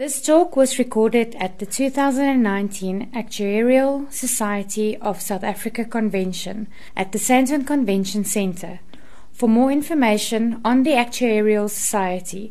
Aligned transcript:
This 0.00 0.16
talk 0.22 0.56
was 0.56 0.78
recorded 0.78 1.34
at 1.34 1.58
the 1.58 1.66
2019 1.66 3.10
Actuarial 3.12 4.10
Society 4.10 4.96
of 4.96 5.20
South 5.20 5.44
Africa 5.44 5.84
Convention 5.84 6.68
at 6.96 7.12
the 7.12 7.18
Sandton 7.18 7.66
Convention 7.66 8.24
Centre. 8.24 8.80
For 9.30 9.46
more 9.46 9.70
information 9.70 10.62
on 10.64 10.84
the 10.84 10.92
Actuarial 10.92 11.68
Society, 11.68 12.50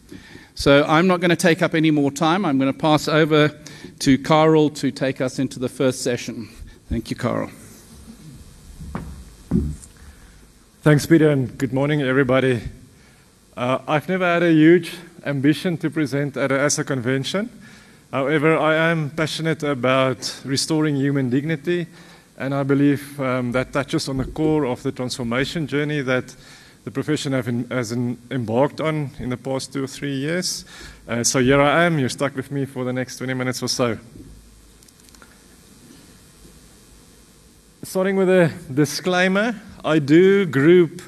So 0.56 0.84
I'm 0.88 1.08
not 1.08 1.20
going 1.20 1.32
to 1.32 1.36
take 1.36 1.62
up 1.62 1.74
any 1.74 1.90
more 1.90 2.12
time. 2.12 2.46
I'm 2.46 2.60
going 2.60 2.72
to 2.72 2.78
pass 2.78 3.08
over 3.08 3.52
to 4.00 4.18
Carel 4.20 4.70
to 4.72 4.92
take 4.92 5.20
us 5.20 5.40
into 5.40 5.58
the 5.58 5.70
first 5.70 6.02
session. 6.02 6.50
Thank 6.90 7.10
you, 7.10 7.16
Carel. 7.16 7.50
Thanks, 10.82 11.06
Peter, 11.06 11.30
and 11.30 11.58
good 11.58 11.74
morning, 11.74 12.02
everybody. 12.02 12.62
Uh, 13.56 13.80
I've 13.88 14.10
never 14.10 14.26
had 14.26 14.44
a 14.44 14.52
huge 14.52 14.94
ambition 15.26 15.78
to 15.78 15.90
present 15.90 16.38
at 16.38 16.52
a 16.52 16.64
ASA 16.66 16.84
convention. 16.84 17.50
However, 18.12 18.58
I 18.58 18.76
am 18.76 19.10
passionate 19.10 19.64
about 19.64 20.42
restoring 20.46 20.96
human 20.96 21.30
dignity, 21.30 21.88
and 22.38 22.54
I 22.54 22.64
believe 22.64 23.20
um, 23.20 23.52
that 23.54 23.74
touches 23.74 24.08
on 24.08 24.18
the 24.18 24.26
core 24.26 24.66
of 24.66 24.84
the 24.84 24.92
transformation 24.92 25.66
journey 25.68 26.02
that 26.02 26.36
the 26.84 26.92
profession 26.92 27.34
in, 27.34 27.70
has 27.70 27.92
in, 27.92 28.18
embarked 28.30 28.82
on 28.82 29.10
in 29.20 29.30
the 29.30 29.38
past 29.38 29.74
two 29.74 29.86
or 29.86 29.88
three 29.88 30.16
years. 30.16 30.66
Uh, 31.08 31.24
so 31.24 31.40
here 31.40 31.62
I 31.62 31.86
am. 31.86 31.98
You're 31.98 32.10
stuck 32.10 32.36
with 32.36 32.52
me 32.52 32.66
for 32.66 32.84
the 32.84 32.94
next 32.94 33.18
20 33.18 33.34
minutes 33.34 33.64
or 33.64 33.70
so. 33.70 33.98
Starting 37.84 38.16
with 38.16 38.30
a 38.30 38.52
disclaimer, 38.74 39.60
I 39.84 40.00
do 40.00 40.46
group 40.46 41.02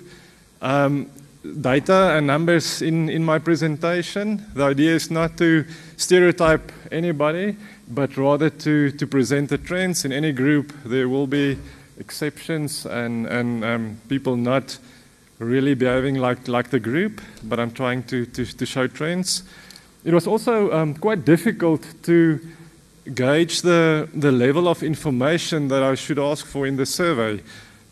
um, 0.61 1.09
data 1.53 2.15
and 2.17 2.27
numbers 2.27 2.81
in, 2.81 3.09
in 3.09 3.23
my 3.23 3.39
presentation. 3.39 4.45
The 4.53 4.63
idea 4.63 4.95
is 4.95 5.11
not 5.11 5.37
to 5.37 5.65
stereotype 5.97 6.71
anybody, 6.91 7.57
but 7.87 8.17
rather 8.17 8.49
to, 8.49 8.91
to 8.91 9.07
present 9.07 9.49
the 9.49 9.57
trends. 9.57 10.05
In 10.05 10.11
any 10.11 10.31
group, 10.31 10.73
there 10.83 11.09
will 11.09 11.27
be 11.27 11.57
exceptions 11.99 12.85
and, 12.85 13.25
and 13.27 13.63
um, 13.63 13.97
people 14.09 14.35
not 14.35 14.77
really 15.39 15.75
behaving 15.75 16.15
like, 16.15 16.47
like 16.47 16.69
the 16.69 16.79
group, 16.79 17.21
but 17.43 17.59
I'm 17.59 17.71
trying 17.71 18.03
to, 18.03 18.25
to, 18.25 18.45
to 18.45 18.65
show 18.65 18.87
trends. 18.87 19.43
It 20.03 20.13
was 20.13 20.27
also 20.27 20.71
um, 20.71 20.93
quite 20.95 21.25
difficult 21.25 21.85
to 22.03 22.39
gauge 23.13 23.61
the, 23.61 24.09
the 24.13 24.31
level 24.31 24.67
of 24.67 24.83
information 24.83 25.67
that 25.67 25.83
I 25.83 25.95
should 25.95 26.19
ask 26.19 26.45
for 26.45 26.65
in 26.65 26.75
the 26.75 26.85
survey. 26.85 27.41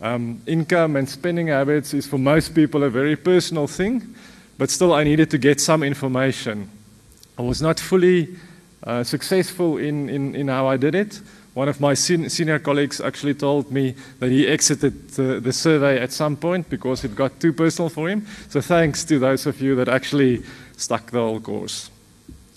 Um, 0.03 0.41
income 0.45 0.97
and 0.97 1.07
spending 1.07 1.47
habits 1.47 1.93
is 1.93 2.05
for 2.05 2.17
most 2.17 2.53
people 2.53 2.83
a 2.83 2.89
very 2.89 3.15
personal 3.15 3.67
thing, 3.67 4.13
but 4.57 4.69
still 4.69 4.93
I 4.93 5.05
needed 5.05 5.31
to 5.31 5.37
get 5.37 5.61
some 5.61 5.81
information. 5.81 6.69
I 7.39 7.41
was 7.41 7.61
not 7.61 7.79
fully 7.79 8.35
uh, 8.83 9.05
successful 9.05 9.77
in, 9.77 10.09
in, 10.09 10.35
in 10.35 10.49
how 10.49 10.67
I 10.67 10.75
did 10.75 10.93
it. 10.93 11.21
One 11.53 11.69
of 11.69 11.79
my 11.79 11.93
sen- 11.93 12.29
senior 12.29 12.59
colleagues 12.59 12.99
actually 12.99 13.35
told 13.35 13.71
me 13.71 13.95
that 14.19 14.29
he 14.29 14.45
exited 14.45 15.07
the, 15.11 15.39
the 15.39 15.53
survey 15.53 16.01
at 16.01 16.11
some 16.11 16.35
point 16.35 16.69
because 16.69 17.05
it 17.05 17.15
got 17.15 17.39
too 17.39 17.53
personal 17.53 17.87
for 17.87 18.09
him. 18.09 18.27
So 18.49 18.59
thanks 18.59 19.05
to 19.05 19.19
those 19.19 19.45
of 19.45 19.61
you 19.61 19.73
that 19.75 19.87
actually 19.87 20.43
stuck 20.75 21.11
the 21.11 21.19
whole 21.19 21.39
course. 21.39 21.89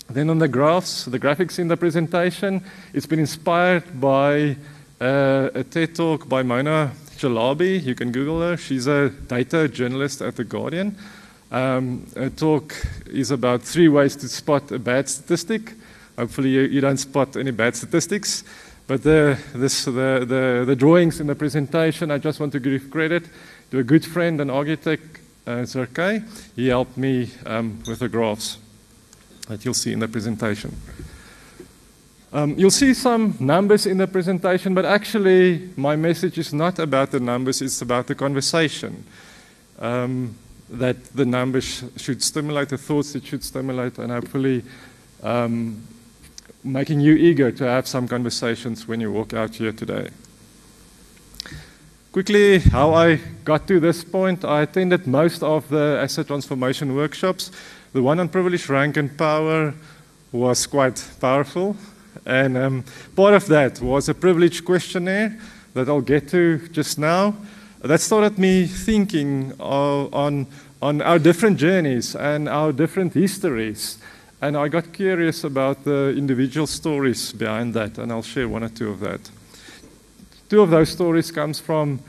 Then 0.09 0.29
on 0.29 0.39
the 0.39 0.49
graphs, 0.49 1.05
the 1.05 1.19
graphics 1.19 1.59
in 1.59 1.69
the 1.69 1.77
presentation, 1.77 2.61
it's 2.93 3.05
been 3.05 3.19
inspired 3.19 4.01
by 4.01 4.57
uh, 4.99 5.49
a 5.53 5.63
TED 5.63 5.95
talk 5.95 6.27
by 6.27 6.43
Mona 6.43 6.91
Chalabi. 7.17 7.83
You 7.83 7.95
can 7.95 8.11
Google 8.11 8.41
her. 8.41 8.57
She's 8.57 8.87
a 8.87 9.09
data 9.09 9.67
journalist 9.67 10.21
at 10.21 10.35
The 10.35 10.43
Guardian. 10.43 10.95
Um, 11.51 12.05
her 12.15 12.29
talk 12.29 12.75
is 13.07 13.31
about 13.31 13.61
three 13.61 13.87
ways 13.87 14.15
to 14.17 14.27
spot 14.27 14.71
a 14.71 14.79
bad 14.79 15.09
statistic. 15.09 15.73
Hopefully, 16.17 16.49
you, 16.49 16.61
you 16.61 16.81
don't 16.81 16.97
spot 16.97 17.35
any 17.37 17.51
bad 17.51 17.75
statistics. 17.75 18.43
But 18.87 19.03
the, 19.03 19.37
this, 19.53 19.85
the, 19.85 20.25
the, 20.25 20.63
the, 20.65 20.75
drawings 20.75 21.19
in 21.19 21.27
the 21.27 21.35
presentation, 21.35 22.09
I 22.09 22.19
just 22.19 22.39
want 22.39 22.53
to 22.53 22.59
give 22.59 22.89
credit 22.89 23.25
to 23.71 23.79
a 23.79 23.83
good 23.83 24.05
friend 24.05 24.39
and 24.39 24.49
architect, 24.49 25.19
uh, 25.45 25.63
Zerkay. 25.63 26.23
He 26.55 26.69
helped 26.69 26.97
me 26.97 27.29
um, 27.45 27.83
with 27.85 27.99
the 27.99 28.07
graphs 28.07 28.57
that 29.49 29.65
you'll 29.65 29.73
see 29.73 29.91
in 29.91 29.99
the 29.99 30.07
presentation. 30.07 30.75
Um, 32.33 32.55
you'll 32.57 32.71
see 32.71 32.93
some 32.93 33.35
numbers 33.39 33.85
in 33.85 33.97
the 33.97 34.07
presentation, 34.07 34.73
but 34.73 34.85
actually, 34.85 35.69
my 35.77 35.95
message 35.95 36.37
is 36.37 36.53
not 36.53 36.77
about 36.79 37.11
the 37.11 37.19
numbers, 37.19 37.61
it's 37.61 37.81
about 37.81 38.07
the 38.07 38.15
conversation. 38.15 39.05
Um, 39.79 40.35
that 40.69 41.01
the 41.15 41.25
numbers 41.25 41.63
sh- 41.63 42.01
should 42.01 42.21
stimulate, 42.21 42.69
the 42.69 42.77
thoughts 42.77 43.15
it 43.15 43.25
should 43.25 43.43
stimulate, 43.43 43.97
and 43.97 44.11
hopefully 44.11 44.63
um, 45.23 45.81
making 46.63 46.99
you 46.99 47.13
eager 47.13 47.51
to 47.51 47.63
have 47.63 47.87
some 47.87 48.07
conversations 48.07 48.87
when 48.87 48.99
you 48.99 49.11
walk 49.11 49.33
out 49.33 49.55
here 49.55 49.71
today. 49.71 50.09
Quickly, 52.11 52.59
how 52.59 52.93
I 52.93 53.19
got 53.45 53.67
to 53.67 53.79
this 53.79 54.03
point, 54.03 54.43
I 54.43 54.63
attended 54.63 55.07
most 55.07 55.43
of 55.43 55.69
the 55.69 55.99
asset 56.01 56.27
transformation 56.27 56.95
workshops. 56.95 57.51
The 57.93 58.01
one 58.01 58.19
on 58.19 58.27
privilege, 58.27 58.67
rank, 58.67 58.97
and 58.97 59.15
power 59.17 59.73
was 60.31 60.65
quite 60.65 61.01
powerful. 61.21 61.77
And 62.25 62.57
um, 62.57 62.83
part 63.15 63.33
of 63.33 63.47
that 63.47 63.81
was 63.81 64.09
a 64.09 64.13
privilege 64.13 64.63
questionnaire 64.63 65.37
that 65.73 65.87
I'll 65.87 66.01
get 66.01 66.29
to 66.29 66.67
just 66.69 66.97
now. 66.97 67.35
That 67.81 68.01
started 68.01 68.39
me 68.39 68.65
thinking 68.65 69.53
uh, 69.59 70.07
on, 70.07 70.47
on 70.81 71.01
our 71.01 71.19
different 71.19 71.57
journeys 71.57 72.15
and 72.15 72.49
our 72.49 72.71
different 72.71 73.13
histories. 73.13 73.97
And 74.41 74.55
I 74.55 74.67
got 74.67 74.93
curious 74.93 75.43
about 75.43 75.83
the 75.83 76.13
individual 76.17 76.67
stories 76.67 77.33
behind 77.33 77.73
that, 77.73 77.97
and 77.97 78.11
I'll 78.11 78.21
share 78.21 78.47
one 78.47 78.63
or 78.63 78.69
two 78.69 78.89
of 78.89 78.99
that. 78.99 79.19
Two 80.49 80.61
of 80.61 80.69
those 80.69 80.89
stories 80.89 81.31
comes 81.31 81.59
from 81.59 81.99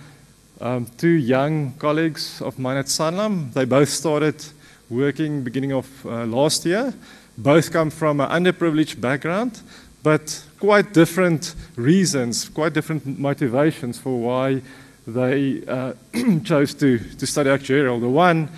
um, 0.61 0.87
two 0.97 1.09
young 1.09 1.73
colleagues 1.79 2.43
of 2.43 2.59
mine 2.59 2.77
at 2.77 2.87
Sanlam. 2.87 3.53
They 3.53 3.65
both 3.65 3.89
started 3.89 4.45
working 4.91 5.43
beginning 5.43 5.73
of 5.73 5.89
uh, 6.07 6.25
last 6.25 6.65
year. 6.65 6.93
Both 7.37 7.73
come 7.73 7.91
from 7.91 8.21
an 8.21 8.31
underprivileged 8.31 9.01
background, 9.01 9.61
but 10.03 10.43
quite 10.59 10.93
different 10.93 11.55
reasons, 11.77 12.49
quite 12.49 12.73
different 12.73 13.19
motivations 13.19 13.99
for 13.99 14.19
why 14.19 14.63
they 15.07 15.65
uh, 15.67 15.93
chose 16.45 16.75
to, 16.75 16.99
to 16.99 17.27
study 17.27 17.51
actuarial. 17.51 18.01
The 18.01 18.09
one 18.09 18.49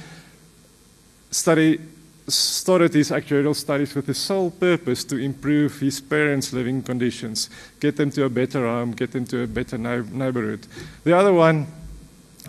study 1.30 1.80
started 2.28 2.94
his 2.94 3.10
actuarial 3.10 3.54
studies 3.54 3.94
with 3.94 4.06
the 4.06 4.14
sole 4.14 4.50
purpose 4.50 5.04
to 5.04 5.16
improve 5.16 5.80
his 5.80 6.00
parents' 6.00 6.52
living 6.52 6.82
conditions, 6.82 7.50
get 7.80 7.96
them 7.96 8.10
to 8.10 8.24
a 8.24 8.28
better 8.28 8.66
home, 8.66 8.92
get 8.92 9.12
them 9.12 9.24
to 9.26 9.42
a 9.42 9.46
better 9.46 9.78
neighborhood. 9.78 10.66
The 11.04 11.16
other 11.16 11.32
one 11.32 11.66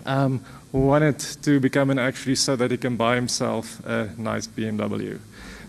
um, 0.06 0.44
wanted 0.72 1.18
to 1.18 1.60
become 1.60 1.90
an 1.90 1.98
actuary 1.98 2.36
so 2.36 2.56
that 2.56 2.70
he 2.70 2.76
can 2.76 2.96
buy 2.96 3.14
himself 3.16 3.84
a 3.84 4.10
nice 4.16 4.46
BMW. 4.46 5.18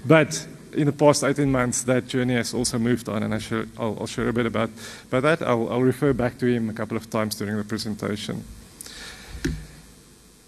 But 0.05 0.47
in 0.75 0.85
the 0.85 0.91
past 0.91 1.23
18 1.23 1.51
months, 1.51 1.83
that 1.83 2.07
journey 2.07 2.35
has 2.35 2.53
also 2.53 2.77
moved 2.79 3.09
on, 3.09 3.23
and 3.23 3.33
I 3.33 3.39
will 3.79 3.97
I'll 3.99 4.07
share 4.07 4.29
a 4.29 4.33
bit 4.33 4.45
about, 4.45 4.69
about 5.07 5.23
that. 5.23 5.41
I'll, 5.41 5.69
I'll 5.69 5.81
refer 5.81 6.13
back 6.13 6.37
to 6.39 6.45
him 6.45 6.69
a 6.69 6.73
couple 6.73 6.97
of 6.97 7.09
times 7.09 7.35
during 7.35 7.57
the 7.57 7.63
presentation. 7.63 8.43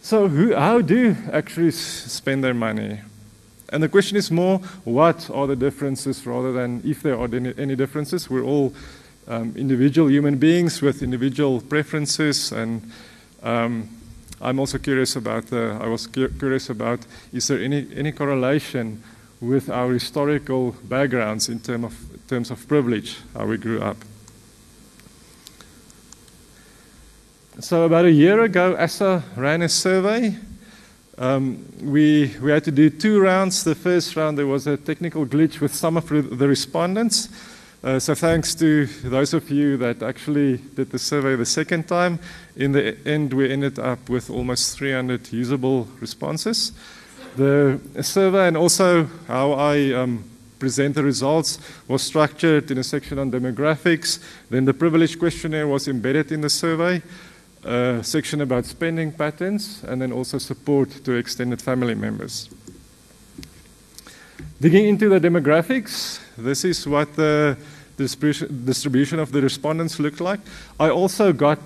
So, 0.02 0.28
who, 0.28 0.54
how 0.56 0.82
do 0.82 1.16
actuaries 1.32 1.80
spend 1.80 2.44
their 2.44 2.54
money? 2.54 3.00
And 3.70 3.82
the 3.82 3.90
question 3.90 4.18
is 4.18 4.30
more 4.30 4.60
what 4.84 5.30
are 5.32 5.48
the 5.48 5.56
differences 5.56 6.26
rather 6.26 6.54
than 6.54 6.82
if 6.86 7.02
there 7.02 7.20
are 7.20 7.26
any, 7.34 7.76
differences. 7.76 8.30
We're 8.30 8.44
all 8.44 8.74
um, 9.28 9.54
individual 9.58 10.10
human 10.10 10.38
beings 10.38 10.82
with 10.82 11.02
individual 11.02 11.62
preferences 11.62 12.52
and 12.52 12.92
um, 13.42 13.90
I'm 14.40 14.60
also 14.60 14.78
curious 14.78 15.16
about 15.16 15.52
I 15.52 15.88
was 15.88 16.08
cu- 16.08 16.30
curious 16.30 16.70
about 16.70 17.00
is 17.34 17.48
there 17.48 17.60
any, 17.60 17.88
any 17.96 18.12
correlation 18.12 19.02
with 19.48 19.70
our 19.70 19.94
historical 19.94 20.72
backgrounds 20.84 21.50
in 21.50 21.60
term 21.60 21.84
of, 21.84 21.94
terms 22.28 22.52
of 22.52 22.68
privilege, 22.68 23.18
how 23.34 23.46
we 23.46 23.58
grew 23.58 23.82
up. 23.82 23.98
So 27.60 27.84
about 27.84 28.06
a 28.06 28.12
year 28.12 28.42
ago, 28.42 28.76
ASA 28.76 29.24
ran 29.38 29.62
a 29.62 29.70
survey. 29.70 30.36
Um, 31.18 31.66
we, 31.82 32.36
we 32.42 32.52
had 32.52 32.66
to 32.66 32.72
do 32.72 32.90
two 32.90 33.22
rounds. 33.22 33.64
The 33.64 33.76
first 33.76 34.16
round, 34.16 34.38
there 34.38 34.48
was 34.48 34.68
a 34.68 34.76
technical 34.76 35.26
glitch 35.26 35.62
with 35.62 35.74
some 35.74 35.96
of 35.96 36.10
the 36.10 36.48
respondents. 36.48 37.30
Uh, 37.82 38.00
so 38.00 38.16
thanks 38.16 38.56
to 38.56 38.88
those 39.04 39.34
of 39.34 39.50
you 39.50 39.78
that 39.78 40.02
actually 40.02 40.58
did 40.58 40.90
the 40.90 41.00
survey 41.00 41.36
the 41.36 41.46
second 41.46 41.88
time. 41.88 42.20
In 42.56 42.72
the 42.72 42.98
end, 43.06 43.32
we 43.32 43.50
ended 43.50 43.80
up 43.80 44.10
with 44.10 44.30
almost 44.30 44.78
300 44.78 45.32
usable 45.32 45.88
responses. 46.02 46.74
The 47.36 47.82
survey 48.02 48.48
and 48.48 48.56
also 48.56 49.10
how 49.28 49.52
I 49.54 49.92
um, 49.92 50.24
present 50.58 50.96
the 50.96 51.04
results 51.04 51.60
was 51.86 52.02
structured 52.02 52.72
in 52.72 52.78
a 52.78 52.84
section 52.84 53.20
on 53.20 53.30
demographics. 53.30 54.24
Then 54.50 54.64
the 54.64 54.74
privilege 54.74 55.20
questionnaire 55.20 55.68
was 55.68 55.90
embedded 55.90 56.32
in 56.32 56.40
the 56.40 56.50
survey, 56.50 57.02
a 57.66 58.00
section 58.04 58.40
about 58.40 58.66
spending 58.66 59.12
patterns, 59.12 59.84
and 59.84 60.02
then 60.02 60.14
also 60.14 60.38
support 60.38 60.90
to 61.04 61.12
extended 61.12 61.62
family 61.62 61.94
members. 61.94 62.50
Digging 64.62 64.86
into 64.86 65.10
the 65.10 65.20
demographics, 65.20 66.22
this 66.38 66.64
is 66.64 66.88
what 66.88 67.18
the 67.18 67.58
distribution 67.98 69.20
of 69.20 69.34
the 69.34 69.42
respondents 69.42 70.00
looked 70.00 70.22
like. 70.22 70.40
I 70.80 70.90
also 70.90 71.34
got 71.34 71.60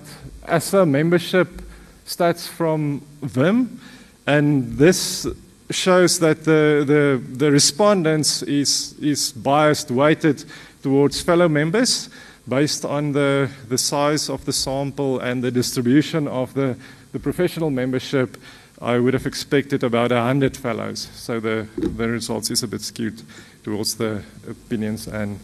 ASA 0.48 0.84
membership 0.84 1.62
stats 2.04 2.48
from 2.48 3.02
them, 3.20 3.80
and 4.26 4.72
this 4.76 5.28
shows 5.70 6.18
that 6.18 6.44
the, 6.44 6.84
the, 6.86 7.22
the 7.36 7.50
respondents 7.50 8.42
is, 8.42 8.94
is 9.00 9.32
biased, 9.32 9.90
weighted 9.90 10.44
towards 10.82 11.20
fellow 11.20 11.48
members 11.48 12.08
based 12.48 12.84
on 12.84 13.12
the, 13.12 13.50
the 13.68 13.78
size 13.78 14.28
of 14.28 14.44
the 14.44 14.52
sample 14.52 15.20
and 15.20 15.42
the 15.42 15.50
distribution 15.50 16.26
of 16.26 16.54
the, 16.54 16.76
the 17.12 17.18
professional 17.18 17.70
membership. 17.70 18.36
I 18.82 18.98
would 18.98 19.14
have 19.14 19.26
expected 19.26 19.84
about 19.84 20.10
100 20.10 20.56
fellows, 20.56 21.08
so 21.14 21.38
the, 21.38 21.68
the 21.76 22.08
results 22.08 22.50
is 22.50 22.62
a 22.62 22.68
bit 22.68 22.80
skewed 22.80 23.22
towards 23.62 23.96
the 23.96 24.22
opinions 24.48 25.06
and 25.06 25.38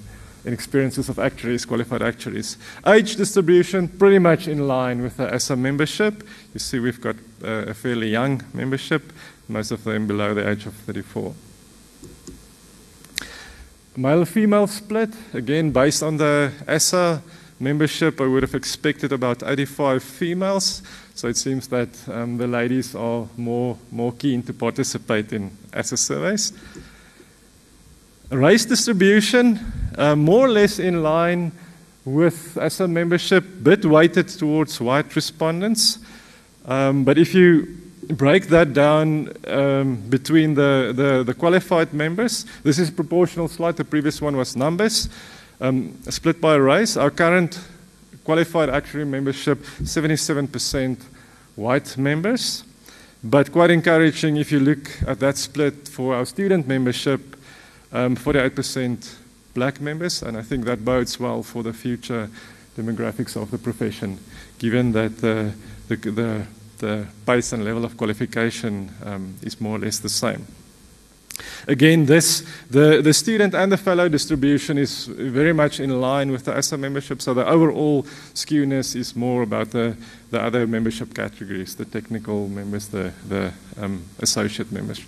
and 0.46 0.54
experiences 0.54 1.08
of 1.08 1.18
actuaries, 1.18 1.66
qualified 1.66 2.02
actuaries. 2.02 2.56
Age 2.86 3.16
distribution, 3.16 3.88
pretty 3.88 4.20
much 4.20 4.46
in 4.46 4.68
line 4.68 5.02
with 5.02 5.16
the 5.16 5.34
ASA 5.34 5.56
membership. 5.56 6.22
You 6.54 6.60
see, 6.60 6.78
we've 6.78 7.00
got 7.00 7.16
uh, 7.42 7.66
a 7.66 7.74
fairly 7.74 8.10
young 8.10 8.42
membership, 8.54 9.12
most 9.48 9.70
of 9.70 9.84
them 9.84 10.06
below 10.06 10.34
the 10.34 10.48
age 10.48 10.66
of 10.66 10.74
34. 10.74 11.34
Male 13.96 14.24
female 14.26 14.66
split, 14.66 15.10
again, 15.32 15.70
based 15.70 16.02
on 16.02 16.18
the 16.18 16.52
ASA 16.68 17.22
membership, 17.58 18.20
I 18.20 18.26
would 18.26 18.42
have 18.42 18.54
expected 18.54 19.12
about 19.12 19.42
85 19.42 20.02
females. 20.02 20.82
So 21.14 21.28
it 21.28 21.36
seems 21.36 21.68
that 21.68 21.88
um, 22.08 22.36
the 22.36 22.46
ladies 22.46 22.94
are 22.94 23.26
more, 23.36 23.78
more 23.90 24.12
keen 24.12 24.42
to 24.42 24.52
participate 24.52 25.32
in 25.32 25.50
ASA 25.72 25.96
surveys. 25.96 26.52
Race 28.30 28.66
distribution, 28.66 29.60
uh, 29.96 30.14
more 30.14 30.46
or 30.46 30.50
less 30.50 30.78
in 30.78 31.02
line 31.02 31.52
with 32.04 32.58
ASA 32.58 32.88
membership, 32.88 33.44
bit 33.62 33.84
weighted 33.84 34.28
towards 34.28 34.80
white 34.80 35.14
respondents. 35.16 35.98
Um, 36.66 37.04
but 37.04 37.16
if 37.16 37.34
you 37.34 37.85
break 38.08 38.48
that 38.48 38.72
down 38.72 39.32
um, 39.46 39.96
between 40.08 40.54
the, 40.54 40.92
the, 40.94 41.24
the, 41.24 41.34
qualified 41.34 41.92
members, 41.92 42.46
this 42.62 42.78
is 42.78 42.88
a 42.88 42.92
proportional 42.92 43.48
slide. 43.48 43.76
The 43.76 43.84
previous 43.84 44.20
one 44.20 44.36
was 44.36 44.56
numbers, 44.56 45.08
um, 45.60 45.98
split 46.10 46.40
by 46.40 46.54
race. 46.56 46.96
Our 46.96 47.10
current 47.10 47.58
qualified 48.24 48.68
actuary 48.68 49.06
membership, 49.06 49.58
77% 49.82 50.98
white 51.56 51.96
members. 51.96 52.64
But 53.24 53.50
quite 53.50 53.70
encouraging 53.70 54.36
if 54.36 54.52
you 54.52 54.60
look 54.60 54.90
at 55.06 55.20
that 55.20 55.36
split 55.36 55.88
for 55.88 56.14
our 56.14 56.26
student 56.26 56.68
membership, 56.68 57.36
um, 57.92 58.16
48% 58.16 59.14
black 59.54 59.80
members, 59.80 60.22
and 60.22 60.36
I 60.36 60.42
think 60.42 60.64
that 60.66 60.84
bodes 60.84 61.18
well 61.18 61.42
for 61.42 61.62
the 61.62 61.72
future 61.72 62.28
demographics 62.76 63.40
of 63.40 63.50
the 63.50 63.58
profession, 63.58 64.18
given 64.58 64.92
that 64.92 65.18
the, 65.18 65.54
the, 65.88 65.96
the, 65.96 66.46
the 66.78 67.06
pace 67.24 67.52
and 67.52 67.64
level 67.64 67.84
of 67.84 67.96
qualification 67.96 68.90
um, 69.04 69.34
is 69.42 69.60
more 69.60 69.76
or 69.76 69.80
less 69.80 69.98
the 69.98 70.08
same. 70.08 70.46
Again, 71.68 72.06
this, 72.06 72.46
the, 72.70 73.02
the 73.02 73.12
student 73.12 73.54
and 73.54 73.70
the 73.70 73.76
fellow 73.76 74.08
distribution 74.08 74.78
is 74.78 75.06
very 75.06 75.52
much 75.52 75.80
in 75.80 76.00
line 76.00 76.32
with 76.32 76.44
the 76.44 76.56
ASA 76.56 76.78
membership, 76.78 77.20
so 77.20 77.34
the 77.34 77.46
overall 77.46 78.04
skewness 78.34 78.96
is 78.96 79.14
more 79.14 79.42
about 79.42 79.70
the, 79.70 79.96
the 80.30 80.40
other 80.40 80.66
membership 80.66 81.14
categories, 81.14 81.76
the 81.76 81.84
technical 81.84 82.48
members, 82.48 82.88
the, 82.88 83.12
the 83.28 83.52
um, 83.78 84.02
associate 84.20 84.72
members. 84.72 85.04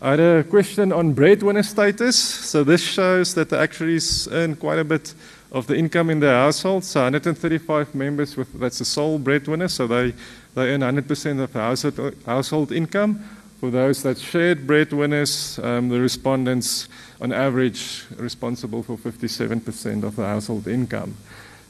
I 0.00 0.10
had 0.10 0.20
a 0.20 0.42
question 0.42 0.90
on 0.90 1.12
breadwinner 1.12 1.62
status. 1.62 2.18
So 2.18 2.64
this 2.64 2.80
shows 2.80 3.34
that 3.34 3.50
the 3.50 3.60
actuaries 3.60 4.26
earn 4.32 4.56
quite 4.56 4.80
a 4.80 4.84
bit 4.84 5.14
of 5.52 5.66
the 5.66 5.76
income 5.76 6.08
in 6.10 6.18
their 6.18 6.34
household. 6.34 6.82
So 6.82 7.02
135 7.02 7.94
members 7.94 8.36
with 8.36 8.58
that's 8.58 8.78
the 8.78 8.84
sole 8.84 9.18
breadwinner, 9.18 9.68
so 9.68 9.86
they, 9.86 10.14
they 10.54 10.72
earn 10.72 10.80
100% 10.80 11.40
of 11.40 11.52
the 11.52 11.60
household, 11.60 12.16
household 12.26 12.72
income. 12.72 13.22
For 13.60 13.70
those 13.70 14.02
that 14.02 14.18
shared 14.18 14.66
breadwinners, 14.66 15.60
um, 15.60 15.88
the 15.88 16.00
respondents 16.00 16.88
on 17.20 17.32
average 17.32 18.04
responsible 18.16 18.82
for 18.82 18.96
57% 18.96 20.02
of 20.02 20.16
the 20.16 20.26
household 20.26 20.66
income. 20.66 21.14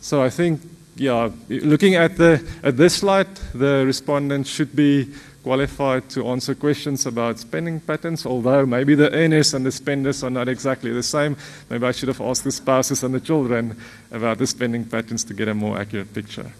So 0.00 0.22
I 0.22 0.30
think, 0.30 0.62
yeah, 0.96 1.30
looking 1.48 1.96
at 1.96 2.16
the 2.16 2.42
at 2.62 2.76
this 2.76 2.94
slide, 2.94 3.34
the 3.52 3.84
respondents 3.84 4.48
should 4.48 4.74
be 4.74 5.12
qualified 5.42 6.08
to 6.10 6.28
answer 6.28 6.54
questions 6.54 7.06
about 7.06 7.38
spending 7.38 7.80
patterns, 7.80 8.24
although 8.24 8.64
maybe 8.64 8.94
the 8.94 9.12
earners 9.12 9.54
and 9.54 9.66
the 9.66 9.72
spenders 9.72 10.22
are 10.22 10.30
not 10.30 10.48
exactly 10.48 10.92
the 10.92 11.02
same. 11.02 11.36
Maybe 11.68 11.86
I 11.86 11.92
should 11.92 12.08
have 12.08 12.20
asked 12.20 12.44
the 12.44 12.52
spouses 12.52 13.02
and 13.02 13.14
the 13.14 13.20
children 13.20 13.76
about 14.10 14.38
the 14.38 14.46
spending 14.46 14.84
patterns 14.84 15.24
to 15.24 15.34
get 15.34 15.48
a 15.48 15.54
more 15.54 15.78
accurate 15.78 16.14
picture. 16.14 16.52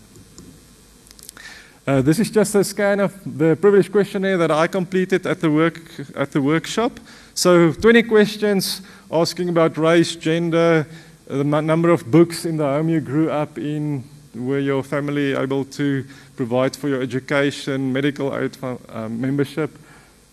Uh, 1.85 2.01
this 2.01 2.21
is 2.21 2.31
just 2.31 2.55
a 2.55 2.63
scan 2.63 3.01
of 3.01 3.13
the 3.25 3.57
privilege 3.57 3.91
questionnaire 3.91 4.39
that 4.39 4.53
I 4.53 4.69
completed 4.69 5.27
at 5.27 5.41
the, 5.41 5.51
work, 5.51 5.81
at 6.15 6.31
the 6.31 6.41
workshop. 6.41 7.01
So 7.35 7.73
20 7.73 8.05
questions 8.05 8.83
asking 9.11 9.49
about 9.49 9.77
race, 9.77 10.15
gender, 10.15 10.87
the 11.27 11.45
number 11.45 11.91
of 11.91 12.09
books 12.11 12.45
in 12.45 12.57
the 12.57 12.65
home 12.65 12.89
you 12.89 13.01
grew 13.01 13.31
up 13.31 13.59
in, 13.59 14.05
were 14.35 14.59
your 14.59 14.83
family 14.83 15.35
able 15.35 15.65
to 15.65 16.05
provide 16.37 16.77
for 16.77 16.89
your 16.89 17.03
education, 17.03 17.93
medical 17.93 18.37
aid 18.37 18.57
uh, 18.63 19.09
membership? 19.09 19.79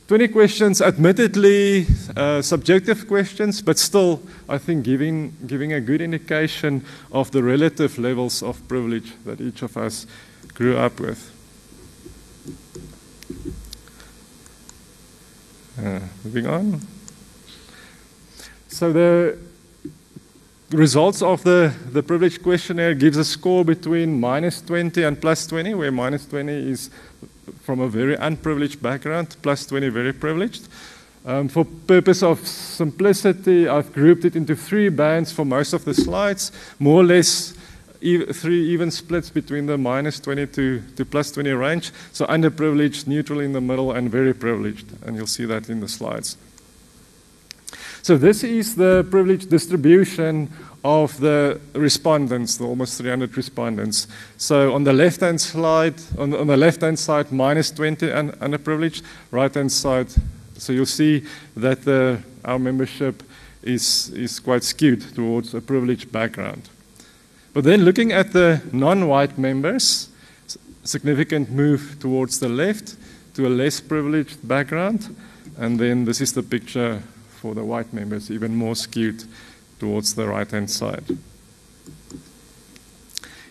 20 0.07 0.27
questions, 0.29 0.81
admittedly 0.81 1.85
uh, 2.17 2.41
subjective 2.41 3.07
questions, 3.07 3.61
but 3.61 3.77
still, 3.77 4.19
I 4.47 4.57
think, 4.57 4.83
giving, 4.83 5.37
giving 5.45 5.73
a 5.73 5.79
good 5.79 6.01
indication 6.01 6.83
of 7.11 7.29
the 7.29 7.43
relative 7.43 7.99
levels 7.99 8.41
of 8.41 8.67
privilege 8.67 9.13
that 9.25 9.39
each 9.39 9.61
of 9.61 9.77
us 9.77 10.07
grew 10.55 10.77
up 10.77 10.99
with. 10.99 11.31
Uh, 15.77 15.99
moving 16.25 16.47
on. 16.47 16.81
So 18.67 18.91
the 18.91 19.37
results 20.71 21.21
of 21.21 21.43
the, 21.43 21.73
the 21.91 22.03
privilege 22.03 22.41
questionnaire 22.41 22.93
gives 22.93 23.17
a 23.17 23.25
score 23.25 23.65
between 23.65 24.19
minus 24.19 24.61
20 24.61 25.03
and 25.03 25.19
plus 25.19 25.47
20, 25.47 25.73
where 25.73 25.91
minus 25.91 26.25
20 26.25 26.51
is 26.71 26.89
from 27.61 27.79
a 27.79 27.87
very 27.87 28.15
unprivileged 28.15 28.81
background, 28.81 29.35
plus 29.41 29.65
20 29.65 29.89
very 29.89 30.13
privileged. 30.13 30.67
Um, 31.25 31.49
for 31.49 31.65
purpose 31.65 32.23
of 32.23 32.47
simplicity, 32.47 33.67
I've 33.67 33.91
grouped 33.93 34.25
it 34.25 34.35
into 34.35 34.55
three 34.55 34.89
bands 34.89 35.31
for 35.31 35.45
most 35.45 35.73
of 35.73 35.85
the 35.85 35.93
slides, 35.93 36.51
more 36.79 37.01
or 37.01 37.03
less 37.03 37.53
e- 38.01 38.25
three 38.25 38.69
even 38.69 38.89
splits 38.91 39.29
between 39.29 39.65
the 39.65 39.77
minus 39.77 40.19
20 40.19 40.47
to, 40.47 40.81
to 40.95 41.05
plus 41.05 41.31
20 41.31 41.51
range. 41.51 41.91
So 42.13 42.25
underprivileged, 42.27 43.07
neutral 43.07 43.39
in 43.41 43.53
the 43.53 43.61
middle, 43.61 43.91
and 43.91 44.09
very 44.09 44.33
privileged. 44.33 44.87
And 45.05 45.15
you'll 45.15 45.27
see 45.27 45.45
that 45.45 45.69
in 45.69 45.81
the 45.81 45.89
slides. 45.89 46.37
So 48.01 48.17
this 48.17 48.43
is 48.43 48.75
the 48.75 49.05
privilege 49.09 49.47
distribution 49.47 50.49
of 50.83 51.19
the 51.19 51.59
respondents, 51.73 52.57
the 52.57 52.63
almost 52.63 52.97
300 52.97 53.35
respondents. 53.35 54.07
So 54.37 54.73
on 54.73 54.83
the 54.83 54.93
left-hand 54.93 55.41
slide, 55.41 55.95
on, 56.17 56.33
on 56.33 56.47
the 56.47 56.57
left-hand 56.57 56.97
side, 56.97 57.31
minus 57.31 57.71
20 57.71 58.09
and 58.11 58.31
underprivileged. 58.39 59.03
Right-hand 59.31 59.71
side, 59.71 60.07
so 60.57 60.73
you'll 60.73 60.85
see 60.85 61.25
that 61.57 61.83
the, 61.83 62.21
our 62.45 62.59
membership 62.59 63.23
is, 63.61 64.09
is 64.09 64.39
quite 64.39 64.63
skewed 64.63 65.01
towards 65.13 65.53
a 65.53 65.61
privileged 65.61 66.11
background. 66.11 66.69
But 67.53 67.65
then 67.65 67.83
looking 67.83 68.11
at 68.11 68.31
the 68.31 68.61
non 68.71 69.07
white 69.07 69.37
members, 69.37 70.09
significant 70.83 71.51
move 71.51 71.97
towards 71.99 72.39
the 72.39 72.49
left 72.49 72.95
to 73.35 73.47
a 73.47 73.49
less 73.49 73.81
privileged 73.81 74.47
background. 74.47 75.15
And 75.57 75.77
then 75.77 76.05
this 76.05 76.21
is 76.21 76.33
the 76.33 76.43
picture 76.43 77.03
for 77.39 77.55
the 77.55 77.63
white 77.63 77.93
members, 77.93 78.29
even 78.29 78.55
more 78.55 78.75
skewed 78.75 79.23
towards 79.79 80.15
the 80.15 80.27
right 80.27 80.49
hand 80.51 80.69
side. 80.69 81.03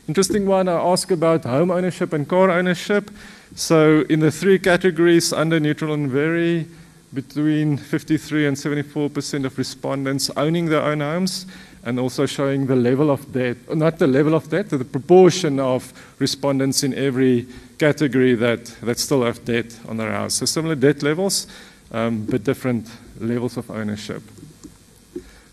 Interesting 0.07 0.47
one, 0.47 0.69
I 0.69 0.75
ask 0.75 1.11
about 1.11 1.45
home 1.45 1.71
ownership 1.71 2.13
and 2.13 2.29
car 2.29 2.51
ownership. 2.51 3.11
So, 3.55 4.05
in 4.09 4.21
the 4.21 4.31
three 4.31 4.59
categories 4.59 5.33
under 5.33 5.59
neutral 5.61 5.93
and 5.95 6.11
very, 6.11 6.67
between 7.13 7.77
53 7.77 8.47
and 8.47 8.59
74 8.59 9.11
percent 9.11 9.47
of 9.47 9.57
respondents 9.59 10.31
owning 10.37 10.67
their 10.67 10.83
own 10.83 11.01
homes, 11.01 11.47
and 11.85 11.99
also 11.99 12.27
showing 12.27 12.67
the 12.67 12.77
level 12.77 13.11
of 13.11 13.33
debt, 13.33 13.57
not 13.75 13.99
the 13.99 14.07
level 14.07 14.35
of 14.35 14.49
debt, 14.51 14.69
the 14.69 14.85
proportion 14.85 15.61
of 15.61 15.93
respondents 16.19 16.83
in 16.83 16.95
every 16.95 17.47
category 17.79 18.35
that, 18.35 18.67
that 18.83 18.99
still 18.99 19.25
have 19.25 19.45
debt 19.45 19.79
on 19.89 19.97
their 19.97 20.13
house. 20.13 20.35
So 20.35 20.47
similar 20.47 20.75
debt 20.75 21.03
levels, 21.03 21.47
um, 21.93 22.25
but 22.25 22.45
different 22.45 22.91
levels 23.21 23.57
of 23.57 23.71
ownership. 23.71 24.23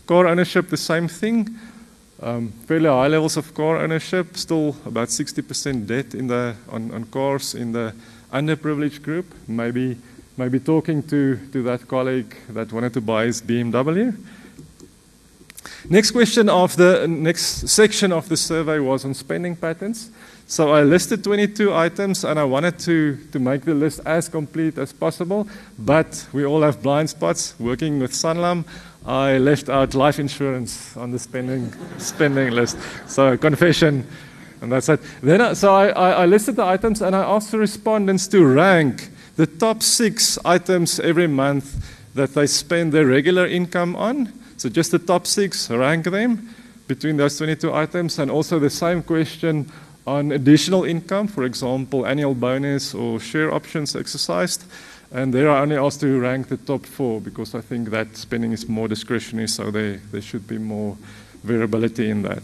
Car 0.06 0.26
ownership, 0.26 0.68
the 0.68 0.76
same 0.76 1.08
thing. 1.08 1.48
Um, 2.22 2.52
fairly 2.66 2.88
high 2.88 3.08
levels 3.08 3.36
of 3.36 3.52
car 3.54 3.78
ownership, 3.78 4.36
still 4.36 4.76
about 4.86 5.08
60% 5.08 5.86
debt 5.86 6.14
in 6.14 6.28
the, 6.28 6.54
on, 6.70 6.90
on 6.92 7.04
cars 7.04 7.54
in 7.54 7.72
the 7.72 7.94
underprivileged 8.32 9.02
group. 9.02 9.26
Maybe, 9.48 9.98
maybe 10.36 10.60
talking 10.60 11.02
to, 11.08 11.38
to 11.52 11.62
that 11.64 11.88
colleague 11.88 12.34
that 12.50 12.72
wanted 12.72 12.94
to 12.94 13.00
buy 13.00 13.26
his 13.26 13.42
BMW. 13.42 14.16
Next 15.88 16.10
question 16.10 16.48
of 16.48 16.76
the 16.76 17.06
next 17.08 17.68
section 17.68 18.12
of 18.12 18.28
the 18.28 18.36
survey 18.36 18.78
was 18.78 19.04
on 19.04 19.14
spending 19.14 19.56
patterns. 19.56 20.10
So 20.48 20.72
I 20.72 20.84
listed 20.84 21.24
22 21.24 21.74
items 21.74 22.24
and 22.24 22.38
I 22.38 22.44
wanted 22.44 22.78
to, 22.80 23.16
to 23.32 23.38
make 23.40 23.62
the 23.62 23.74
list 23.74 24.00
as 24.06 24.28
complete 24.28 24.78
as 24.78 24.92
possible, 24.92 25.48
but 25.76 26.24
we 26.32 26.44
all 26.44 26.62
have 26.62 26.82
blind 26.82 27.10
spots. 27.10 27.54
Working 27.58 27.98
with 27.98 28.12
Sanlam, 28.12 28.64
I 29.04 29.38
left 29.38 29.68
out 29.68 29.94
life 29.94 30.20
insurance 30.20 30.96
on 30.96 31.10
the 31.10 31.18
spending, 31.18 31.72
spending 31.98 32.52
list. 32.52 32.78
So 33.08 33.36
confession, 33.36 34.06
and 34.60 34.70
that's 34.70 34.88
it. 34.88 35.00
Then, 35.20 35.40
I, 35.40 35.52
so 35.54 35.74
I, 35.74 35.88
I 35.88 36.26
listed 36.26 36.56
the 36.56 36.64
items 36.64 37.02
and 37.02 37.16
I 37.16 37.24
asked 37.24 37.50
the 37.50 37.58
respondents 37.58 38.28
to 38.28 38.44
rank 38.44 39.10
the 39.34 39.46
top 39.46 39.82
six 39.82 40.38
items 40.44 41.00
every 41.00 41.26
month 41.26 41.84
that 42.14 42.34
they 42.34 42.46
spend 42.46 42.92
their 42.92 43.06
regular 43.06 43.46
income 43.46 43.96
on 43.96 44.32
so 44.66 44.70
just 44.70 44.90
the 44.90 44.98
top 44.98 45.28
six, 45.28 45.70
rank 45.70 46.06
them 46.06 46.52
between 46.88 47.16
those 47.16 47.38
22 47.38 47.72
items, 47.72 48.18
and 48.18 48.32
also 48.32 48.58
the 48.58 48.68
same 48.68 49.00
question 49.00 49.70
on 50.08 50.32
additional 50.32 50.82
income, 50.82 51.28
for 51.28 51.44
example, 51.44 52.04
annual 52.04 52.34
bonus 52.34 52.92
or 52.92 53.20
share 53.20 53.54
options 53.54 53.94
exercised. 53.94 54.64
And 55.12 55.32
there 55.32 55.48
I 55.48 55.60
only 55.60 55.76
asked 55.76 56.00
to 56.00 56.18
rank 56.18 56.48
the 56.48 56.56
top 56.56 56.84
four 56.84 57.20
because 57.20 57.54
I 57.54 57.60
think 57.60 57.90
that 57.90 58.16
spending 58.16 58.50
is 58.50 58.68
more 58.68 58.88
discretionary, 58.88 59.46
so 59.46 59.70
there, 59.70 60.00
there 60.10 60.20
should 60.20 60.48
be 60.48 60.58
more 60.58 60.96
variability 61.44 62.10
in 62.10 62.22
that. 62.22 62.42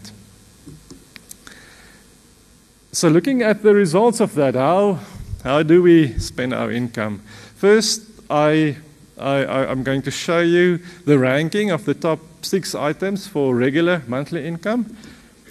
So, 2.93 3.09
looking 3.09 3.41
at 3.41 3.63
the 3.63 3.75
results 3.75 4.21
of 4.21 4.33
that, 4.35 4.55
how, 4.55 4.99
how 5.43 5.61
do 5.61 5.83
we 5.83 6.17
spend 6.19 6.53
our 6.53 6.71
income? 6.71 7.21
First, 7.55 8.01
I 8.29 8.77
I, 9.17 9.71
am 9.71 9.83
going 9.83 10.01
to 10.03 10.11
show 10.11 10.39
you 10.39 10.79
the 11.05 11.19
ranking 11.19 11.71
of 11.71 11.85
the 11.85 11.93
top 11.93 12.19
six 12.41 12.73
items 12.73 13.27
for 13.27 13.55
regular 13.55 14.01
monthly 14.07 14.45
income. 14.45 14.95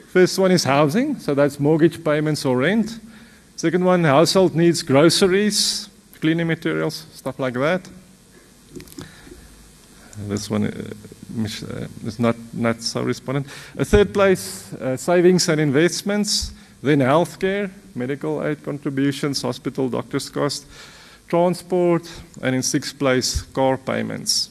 First 0.08 0.38
one 0.38 0.50
is 0.50 0.64
housing, 0.64 1.18
so 1.18 1.34
that's 1.34 1.58
mortgage 1.60 2.04
payments 2.04 2.44
or 2.44 2.58
rent. 2.58 2.98
Second 3.56 3.84
one, 3.84 4.04
household 4.04 4.54
needs 4.54 4.82
groceries, 4.82 5.88
cleaning 6.20 6.48
materials, 6.48 7.06
stuff 7.14 7.38
like 7.38 7.54
that. 7.54 7.88
This 10.28 10.50
one 10.50 10.66
uh, 10.66 10.68
uh, 10.68 11.86
is 12.04 12.18
not, 12.18 12.36
not 12.52 12.82
so 12.82 13.02
respondent. 13.02 13.46
A 13.78 13.84
third 13.84 14.12
place, 14.12 14.72
uh, 14.74 14.96
savings 14.96 15.48
and 15.48 15.60
investments. 15.60 16.52
Then 16.82 16.98
healthcare, 16.98 17.70
medical 17.94 18.44
aid 18.44 18.62
contributions, 18.64 19.40
hospital, 19.40 19.88
doctor's 19.88 20.28
cost 20.28 20.66
transport, 21.32 22.04
and 22.42 22.54
in 22.54 22.62
sixth 22.62 22.98
place, 22.98 23.40
car 23.56 23.78
payments. 23.78 24.50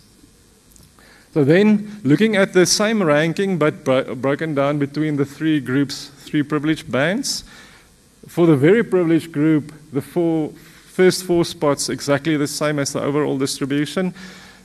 So 1.32 1.44
then, 1.44 2.02
looking 2.04 2.36
at 2.36 2.54
the 2.54 2.66
same 2.66 3.04
ranking 3.04 3.60
but 3.60 3.84
bro- 3.84 4.16
broken 4.16 4.56
down 4.56 4.80
between 4.80 5.16
the 5.16 5.26
three 5.26 5.60
groups, 5.60 6.10
three 6.26 6.42
privileged 6.42 6.92
bands, 6.92 7.44
for 8.28 8.48
the 8.48 8.56
very 8.56 8.84
privileged 8.84 9.32
group, 9.32 9.72
the 9.94 10.02
four, 10.02 10.50
first 10.98 11.24
four 11.24 11.46
spots 11.46 11.88
exactly 11.90 12.36
the 12.36 12.48
same 12.48 12.80
as 12.80 12.94
the 12.94 13.02
overall 13.02 13.38
distribution. 13.38 14.14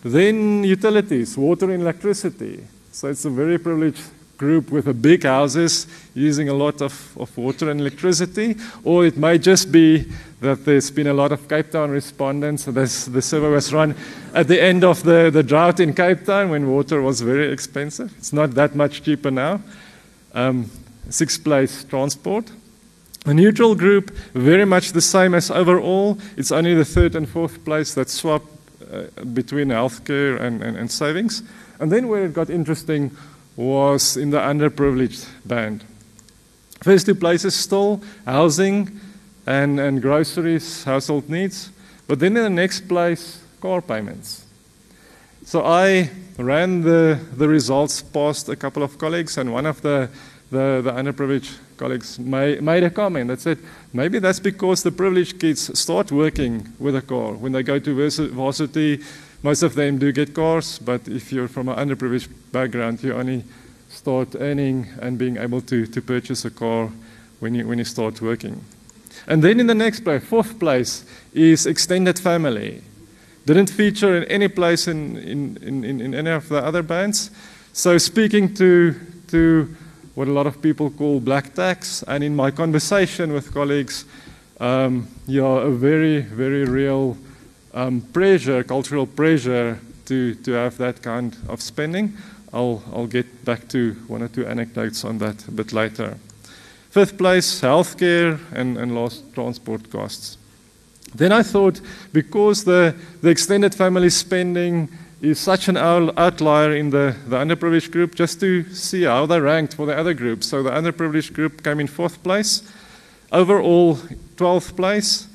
Then 0.03 0.65
utilities, 0.65 1.37
water 1.37 1.71
and 1.71 1.83
electricity. 1.83 2.65
So 2.93 3.09
it's 3.09 3.27
a 3.27 3.31
very 3.31 3.59
privileged 3.59 4.01
group 4.37 4.71
with 4.71 4.87
a 4.87 4.95
big 4.95 5.25
houses 5.25 5.87
using 6.15 6.49
a 6.49 6.55
lot 6.55 6.83
of, 6.83 7.17
of 7.19 7.37
water 7.37 7.71
and 7.71 7.81
electricity, 7.81 8.57
or 8.85 9.07
it 9.07 9.17
may 9.17 9.39
just 9.39 9.73
be 9.73 10.07
that 10.41 10.65
there's 10.65 10.91
been 10.91 11.07
a 11.07 11.15
lot 11.15 11.33
of 11.33 11.49
Cape 11.49 11.71
Town 11.71 11.91
respondents. 11.91 12.67
This, 12.67 13.07
the 13.07 13.23
survey 13.23 13.49
was 13.49 13.73
run 13.73 13.95
at 14.35 14.49
the 14.49 14.63
end 14.63 14.85
of 14.85 15.03
the, 15.03 15.31
the 15.31 15.43
drought 15.43 15.81
in 15.81 15.95
Cape 15.95 16.25
Town 16.25 16.51
when 16.51 16.69
water 16.69 17.01
was 17.01 17.21
very 17.21 17.51
expensive. 17.53 18.13
It's 18.19 18.33
not 18.33 18.51
that 18.53 18.75
much 18.75 19.03
cheaper 19.03 19.31
now. 19.31 19.61
Um, 20.35 20.71
sixth 21.09 21.43
place, 21.43 21.85
transport. 21.85 22.51
A 23.25 23.35
neutral 23.35 23.75
group, 23.75 24.11
very 24.35 24.65
much 24.65 24.93
the 24.93 25.01
same 25.01 25.35
as 25.35 25.51
overall. 25.51 26.19
It's 26.37 26.53
only 26.53 26.75
the 26.75 26.85
third 26.85 27.17
and 27.17 27.29
fourth 27.29 27.65
place 27.65 27.95
that 27.95 28.09
swap 28.09 28.43
uh, 28.93 29.25
between 29.25 29.69
healthcare 29.69 30.41
and, 30.41 30.63
and, 30.63 30.77
and 30.77 30.91
savings. 30.91 31.43
And 31.81 31.91
then 31.91 32.07
where 32.07 32.27
it 32.27 32.35
got 32.35 32.51
interesting 32.51 33.11
was 33.57 34.17
in 34.17 34.31
the 34.31 34.39
underprivileged 34.39 35.27
band. 35.45 35.85
First 36.83 37.07
two 37.07 37.15
places 37.15 37.55
still 37.55 38.03
housing 38.25 39.01
and, 39.47 39.81
and 39.81 40.03
groceries, 40.03 40.85
household 40.85 41.29
needs. 41.29 41.71
But 42.07 42.21
then 42.21 42.37
in 42.37 42.43
the 42.43 42.51
next 42.51 42.89
place, 42.89 43.41
car 43.61 43.81
payments. 43.81 44.45
So 45.45 45.65
I 45.65 46.11
ran 46.39 46.83
the, 46.83 47.19
the 47.37 47.49
results 47.49 48.03
past 48.03 48.49
a 48.49 48.57
couple 48.57 48.83
of 48.83 48.99
colleagues, 48.99 49.39
and 49.39 49.53
one 49.53 49.65
of 49.65 49.81
the, 49.81 50.11
the, 50.51 50.83
the 50.85 50.93
underprivileged 50.93 51.57
colleagues 51.77 52.19
made, 52.19 52.63
made 52.63 52.85
a 52.85 52.91
comment 52.91 53.29
that 53.29 53.41
said, 53.41 53.59
maybe 53.93 54.19
that's 54.19 54.41
because 54.41 54.83
the 54.83 54.91
privileged 54.91 55.41
kids 55.41 55.79
start 55.79 56.13
working 56.13 56.73
with 56.79 56.97
a 56.97 57.03
car. 57.03 57.33
When 57.33 57.53
they 57.53 57.63
go 57.63 57.79
to 57.79 58.11
varsity, 58.31 59.03
most 59.47 59.63
of 59.63 59.77
them 59.77 59.97
do 59.97 60.11
get 60.11 60.35
cars, 60.35 60.81
but 60.81 61.07
if 61.07 61.33
you're 61.33 61.47
from 61.47 61.69
an 61.69 61.77
underprivileged 61.77 62.29
background, 62.51 63.01
you 63.05 63.15
only 63.15 63.45
start 63.89 64.35
earning 64.41 64.89
and 65.01 65.19
being 65.19 65.37
able 65.37 65.61
to, 65.61 65.87
to 65.87 66.03
purchase 66.03 66.45
a 66.45 66.51
car 66.51 66.91
when 67.39 67.55
you, 67.55 67.65
when 67.69 67.79
you 67.79 67.85
start 67.85 68.21
working. 68.21 68.61
And 69.29 69.45
then 69.45 69.61
in 69.61 69.69
the 69.69 69.75
next 69.75 70.01
place, 70.01 70.25
fourth 70.25 70.59
place, 70.59 71.05
is 71.33 71.65
extended 71.65 72.19
family. 72.19 72.83
Didn't 73.47 73.71
feature 73.71 74.17
in 74.17 74.25
any 74.25 74.49
place 74.49 74.89
in, 74.89 75.17
in, 75.17 75.57
in, 75.63 76.01
in 76.01 76.13
any 76.13 76.31
of 76.31 76.49
the 76.49 76.59
other 76.59 76.83
bands. 76.83 77.31
So 77.73 77.99
speaking 77.99 78.53
to, 78.55 78.97
to 79.29 79.77
what 80.17 80.27
a 80.27 80.33
lot 80.33 80.49
of 80.49 80.61
people 80.61 80.91
call 80.91 81.21
black 81.21 81.55
tax, 81.55 82.03
and 82.09 82.25
in 82.25 82.35
my 82.35 82.51
conversation 82.51 83.33
with 83.33 83.55
colleagues, 83.55 84.07
um, 84.59 85.07
yeah, 85.29 85.45
a 85.45 85.71
very, 85.71 86.23
very 86.23 86.65
real 86.65 87.17
um, 87.77 88.01
pressure, 88.01 88.65
cultural 88.65 89.07
pressure 89.07 89.79
to, 90.07 90.35
to 90.35 90.53
have 90.53 90.79
that 90.79 91.03
kind 91.03 91.37
of 91.49 91.61
spending. 91.61 92.17
I'll, 92.53 92.83
I'll 92.93 93.07
get 93.07 93.45
back 93.45 93.69
to 93.69 93.93
one 94.09 94.23
or 94.23 94.29
two 94.29 94.47
anecdotes 94.47 95.05
on 95.05 95.19
that 95.19 95.47
a 95.47 95.51
bit 95.51 95.73
later. 95.73 96.17
Fifth 96.91 97.19
place, 97.19 97.61
healthcare, 97.61 98.41
and, 98.53 98.79
and 98.79 98.95
last, 98.95 99.23
transport 99.35 99.91
costs. 99.91 100.39
Then 101.15 101.33
I 101.33 101.43
thought, 101.43 101.81
because 102.13 102.65
the, 102.65 102.95
the 103.21 103.29
extended 103.29 103.75
family 103.75 104.09
spending 104.09 104.89
is 105.21 105.39
such 105.39 105.69
an 105.69 105.77
outlier 105.77 106.75
in 106.75 106.91
the, 106.91 107.15
the 107.27 107.37
underprivileged 107.37 107.91
group, 107.91 108.15
just 108.15 108.41
to 108.41 108.65
see 108.73 109.03
how 109.03 109.27
they 109.27 109.41
ranked 109.41 109.75
for 109.75 109.85
the 109.85 109.97
other 109.97 110.15
groups. 110.15 110.47
So 110.47 110.63
the 110.63 110.71
underprivileged 110.71 111.35
group 111.35 111.63
came 111.63 111.81
in 111.81 111.87
fourth 111.87 112.23
place, 112.23 112.63
overall 113.33 113.97
12th 114.37 114.77
place. 114.77 115.29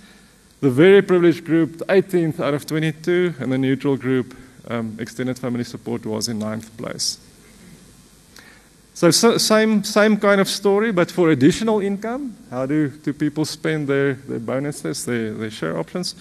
The 0.62 0.70
very 0.70 1.02
privileged 1.02 1.44
group, 1.44 1.78
18th 1.88 2.40
out 2.40 2.54
of 2.54 2.68
22, 2.68 3.34
and 3.40 3.52
the 3.52 3.58
neutral 3.58 3.98
group, 3.98 4.38
um, 4.68 4.96
extended 5.00 5.40
family 5.40 5.64
support, 5.64 6.06
was 6.06 6.28
in 6.28 6.38
ninth 6.38 6.78
place. 6.78 7.18
So, 8.94 9.10
so, 9.10 9.40
same, 9.40 9.84
same 9.84 10.18
kind 10.18 10.40
of 10.40 10.48
story, 10.48 10.92
but 10.92 11.10
for 11.10 11.32
additional 11.32 11.80
income, 11.80 12.38
how 12.52 12.68
do, 12.68 12.90
do 12.90 13.12
people 13.12 13.44
spend 13.44 13.88
their, 13.88 14.14
their 14.14 14.38
bonuses, 14.40 15.04
their, 15.04 15.34
their 15.34 15.50
share 15.50 15.80
options? 15.80 16.14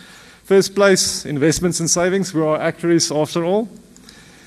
First 0.44 0.74
place, 0.74 1.26
investments 1.26 1.80
and 1.80 1.90
savings. 1.90 2.32
We 2.32 2.40
are 2.40 2.58
actuaries 2.58 3.12
after 3.12 3.44
all. 3.44 3.68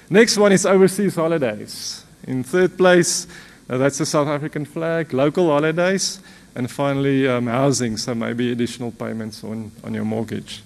Next 0.10 0.40
one 0.40 0.52
is 0.54 0.66
overseas 0.66 1.16
holidays. 1.16 2.04
In 2.24 2.44
third 2.44 2.80
place, 2.80 3.28
uh, 3.70 3.78
that's 3.78 3.98
the 3.98 4.06
South 4.06 4.28
African 4.28 4.66
flag, 4.66 5.14
local 5.14 5.48
holidays, 5.48 6.20
and 6.56 6.70
finally 6.70 7.28
um, 7.28 7.48
housing, 7.48 7.98
so 7.98 8.14
maybe 8.14 8.52
additional 8.52 8.92
payments 8.92 9.44
on, 9.44 9.72
on 9.84 9.94
your 9.94 10.06
mortgage. 10.06 10.64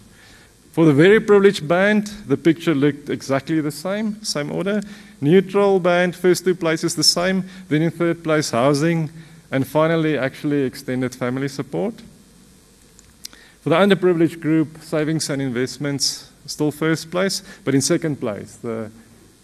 For 0.72 0.86
the 0.86 0.94
very 0.94 1.20
privileged 1.20 1.68
band, 1.68 2.08
the 2.28 2.38
picture 2.38 2.76
looked 2.76 3.10
exactly 3.10 3.62
the 3.62 3.72
same, 3.72 4.24
same 4.24 4.52
order. 4.52 4.82
Neutral 5.22 5.80
band, 5.80 6.16
first 6.16 6.46
two 6.46 6.54
places 6.54 6.96
the 6.96 7.04
same, 7.04 7.50
then 7.70 7.82
in 7.82 7.92
third 7.92 8.24
place, 8.24 8.52
housing, 8.52 9.10
and 9.52 9.66
finally, 9.66 10.18
actually 10.18 10.64
extended 10.64 11.16
family 11.16 11.48
support. 11.48 11.96
For 13.62 13.70
the 13.70 13.76
underprivileged 13.76 14.40
group, 14.40 14.82
savings 14.82 15.30
and 15.30 15.42
investments 15.42 16.32
still 16.46 16.72
first 16.72 17.12
place, 17.12 17.44
but 17.64 17.76
in 17.76 17.82
second 17.82 18.20
place, 18.20 18.56
the, 18.58 18.92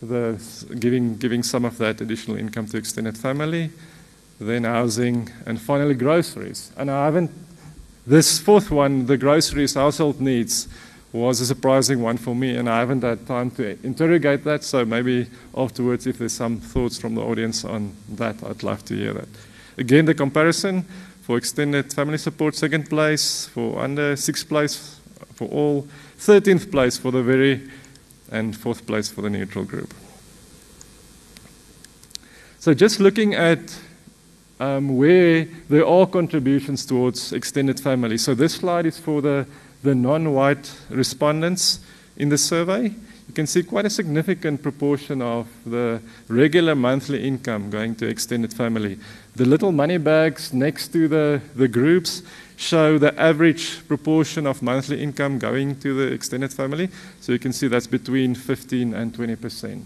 the 0.08 0.76
giving, 0.80 1.18
giving 1.18 1.44
some 1.44 1.66
of 1.66 1.78
that 1.78 2.02
additional 2.02 2.38
income 2.38 2.68
to 2.68 2.78
extended 2.78 3.18
family, 3.18 3.70
then 4.40 4.64
housing, 4.64 5.30
and 5.46 5.60
finally 5.60 5.96
groceries. 5.96 6.72
And 6.78 6.90
I 6.92 7.06
haven't, 7.06 7.32
this 8.06 8.40
fourth 8.40 8.72
one, 8.72 9.06
the 9.06 9.18
groceries, 9.18 9.76
household 9.76 10.20
needs, 10.20 10.68
was 11.14 11.40
a 11.42 11.46
surprising 11.46 12.02
one 12.02 12.18
for 12.18 12.36
me, 12.36 12.56
and 12.56 12.68
I 12.68 12.80
haven't 12.80 13.04
had 13.04 13.26
time 13.28 13.52
to 13.52 13.78
interrogate 13.86 14.44
that, 14.46 14.64
so 14.64 14.84
maybe 14.84 15.28
afterwards, 15.56 16.08
if 16.08 16.18
there's 16.18 16.34
some 16.34 16.60
thoughts 16.60 16.98
from 16.98 17.14
the 17.14 17.22
audience 17.22 17.64
on 17.64 17.96
that, 18.10 18.44
I'd 18.44 18.64
love 18.64 18.84
to 18.86 18.96
hear 18.96 19.14
that. 19.14 19.28
Again, 19.78 20.06
the 20.06 20.16
comparison 20.16 20.84
for 21.22 21.38
extended 21.38 21.94
family 21.94 22.18
support, 22.18 22.56
second 22.56 22.90
place, 22.90 23.46
for 23.46 23.80
under, 23.80 24.16
sixth 24.16 24.50
place 24.50 25.00
for 25.36 25.48
all, 25.50 25.88
13th 26.18 26.72
place 26.72 26.98
for 26.98 27.12
the 27.12 27.22
very, 27.22 27.70
and 28.34 28.58
fourth 28.58 28.86
place 28.86 29.10
for 29.10 29.22
the 29.22 29.30
neutral 29.30 29.64
group. 29.64 29.94
So 32.60 32.74
just 32.74 33.00
looking 33.00 33.36
at 33.36 33.60
um, 34.60 34.98
where 34.98 35.48
there 35.70 35.86
are 35.86 36.06
contributions 36.08 36.86
towards 36.86 37.34
extended 37.34 37.80
family. 37.80 38.18
So 38.18 38.34
this 38.34 38.56
slide 38.56 38.86
is 38.86 38.98
for 38.98 39.22
the, 39.22 39.48
the 39.84 39.96
non-white 39.96 40.72
respondents 40.90 41.80
in 42.18 42.30
the 42.30 42.38
survey 42.38 42.94
you 43.28 43.34
can 43.34 43.48
see 43.48 43.64
quite 43.64 43.86
a 43.86 43.90
significant 43.90 44.62
proportion 44.62 45.22
of 45.22 45.48
the 45.66 46.02
regular 46.28 46.76
monthly 46.76 47.26
income 47.26 47.70
going 47.70 47.96
to 47.96 48.08
extended 48.08 48.54
family. 48.54 49.00
The 49.36 49.46
little 49.46 49.72
money 49.72 49.98
bags 49.98 50.54
next 50.54 50.90
to 50.90 51.08
the, 51.08 51.42
the 51.56 51.68
groups 51.68 52.22
show 52.64 52.98
the 52.98 53.20
average 53.20 53.86
proportion 53.88 54.48
of 54.48 54.62
monthly 54.62 55.02
income 55.04 55.38
going 55.38 55.80
to 55.82 55.94
the 55.94 56.14
extended 56.14 56.54
family. 56.54 56.90
So 57.20 57.32
you 57.34 57.40
can 57.40 57.54
see 57.54 57.68
that's 57.68 57.88
between 57.88 58.36
15 58.36 58.94
and 58.94 59.14
20% 59.14 59.84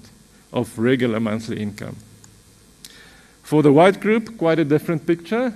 of 0.53 0.77
regular 0.77 1.19
monthly 1.19 1.59
income. 1.59 1.97
For 3.43 3.63
the 3.63 3.71
white 3.71 3.99
group, 3.99 4.37
quite 4.37 4.59
a 4.59 4.65
different 4.65 5.07
picture, 5.07 5.53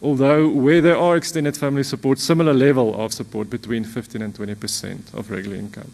although 0.00 0.48
where 0.48 0.80
there 0.80 0.96
are 0.96 1.16
extended 1.16 1.56
family 1.56 1.82
support, 1.82 2.18
similar 2.18 2.54
level 2.54 3.00
of 3.00 3.12
support 3.12 3.50
between 3.50 3.84
15 3.84 4.22
and 4.22 4.34
20% 4.34 5.14
of 5.14 5.30
regular 5.30 5.56
income. 5.56 5.92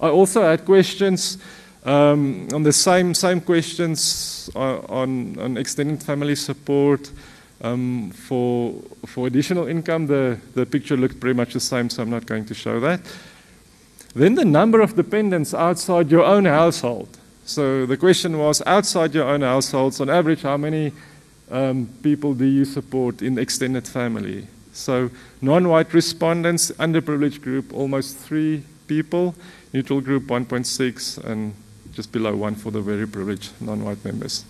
I 0.00 0.08
also 0.08 0.42
had 0.42 0.64
questions 0.64 1.38
um, 1.84 2.48
on 2.52 2.64
the 2.64 2.72
same 2.72 3.14
same 3.14 3.40
questions 3.40 4.50
on, 4.54 5.38
on 5.38 5.56
extended 5.56 6.02
family 6.02 6.34
support 6.34 7.10
um, 7.60 8.10
for 8.10 8.74
for 9.06 9.26
additional 9.26 9.66
income. 9.66 10.06
The 10.06 10.38
the 10.54 10.66
picture 10.66 10.96
looked 10.96 11.20
pretty 11.20 11.36
much 11.36 11.52
the 11.52 11.60
same, 11.60 11.90
so 11.90 12.02
I'm 12.02 12.10
not 12.10 12.26
going 12.26 12.44
to 12.46 12.54
show 12.54 12.80
that. 12.80 13.00
Then 14.14 14.34
the 14.34 14.44
number 14.44 14.80
of 14.80 14.96
dependents 14.96 15.52
outside 15.54 16.10
your 16.10 16.24
own 16.24 16.46
household. 16.46 17.08
So 17.44 17.86
the 17.86 17.96
question 17.96 18.38
was 18.38 18.62
outside 18.66 19.14
your 19.14 19.24
own 19.24 19.42
households, 19.42 20.00
on 20.00 20.10
average, 20.10 20.42
how 20.42 20.56
many 20.56 20.92
um, 21.50 21.88
people 22.02 22.34
do 22.34 22.44
you 22.44 22.64
support 22.64 23.22
in 23.22 23.38
extended 23.38 23.86
family? 23.86 24.46
So 24.72 25.10
non-white 25.40 25.94
respondents, 25.94 26.70
underprivileged 26.72 27.42
group, 27.42 27.72
almost 27.72 28.16
three 28.16 28.64
people 28.88 29.34
neutral 29.76 30.00
group 30.00 30.24
1.6, 30.24 31.24
and 31.24 31.54
just 31.92 32.10
below 32.10 32.34
1 32.34 32.54
for 32.54 32.70
the 32.70 32.80
very 32.80 33.06
privileged 33.06 33.52
non-white 33.60 34.02
members. 34.04 34.44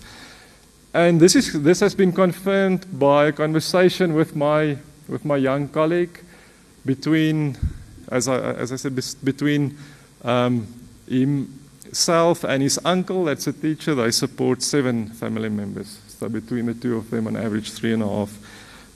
And 0.97 1.19
this, 1.19 1.35
is, 1.35 1.53
this 1.61 1.79
has 1.81 1.93
been 1.93 2.11
confirmed 2.11 2.87
by 2.97 3.25
a 3.27 3.31
conversation 3.31 4.15
with 4.15 4.35
my, 4.35 4.77
with 5.07 5.25
my 5.25 5.37
young 5.37 5.67
colleague 5.67 6.23
between, 6.87 7.55
as 8.09 8.27
I, 8.27 8.39
as 8.39 8.71
I 8.71 8.77
said, 8.77 8.95
between 9.23 9.77
um, 10.23 10.65
himself 11.07 12.43
and 12.43 12.63
his 12.63 12.79
uncle, 12.83 13.25
that's 13.25 13.45
a 13.45 13.53
teacher, 13.53 13.93
they 13.93 14.09
support 14.09 14.63
seven 14.63 15.09
family 15.09 15.49
members. 15.49 15.99
So 16.07 16.29
between 16.29 16.65
the 16.65 16.73
two 16.73 16.97
of 16.97 17.11
them, 17.11 17.27
on 17.27 17.37
average, 17.37 17.73
three 17.73 17.93
and 17.93 18.01
a 18.01 18.07
half 18.07 18.35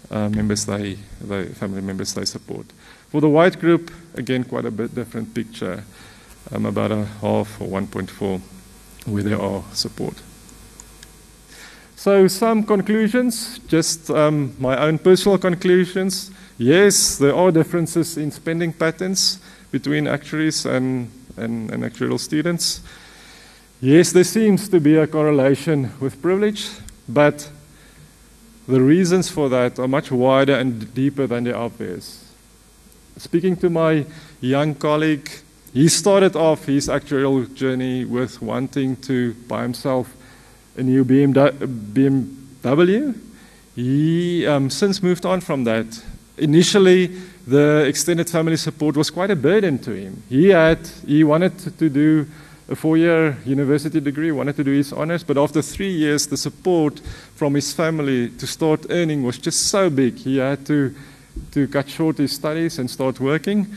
uh, 0.09 0.27
members 0.29 0.65
they, 0.65 0.97
they, 1.21 1.49
family 1.49 1.81
members 1.81 2.15
they 2.15 2.25
support. 2.25 2.65
For 3.09 3.21
the 3.21 3.29
white 3.29 3.59
group, 3.59 3.91
again, 4.15 4.43
quite 4.43 4.65
a 4.65 4.71
bit 4.71 4.95
different 4.95 5.35
picture 5.35 5.83
um, 6.51 6.65
about 6.65 6.91
a 6.91 7.05
half 7.21 7.61
or 7.61 7.67
1.4 7.67 8.41
where 9.05 9.21
there 9.21 9.39
are 9.39 9.63
support. 9.73 10.15
So, 12.01 12.27
some 12.27 12.63
conclusions, 12.63 13.59
just 13.67 14.09
um, 14.09 14.55
my 14.57 14.75
own 14.75 14.97
personal 14.97 15.37
conclusions. 15.37 16.31
Yes, 16.57 17.19
there 17.19 17.35
are 17.35 17.51
differences 17.51 18.17
in 18.17 18.31
spending 18.31 18.73
patterns 18.73 19.39
between 19.71 20.07
actuaries 20.07 20.65
and, 20.65 21.11
and, 21.37 21.69
and 21.69 21.83
actuarial 21.83 22.19
students. 22.19 22.81
Yes, 23.81 24.13
there 24.13 24.23
seems 24.23 24.67
to 24.69 24.79
be 24.79 24.95
a 24.95 25.05
correlation 25.05 25.91
with 25.99 26.19
privilege, 26.23 26.69
but 27.07 27.47
the 28.67 28.81
reasons 28.81 29.29
for 29.29 29.47
that 29.49 29.77
are 29.77 29.87
much 29.87 30.11
wider 30.11 30.55
and 30.55 30.91
deeper 30.95 31.27
than 31.27 31.43
the 31.43 31.55
obvious. 31.55 32.33
Speaking 33.17 33.55
to 33.57 33.69
my 33.69 34.07
young 34.39 34.73
colleague 34.73 35.29
he 35.71 35.87
started 35.87 36.35
off 36.35 36.65
his 36.65 36.87
actuarial 36.89 37.53
journey 37.53 38.05
with 38.05 38.41
wanting 38.41 38.95
to 38.97 39.33
buy 39.47 39.61
himself 39.61 40.13
a 40.77 40.83
new 40.83 41.03
BMW. 42.63 43.15
He 43.75 44.45
um, 44.47 44.69
since 44.69 45.01
moved 45.01 45.25
on 45.25 45.41
from 45.41 45.63
that. 45.65 46.03
Initially, 46.37 47.07
the 47.47 47.85
extended 47.87 48.29
family 48.29 48.57
support 48.57 48.95
was 48.97 49.09
quite 49.09 49.31
a 49.31 49.35
burden 49.35 49.79
to 49.79 49.91
him. 49.91 50.23
He 50.29 50.49
had 50.49 50.79
he 51.05 51.23
wanted 51.23 51.57
to 51.77 51.89
do 51.89 52.27
a 52.69 52.75
four-year 52.75 53.37
university 53.45 53.99
degree, 53.99 54.31
wanted 54.31 54.55
to 54.55 54.63
do 54.63 54.71
his 54.71 54.93
honors, 54.93 55.23
but 55.23 55.37
after 55.37 55.61
three 55.61 55.91
years, 55.91 56.27
the 56.27 56.37
support 56.37 57.01
from 57.35 57.55
his 57.55 57.73
family 57.73 58.29
to 58.29 58.47
start 58.47 58.85
earning 58.89 59.23
was 59.23 59.37
just 59.37 59.67
so 59.67 59.89
big. 59.89 60.15
He 60.15 60.37
had 60.37 60.65
to 60.67 60.93
to 61.51 61.67
cut 61.67 61.89
short 61.89 62.17
his 62.17 62.31
studies 62.33 62.79
and 62.79 62.89
start 62.89 63.19
working. 63.19 63.67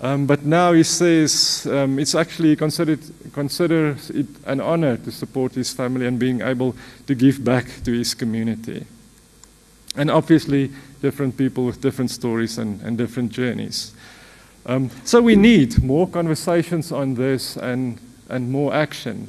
Um, 0.00 0.26
but 0.26 0.44
now 0.44 0.72
he 0.72 0.82
says 0.82 1.66
um, 1.70 1.98
it's 1.98 2.14
actually 2.14 2.54
considered 2.54 3.00
considers 3.32 4.10
it 4.10 4.26
an 4.44 4.60
honor 4.60 4.98
to 4.98 5.10
support 5.10 5.54
his 5.54 5.72
family 5.72 6.06
and 6.06 6.18
being 6.18 6.42
able 6.42 6.76
to 7.06 7.14
give 7.14 7.42
back 7.42 7.64
to 7.84 7.92
his 7.92 8.14
community. 8.14 8.84
And 9.96 10.10
obviously, 10.10 10.70
different 11.00 11.36
people 11.38 11.64
with 11.64 11.80
different 11.80 12.10
stories 12.10 12.58
and, 12.58 12.80
and 12.82 12.98
different 12.98 13.32
journeys. 13.32 13.94
Um, 14.66 14.90
so 15.04 15.22
we 15.22 15.36
need 15.36 15.82
more 15.82 16.08
conversations 16.08 16.92
on 16.92 17.14
this 17.14 17.56
and, 17.56 17.98
and 18.28 18.50
more 18.50 18.74
action. 18.74 19.28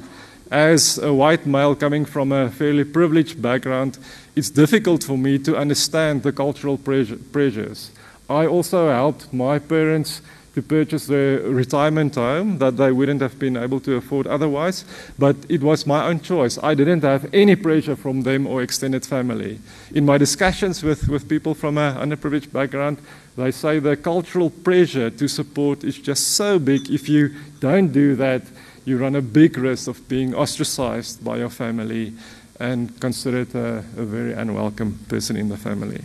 As 0.50 0.98
a 0.98 1.12
white 1.12 1.46
male 1.46 1.74
coming 1.74 2.04
from 2.04 2.32
a 2.32 2.50
fairly 2.50 2.84
privileged 2.84 3.40
background, 3.40 3.98
it's 4.34 4.50
difficult 4.50 5.04
for 5.04 5.16
me 5.16 5.38
to 5.40 5.56
understand 5.56 6.22
the 6.22 6.32
cultural 6.32 6.76
pressures. 6.76 7.90
I 8.28 8.46
also 8.46 8.88
helped 8.88 9.32
my 9.32 9.58
parents 9.58 10.22
to 10.54 10.62
purchase 10.62 11.06
their 11.06 11.40
retirement 11.40 12.14
home 12.14 12.58
that 12.58 12.76
they 12.76 12.90
wouldn't 12.90 13.20
have 13.20 13.38
been 13.38 13.56
able 13.56 13.80
to 13.80 13.96
afford 13.96 14.26
otherwise. 14.26 14.84
But 15.18 15.36
it 15.48 15.62
was 15.62 15.86
my 15.86 16.06
own 16.06 16.20
choice. 16.20 16.58
I 16.62 16.74
didn't 16.74 17.02
have 17.02 17.28
any 17.32 17.56
pressure 17.56 17.96
from 17.96 18.22
them 18.22 18.46
or 18.46 18.62
extended 18.62 19.06
family. 19.06 19.60
In 19.94 20.04
my 20.04 20.18
discussions 20.18 20.82
with, 20.82 21.08
with 21.08 21.28
people 21.28 21.54
from 21.54 21.78
an 21.78 21.96
underprivileged 21.96 22.52
background, 22.52 22.98
they 23.36 23.50
say 23.52 23.78
the 23.78 23.96
cultural 23.96 24.50
pressure 24.50 25.10
to 25.10 25.28
support 25.28 25.84
is 25.84 25.98
just 25.98 26.32
so 26.32 26.58
big. 26.58 26.90
If 26.90 27.08
you 27.08 27.34
don't 27.60 27.92
do 27.92 28.16
that, 28.16 28.42
you 28.84 28.98
run 28.98 29.14
a 29.14 29.22
big 29.22 29.58
risk 29.58 29.86
of 29.86 30.08
being 30.08 30.34
ostracized 30.34 31.22
by 31.24 31.36
your 31.36 31.50
family 31.50 32.14
and 32.58 32.98
considered 33.00 33.54
a, 33.54 33.78
a 33.96 34.04
very 34.04 34.32
unwelcome 34.32 34.98
person 35.08 35.36
in 35.36 35.48
the 35.48 35.56
family. 35.56 36.02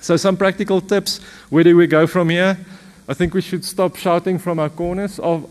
So, 0.00 0.16
some 0.16 0.36
practical 0.36 0.80
tips. 0.80 1.18
Where 1.50 1.64
do 1.64 1.76
we 1.76 1.86
go 1.86 2.06
from 2.06 2.30
here? 2.30 2.58
I 3.06 3.14
think 3.14 3.34
we 3.34 3.42
should 3.42 3.64
stop 3.64 3.96
shouting 3.96 4.38
from 4.38 4.58
our 4.58 4.70
corners. 4.70 5.18
Of, 5.18 5.50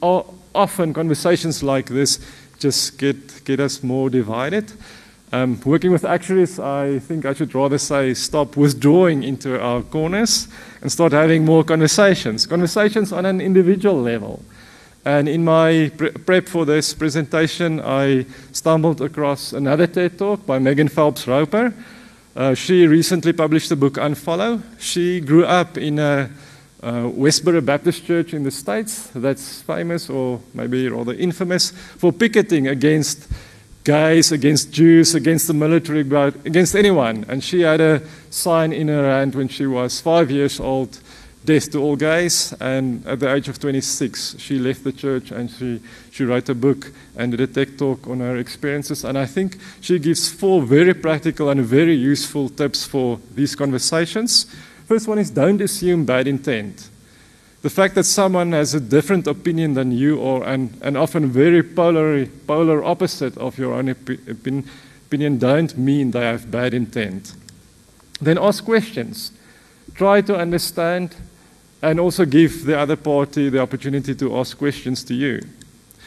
often 0.00 0.94
conversations 0.94 1.62
like 1.62 1.86
this 1.86 2.18
just 2.58 2.98
get, 2.98 3.44
get 3.44 3.60
us 3.60 3.82
more 3.82 4.08
divided. 4.08 4.72
Um, 5.32 5.60
working 5.64 5.90
with 5.90 6.04
actuaries, 6.04 6.60
I 6.60 7.00
think 7.00 7.26
I 7.26 7.32
should 7.34 7.52
rather 7.54 7.78
say 7.78 8.14
stop 8.14 8.56
withdrawing 8.56 9.24
into 9.24 9.60
our 9.60 9.82
corners 9.82 10.46
and 10.80 10.92
start 10.92 11.12
having 11.12 11.44
more 11.44 11.64
conversations. 11.64 12.46
Conversations 12.46 13.12
on 13.12 13.26
an 13.26 13.40
individual 13.40 14.00
level. 14.00 14.44
And 15.04 15.28
in 15.28 15.44
my 15.44 15.90
pre 15.96 16.10
prep 16.12 16.48
for 16.48 16.64
this 16.64 16.94
presentation, 16.94 17.80
I 17.80 18.26
stumbled 18.52 19.00
across 19.00 19.52
another 19.52 19.88
TED 19.88 20.18
talk 20.18 20.46
by 20.46 20.60
Megan 20.60 20.88
Phelps 20.88 21.26
Roper. 21.26 21.74
Uh, 22.36 22.54
she 22.54 22.86
recently 22.86 23.32
published 23.32 23.68
the 23.68 23.76
book 23.76 23.94
Unfollow. 23.94 24.62
She 24.78 25.20
grew 25.20 25.44
up 25.44 25.76
in 25.76 25.98
a 25.98 26.30
uh, 26.84 27.08
Westboro 27.08 27.64
Baptist 27.64 28.04
Church 28.04 28.34
in 28.34 28.42
the 28.42 28.50
States 28.50 29.08
that's 29.14 29.62
famous 29.62 30.10
or 30.10 30.40
maybe 30.52 30.86
rather 30.88 31.14
infamous 31.14 31.70
for 31.70 32.12
picketing 32.12 32.68
against 32.68 33.26
gays, 33.84 34.32
against 34.32 34.70
Jews, 34.70 35.14
against 35.14 35.46
the 35.46 35.54
military, 35.54 36.00
against 36.00 36.74
anyone. 36.76 37.24
And 37.28 37.42
she 37.42 37.62
had 37.62 37.80
a 37.80 38.02
sign 38.30 38.72
in 38.72 38.88
her 38.88 39.10
hand 39.10 39.34
when 39.34 39.48
she 39.48 39.66
was 39.66 40.00
five 40.00 40.30
years 40.30 40.60
old 40.60 40.98
death 41.44 41.70
to 41.72 41.78
all 41.78 41.96
gays. 41.96 42.52
And 42.60 43.06
at 43.06 43.20
the 43.20 43.32
age 43.32 43.48
of 43.48 43.58
26, 43.58 44.36
she 44.38 44.58
left 44.58 44.84
the 44.84 44.92
church 44.92 45.30
and 45.30 45.50
she, 45.50 45.80
she 46.10 46.24
wrote 46.24 46.48
a 46.50 46.54
book 46.54 46.92
and 47.16 47.30
did 47.30 47.40
a 47.40 47.46
TED 47.46 47.78
talk 47.78 48.06
on 48.06 48.20
her 48.20 48.36
experiences. 48.36 49.04
And 49.04 49.16
I 49.18 49.24
think 49.26 49.58
she 49.80 49.98
gives 49.98 50.30
four 50.30 50.60
very 50.60 50.94
practical 50.94 51.48
and 51.48 51.62
very 51.62 51.94
useful 51.94 52.50
tips 52.50 52.84
for 52.84 53.18
these 53.34 53.54
conversations. 53.56 54.46
First 54.86 55.08
one 55.08 55.18
is 55.18 55.30
don't 55.30 55.60
assume 55.60 56.04
bad 56.04 56.26
intent. 56.26 56.90
The 57.62 57.70
fact 57.70 57.94
that 57.94 58.04
someone 58.04 58.52
has 58.52 58.74
a 58.74 58.80
different 58.80 59.26
opinion 59.26 59.72
than 59.72 59.90
you 59.90 60.18
or 60.18 60.44
and, 60.44 60.78
and 60.82 60.98
often 60.98 61.30
very 61.30 61.62
polar, 61.62 62.26
polar 62.46 62.84
opposite 62.84 63.38
of 63.38 63.58
your 63.58 63.72
own 63.72 63.88
opinion, 63.88 64.68
opinion 65.06 65.38
don't 65.38 65.78
mean 65.78 66.10
they 66.10 66.24
have 66.24 66.50
bad 66.50 66.74
intent. 66.74 67.34
Then 68.20 68.36
ask 68.36 68.64
questions. 68.64 69.32
Try 69.94 70.20
to 70.22 70.36
understand 70.36 71.14
and 71.80 72.00
also 72.00 72.24
give 72.24 72.64
the 72.64 72.78
other 72.78 72.96
party 72.96 73.48
the 73.48 73.60
opportunity 73.60 74.14
to 74.14 74.36
ask 74.36 74.58
questions 74.58 75.04
to 75.04 75.14
you. 75.14 75.40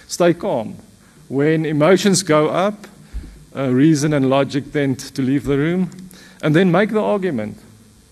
Stay 0.07 0.33
calm. 0.33 0.75
When 1.27 1.65
emotions 1.65 2.21
go 2.21 2.49
up, 2.49 2.87
uh, 3.55 3.69
reason 3.69 4.13
and 4.13 4.29
logic 4.29 4.71
tend 4.73 4.99
to 4.99 5.21
leave 5.21 5.45
the 5.45 5.57
room, 5.57 5.89
and 6.43 6.55
then 6.55 6.71
make 6.71 6.89
the 6.91 7.01
argument 7.01 7.57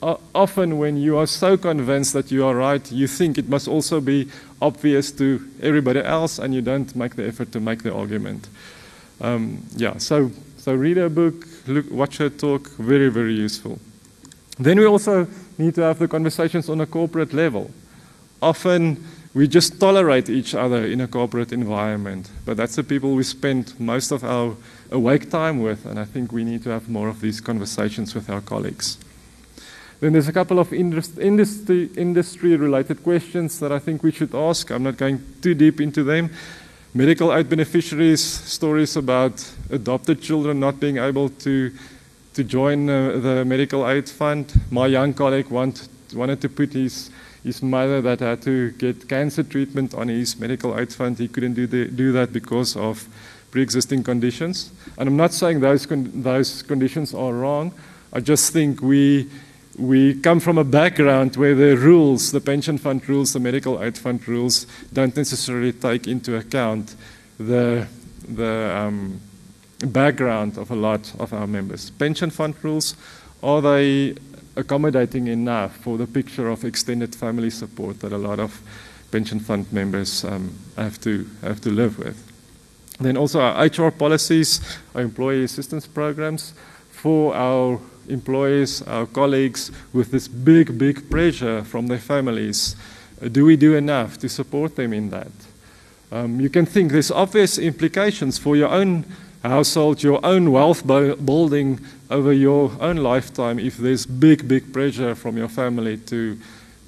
often 0.02 0.78
when 0.78 0.98
you 0.98 1.18
are 1.18 1.28
so 1.28 1.58
convinced 1.58 2.14
that 2.14 2.32
you 2.32 2.46
are 2.46 2.56
right, 2.56 2.92
you 2.92 3.08
think 3.08 3.38
it 3.38 3.50
must 3.50 3.68
also 3.68 4.00
be 4.02 4.30
obvious 4.62 5.12
to 5.14 5.46
everybody 5.62 6.02
else, 6.02 6.40
and 6.40 6.54
you 6.54 6.62
don't 6.62 6.96
make 6.96 7.16
the 7.16 7.28
effort 7.28 7.52
to 7.52 7.60
make 7.60 7.84
the 7.84 7.94
argument. 7.94 8.48
Um, 9.22 9.64
yeah, 9.76 9.98
so, 9.98 10.32
so 10.58 10.74
read 10.74 10.98
a 10.98 11.10
book, 11.10 11.48
look, 11.68 11.90
watch 11.90 12.18
her 12.18 12.30
talk, 12.30 12.70
very, 12.78 13.10
very 13.10 13.34
useful. 13.34 13.80
Then 14.60 14.80
we 14.80 14.86
also 14.86 15.28
need 15.58 15.76
to 15.76 15.82
have 15.82 16.00
the 16.00 16.08
conversations 16.08 16.70
on 16.70 16.82
a 16.82 16.86
corporate 16.86 17.34
level. 17.34 17.72
Often 18.42 19.04
we 19.34 19.48
just 19.48 19.80
tolerate 19.80 20.30
each 20.30 20.56
other 20.56 20.86
in 20.86 21.02
a 21.02 21.08
corporate 21.08 21.52
environment, 21.52 22.30
but 22.46 22.56
that's 22.58 22.76
the 22.76 22.84
people 22.84 23.16
we 23.16 23.24
spend 23.24 23.78
most 23.80 24.12
of 24.12 24.24
our 24.24 24.56
awake 24.92 25.30
time 25.30 25.62
with, 25.62 25.86
and 25.86 26.00
I 26.00 26.06
think 26.06 26.32
we 26.32 26.44
need 26.44 26.64
to 26.64 26.70
have 26.70 26.88
more 26.88 27.10
of 27.10 27.20
these 27.22 27.42
conversations 27.42 28.16
with 28.16 28.30
our 28.30 28.42
colleagues. 28.42 28.98
Then 30.00 30.14
there's 30.14 30.28
a 30.28 30.34
couple 30.34 30.60
of 30.60 30.74
industry, 30.74 31.90
industry 31.96 32.56
related 32.58 33.02
questions 33.04 33.60
that 33.60 33.72
I 33.72 33.80
think 33.80 34.04
we 34.04 34.12
should 34.12 34.36
ask. 34.36 34.70
I'm 34.70 34.84
not 34.84 34.98
going 34.98 35.24
too 35.42 35.54
deep 35.54 35.80
into 35.80 36.04
them. 36.04 36.30
Medical 36.94 37.34
aid 37.34 37.50
beneficiaries, 37.50 38.22
stories 38.24 38.96
about 38.96 39.50
adopted 39.70 40.22
children 40.22 40.60
not 40.60 40.80
being 40.80 40.98
able 40.98 41.30
to, 41.30 41.72
to 42.34 42.44
join 42.44 42.90
uh, 42.90 43.18
the 43.20 43.46
medical 43.46 43.90
aid 43.90 44.10
fund. 44.10 44.54
My 44.70 44.88
young 44.88 45.14
colleague 45.14 45.50
want, 45.50 45.88
wanted 46.14 46.42
to 46.42 46.50
put 46.50 46.74
his, 46.74 47.10
his 47.44 47.62
mother 47.62 48.02
that 48.02 48.20
had 48.20 48.42
to 48.44 48.72
get 48.72 49.08
cancer 49.08 49.44
treatment 49.44 49.94
on 49.94 50.10
his 50.10 50.40
medical 50.40 50.78
aid 50.78 50.94
fund. 50.94 51.18
He 51.18 51.28
couldn't 51.28 51.54
do, 51.54 51.68
the, 51.68 51.86
do 51.86 52.12
that 52.14 52.34
because 52.34 52.76
of 52.76 53.08
pre 53.52 53.62
existing 53.62 54.04
conditions. 54.04 54.72
And 54.98 55.08
I'm 55.08 55.18
not 55.18 55.34
saying 55.34 55.62
those, 55.62 55.86
con 55.86 56.12
those 56.14 56.62
conditions 56.64 57.14
are 57.14 57.34
wrong. 57.34 57.74
I 58.14 58.20
just 58.20 58.54
think 58.54 58.82
we 58.82 59.30
we 59.78 60.14
come 60.22 60.40
from 60.40 60.58
a 60.58 60.64
background 60.64 61.36
where 61.36 61.56
the 61.56 61.76
rules, 61.76 62.32
the 62.32 62.40
pension 62.40 62.78
fund 62.78 63.08
rules, 63.10 63.34
the 63.34 63.40
medical 63.40 63.84
aid 63.84 63.98
fund 63.98 64.26
rules, 64.28 64.66
don't 64.94 65.16
necessarily 65.16 65.74
take 65.74 66.08
into 66.08 66.38
account 66.38 66.96
the, 67.38 67.88
the 68.28 68.74
um, 68.76 69.20
background 69.88 70.58
of 70.58 70.72
a 70.72 70.76
lot 70.76 71.14
of 71.20 71.34
our 71.34 71.48
members. 71.48 71.90
Pension 71.90 72.30
fund 72.30 72.56
rules, 72.64 72.96
are 73.44 73.62
they 73.62 74.16
accommodating 74.56 75.28
enough 75.28 75.76
for 75.78 75.98
the 75.98 76.08
picture 76.08 76.48
of 76.48 76.64
extended 76.64 77.14
family 77.14 77.50
support 77.50 78.00
that 78.00 78.14
a 78.14 78.18
lot 78.18 78.40
of 78.40 78.62
pension 79.12 79.40
fund 79.40 79.72
members 79.74 80.24
um, 80.24 80.54
have, 80.78 81.00
to, 81.02 81.30
have 81.42 81.60
to 81.60 81.70
live 81.70 82.00
with? 82.00 82.32
Then 83.00 83.18
also 83.18 83.42
our 83.42 83.66
HR 83.66 83.92
policies, 83.92 84.62
our 84.94 85.02
employee 85.02 85.44
assistance 85.44 85.86
programs 85.86 86.54
for 86.92 87.36
our 87.36 87.82
employees, 88.10 88.82
our 88.84 89.06
colleagues, 89.06 89.72
with 89.94 90.12
this 90.12 90.28
big, 90.28 90.78
big 90.78 91.10
pressure 91.10 91.64
from 91.64 91.88
their 91.88 92.00
families. 92.00 92.76
Do 93.32 93.46
we 93.46 93.56
do 93.56 93.76
enough 93.76 94.18
to 94.20 94.30
support 94.30 94.76
them 94.76 94.94
in 94.94 95.10
that? 95.10 95.32
Um, 96.12 96.40
you 96.40 96.50
can 96.50 96.66
think 96.66 96.92
there's 96.92 97.12
obvious 97.12 97.58
implications 97.58 98.38
for 98.38 98.56
your 98.56 98.70
own 98.70 99.06
household, 99.44 100.04
your 100.04 100.24
own 100.26 100.52
wealth 100.52 100.86
building 100.86 101.80
over 102.10 102.34
your 102.34 102.72
own 102.80 102.98
lifetime 102.98 103.60
if 103.60 103.78
there's 103.78 104.06
big, 104.06 104.48
big 104.48 104.72
pressure 104.74 105.16
from 105.16 105.38
your 105.38 105.50
family 105.50 105.98
to, 105.98 106.38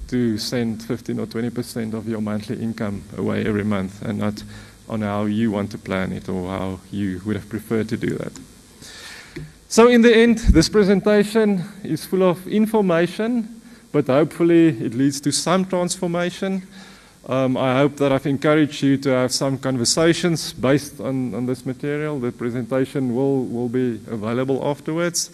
to 0.08 0.38
send 0.38 0.82
15 0.82 1.20
or 1.20 1.26
20% 1.26 1.94
of 1.94 2.08
your 2.08 2.20
monthly 2.20 2.60
income 2.60 3.02
away 3.16 3.44
every 3.44 3.64
month 3.64 4.02
and 4.02 4.18
not 4.18 4.42
on 4.88 5.02
how 5.02 5.24
you 5.24 5.50
want 5.50 5.70
to 5.70 5.78
plan 5.78 6.12
it 6.12 6.28
or 6.28 6.48
how 6.48 6.80
you 6.90 7.20
would 7.24 7.36
have 7.36 7.48
preferred 7.48 7.88
to 7.88 7.96
do 7.96 8.16
that. 8.16 8.32
So 9.70 9.88
in 9.88 10.00
the 10.00 10.16
end, 10.16 10.38
this 10.38 10.66
presentation 10.66 11.62
is 11.84 12.02
full 12.06 12.22
of 12.22 12.48
information, 12.48 13.60
but 13.92 14.06
hopefully 14.06 14.68
it 14.68 14.94
leads 14.94 15.20
to 15.20 15.30
some 15.30 15.66
transformation. 15.66 16.66
Um, 17.28 17.58
I 17.58 17.76
hope 17.76 17.96
that 17.96 18.10
I've 18.10 18.26
encouraged 18.26 18.82
you 18.82 18.96
to 18.96 19.10
have 19.10 19.30
some 19.30 19.58
conversations 19.58 20.54
based 20.54 21.00
on, 21.00 21.34
on 21.34 21.44
this 21.44 21.66
material. 21.66 22.18
The 22.18 22.32
presentation 22.32 23.14
will, 23.14 23.44
will 23.44 23.68
be 23.68 24.00
available 24.10 24.66
afterwards. 24.66 25.30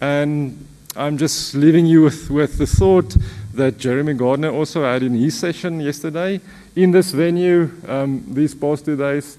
And 0.00 0.66
I'm 0.96 1.18
just 1.18 1.54
leaving 1.54 1.84
you 1.84 2.04
with, 2.04 2.30
with 2.30 2.56
the 2.56 2.66
thought 2.66 3.14
that 3.52 3.76
Jeremy 3.76 4.14
Gardner 4.14 4.50
also 4.50 4.84
had 4.84 5.02
in 5.02 5.12
his 5.12 5.38
session 5.38 5.80
yesterday. 5.80 6.40
In 6.74 6.92
this 6.92 7.10
venue, 7.10 7.70
um, 7.86 8.24
these 8.30 8.54
past 8.54 8.86
two 8.86 8.96
days, 8.96 9.36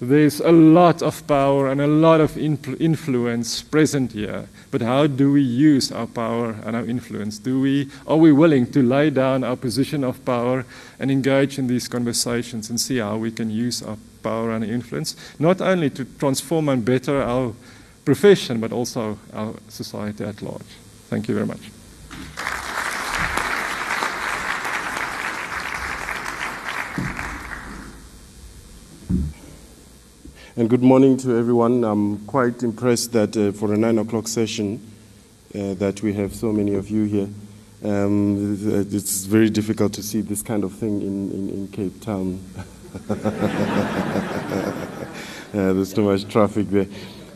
there's 0.00 0.40
a 0.40 0.52
lot 0.52 1.02
of 1.02 1.26
power 1.26 1.68
and 1.68 1.80
a 1.80 1.86
lot 1.86 2.20
of 2.20 2.36
influence 2.36 3.62
present 3.62 4.12
here. 4.12 4.46
But 4.70 4.82
how 4.82 5.06
do 5.06 5.32
we 5.32 5.40
use 5.40 5.90
our 5.90 6.06
power 6.06 6.56
and 6.64 6.76
our 6.76 6.84
influence? 6.84 7.38
Do 7.38 7.60
we, 7.60 7.88
are 8.06 8.18
we 8.18 8.30
willing 8.32 8.70
to 8.72 8.82
lay 8.82 9.08
down 9.08 9.42
our 9.42 9.56
position 9.56 10.04
of 10.04 10.22
power 10.24 10.66
and 10.98 11.10
engage 11.10 11.58
in 11.58 11.66
these 11.66 11.88
conversations 11.88 12.68
and 12.68 12.78
see 12.78 12.98
how 12.98 13.16
we 13.16 13.30
can 13.30 13.50
use 13.50 13.82
our 13.82 13.96
power 14.22 14.50
and 14.50 14.64
influence, 14.64 15.16
not 15.38 15.60
only 15.60 15.88
to 15.90 16.04
transform 16.04 16.68
and 16.68 16.84
better 16.84 17.22
our 17.22 17.54
profession, 18.04 18.60
but 18.60 18.72
also 18.72 19.18
our 19.32 19.54
society 19.68 20.24
at 20.24 20.42
large? 20.42 20.76
Thank 21.08 21.28
you 21.28 21.34
very 21.34 21.46
much. 21.46 21.70
And 30.58 30.70
good 30.70 30.82
morning 30.82 31.18
to 31.18 31.36
everyone. 31.36 31.84
I'm 31.84 32.24
quite 32.24 32.62
impressed 32.62 33.12
that 33.12 33.36
uh, 33.36 33.52
for 33.52 33.74
a 33.74 33.76
nine 33.76 33.98
o'clock 33.98 34.26
session, 34.26 34.80
uh, 35.54 35.74
that 35.74 36.00
we 36.00 36.14
have 36.14 36.34
so 36.34 36.50
many 36.50 36.72
of 36.76 36.88
you 36.88 37.04
here. 37.04 37.28
Um, 37.84 38.56
it's 38.90 39.26
very 39.26 39.50
difficult 39.50 39.92
to 39.92 40.02
see 40.02 40.22
this 40.22 40.40
kind 40.40 40.64
of 40.64 40.72
thing 40.72 41.02
in, 41.02 41.30
in, 41.30 41.48
in 41.50 41.68
Cape 41.68 42.00
Town. 42.00 42.40
uh, 43.10 43.16
there's 45.52 45.92
too 45.92 46.04
much 46.04 46.26
traffic 46.26 46.70
there. 46.70 46.86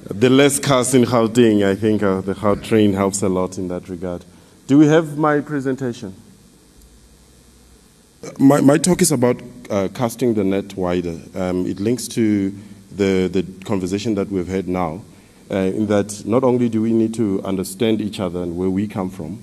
The 0.07 0.31
less 0.31 0.59
cars 0.59 0.95
in 0.95 1.05
Gauteng, 1.05 1.63
I 1.63 1.75
think 1.75 2.03
uh, 2.03 2.23
the 2.23 2.33
Gautrain 2.33 2.95
helps 2.95 3.21
a 3.21 3.29
lot 3.29 3.59
in 3.59 3.69
that 3.69 3.91
regard. 3.91 4.25
Do 4.67 4.79
we 4.79 4.87
have 4.87 5.19
my 5.19 5.41
presentation? 5.41 6.15
My, 8.39 8.63
my 8.63 8.79
talk 8.79 9.03
is 9.03 9.13
about 9.13 9.43
uh, 9.69 9.89
casting 9.93 10.33
the 10.33 10.45
net 10.45 10.75
wider. 10.75 11.21
Um, 11.35 11.67
it 11.67 11.81
links 11.81 12.09
to 12.09 12.55
the, 12.93 13.29
the 13.29 13.45
conversation 13.65 14.15
that 14.17 14.29
we've 14.29 14.49
had 14.49 14.69
now, 14.69 15.03
uh, 15.51 15.57
in 15.57 15.87
that 15.87 16.25
not 16.25 16.45
only 16.45 16.69
do 16.69 16.83
we 16.83 16.93
need 16.93 17.15
to 17.15 17.43
understand 17.43 18.01
each 18.01 18.21
other 18.21 18.43
and 18.43 18.57
where 18.57 18.71
we 18.71 18.87
come 18.87 19.11
from, 19.11 19.43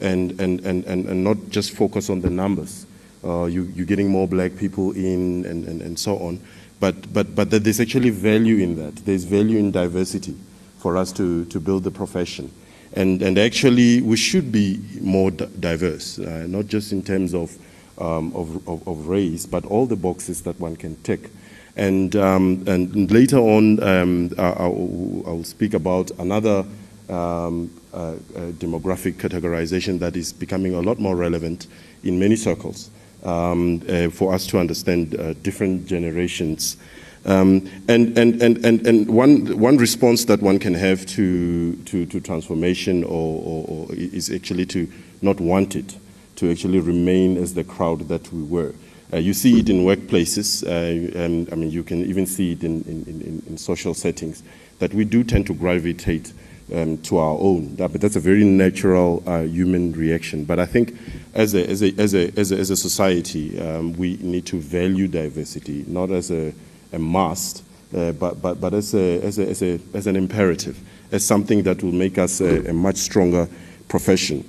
and, 0.00 0.40
and, 0.40 0.60
and, 0.60 0.84
and, 0.84 1.06
and 1.06 1.24
not 1.24 1.36
just 1.50 1.72
focus 1.72 2.08
on 2.08 2.20
the 2.20 2.30
numbers. 2.30 2.86
Uh, 3.22 3.44
you, 3.44 3.64
you're 3.74 3.86
getting 3.86 4.08
more 4.08 4.26
black 4.26 4.56
people 4.56 4.92
in 4.92 5.44
and, 5.44 5.66
and, 5.66 5.82
and 5.82 5.98
so 5.98 6.16
on. 6.18 6.40
But, 6.78 7.12
but, 7.12 7.34
but 7.34 7.50
that 7.50 7.64
there's 7.64 7.80
actually 7.80 8.10
value 8.10 8.56
in 8.56 8.76
that. 8.76 8.96
There's 9.04 9.24
value 9.24 9.58
in 9.58 9.70
diversity 9.70 10.34
for 10.78 10.96
us 10.96 11.12
to, 11.12 11.44
to 11.46 11.60
build 11.60 11.84
the 11.84 11.90
profession. 11.90 12.50
And, 12.94 13.20
and 13.20 13.38
actually, 13.38 14.00
we 14.00 14.16
should 14.16 14.50
be 14.50 14.80
more 15.00 15.30
diverse, 15.30 16.18
uh, 16.18 16.46
not 16.48 16.66
just 16.66 16.92
in 16.92 17.02
terms 17.02 17.34
of 17.34 17.56
um, 18.00 18.34
of, 18.34 18.66
of, 18.66 18.86
of, 18.88 19.06
race, 19.08 19.46
but 19.46 19.64
all 19.66 19.86
the 19.86 19.96
boxes 19.96 20.42
that 20.42 20.58
one 20.58 20.74
can 20.74 20.96
tick. 21.02 21.30
And, 21.76 22.14
um, 22.16 22.64
and 22.66 23.10
later 23.10 23.38
on, 23.38 23.82
um, 23.82 24.30
I'll, 24.38 25.22
I'll, 25.26 25.44
speak 25.44 25.74
about 25.74 26.10
another 26.18 26.64
um, 27.08 27.70
uh, 27.92 27.96
uh, 27.96 28.14
demographic 28.58 29.14
categorization 29.14 29.98
that 30.00 30.16
is 30.16 30.32
becoming 30.32 30.74
a 30.74 30.80
lot 30.80 30.98
more 30.98 31.16
relevant 31.16 31.66
in 32.02 32.18
many 32.18 32.36
circles 32.36 32.90
um, 33.24 33.82
uh, 33.88 34.10
for 34.10 34.32
us 34.34 34.46
to 34.46 34.58
understand 34.58 35.14
uh, 35.14 35.32
different 35.42 35.86
generations. 35.86 36.76
Um, 37.24 37.68
and 37.88 38.16
and, 38.16 38.40
and, 38.42 38.64
and, 38.64 38.86
and 38.86 39.10
one, 39.10 39.58
one 39.58 39.76
response 39.76 40.24
that 40.26 40.40
one 40.40 40.58
can 40.58 40.74
have 40.74 41.04
to, 41.06 41.74
to, 41.76 42.06
to 42.06 42.20
transformation 42.20 43.04
or, 43.04 43.42
or, 43.42 43.64
or 43.68 43.86
is 43.94 44.30
actually 44.30 44.66
to 44.66 44.90
not 45.20 45.38
want 45.38 45.76
it, 45.76 45.96
to 46.36 46.50
actually 46.50 46.80
remain 46.80 47.36
as 47.36 47.54
the 47.54 47.64
crowd 47.64 48.08
that 48.08 48.32
we 48.32 48.42
were. 48.42 48.74
Uh, 49.12 49.16
you 49.16 49.34
see 49.34 49.58
it 49.58 49.68
in 49.68 49.84
workplaces, 49.84 50.64
uh, 50.64 51.18
and 51.18 51.52
I 51.52 51.56
mean, 51.56 51.70
you 51.70 51.82
can 51.82 52.04
even 52.04 52.26
see 52.26 52.52
it 52.52 52.62
in, 52.62 52.82
in, 52.82 53.04
in, 53.06 53.42
in 53.48 53.58
social 53.58 53.92
settings, 53.94 54.42
that 54.78 54.94
we 54.94 55.04
do 55.04 55.24
tend 55.24 55.46
to 55.48 55.54
gravitate 55.54 56.32
um, 56.72 56.98
to 56.98 57.18
our 57.18 57.36
own. 57.40 57.74
That, 57.76 57.90
but 57.92 58.00
that's 58.00 58.16
a 58.16 58.20
very 58.20 58.44
natural 58.44 59.22
uh, 59.26 59.40
human 59.40 59.92
reaction. 59.92 60.44
But 60.44 60.60
I 60.60 60.66
think 60.66 60.96
as 61.34 61.54
a, 61.54 61.68
as 61.68 61.82
a, 61.82 61.92
as 61.98 62.14
a, 62.14 62.38
as 62.38 62.52
a, 62.52 62.58
as 62.58 62.70
a 62.70 62.76
society, 62.76 63.60
um, 63.60 63.94
we 63.94 64.16
need 64.20 64.46
to 64.46 64.60
value 64.60 65.08
diversity, 65.08 65.84
not 65.88 66.10
as 66.10 66.30
a, 66.30 66.54
a 66.92 66.98
must, 66.98 67.64
uh, 67.96 68.12
but, 68.12 68.40
but, 68.40 68.60
but 68.60 68.74
as, 68.74 68.94
a, 68.94 69.20
as, 69.22 69.38
a, 69.38 69.48
as, 69.48 69.62
a, 69.62 69.80
as 69.92 70.06
an 70.06 70.14
imperative, 70.14 70.78
as 71.10 71.26
something 71.26 71.64
that 71.64 71.82
will 71.82 71.92
make 71.92 72.18
us 72.18 72.40
a, 72.40 72.70
a 72.70 72.72
much 72.72 72.96
stronger 72.96 73.48
profession. 73.88 74.44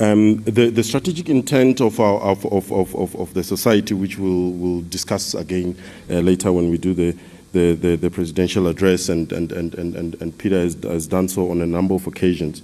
Um, 0.00 0.42
the, 0.42 0.70
the, 0.70 0.82
strategic 0.82 1.28
intent 1.28 1.80
of, 1.80 2.00
our, 2.00 2.20
of, 2.20 2.44
of, 2.46 2.72
of, 2.72 3.14
of, 3.14 3.34
the 3.34 3.44
society, 3.44 3.94
which 3.94 4.18
we'll, 4.18 4.50
we'll 4.50 4.82
discuss 4.82 5.34
again 5.34 5.76
uh, 6.10 6.14
later 6.14 6.52
when 6.52 6.68
we 6.68 6.78
do 6.78 6.94
the, 6.94 7.16
the, 7.52 7.74
the, 7.74 7.96
the, 7.96 8.10
presidential 8.10 8.66
address, 8.66 9.08
and, 9.08 9.30
and, 9.32 9.52
and, 9.52 9.74
and, 9.74 10.20
and 10.20 10.38
Peter 10.38 10.58
has, 10.58 10.74
has, 10.82 11.06
done 11.06 11.28
so 11.28 11.50
on 11.50 11.60
a 11.60 11.66
number 11.66 11.94
of 11.94 12.08
occasions. 12.08 12.62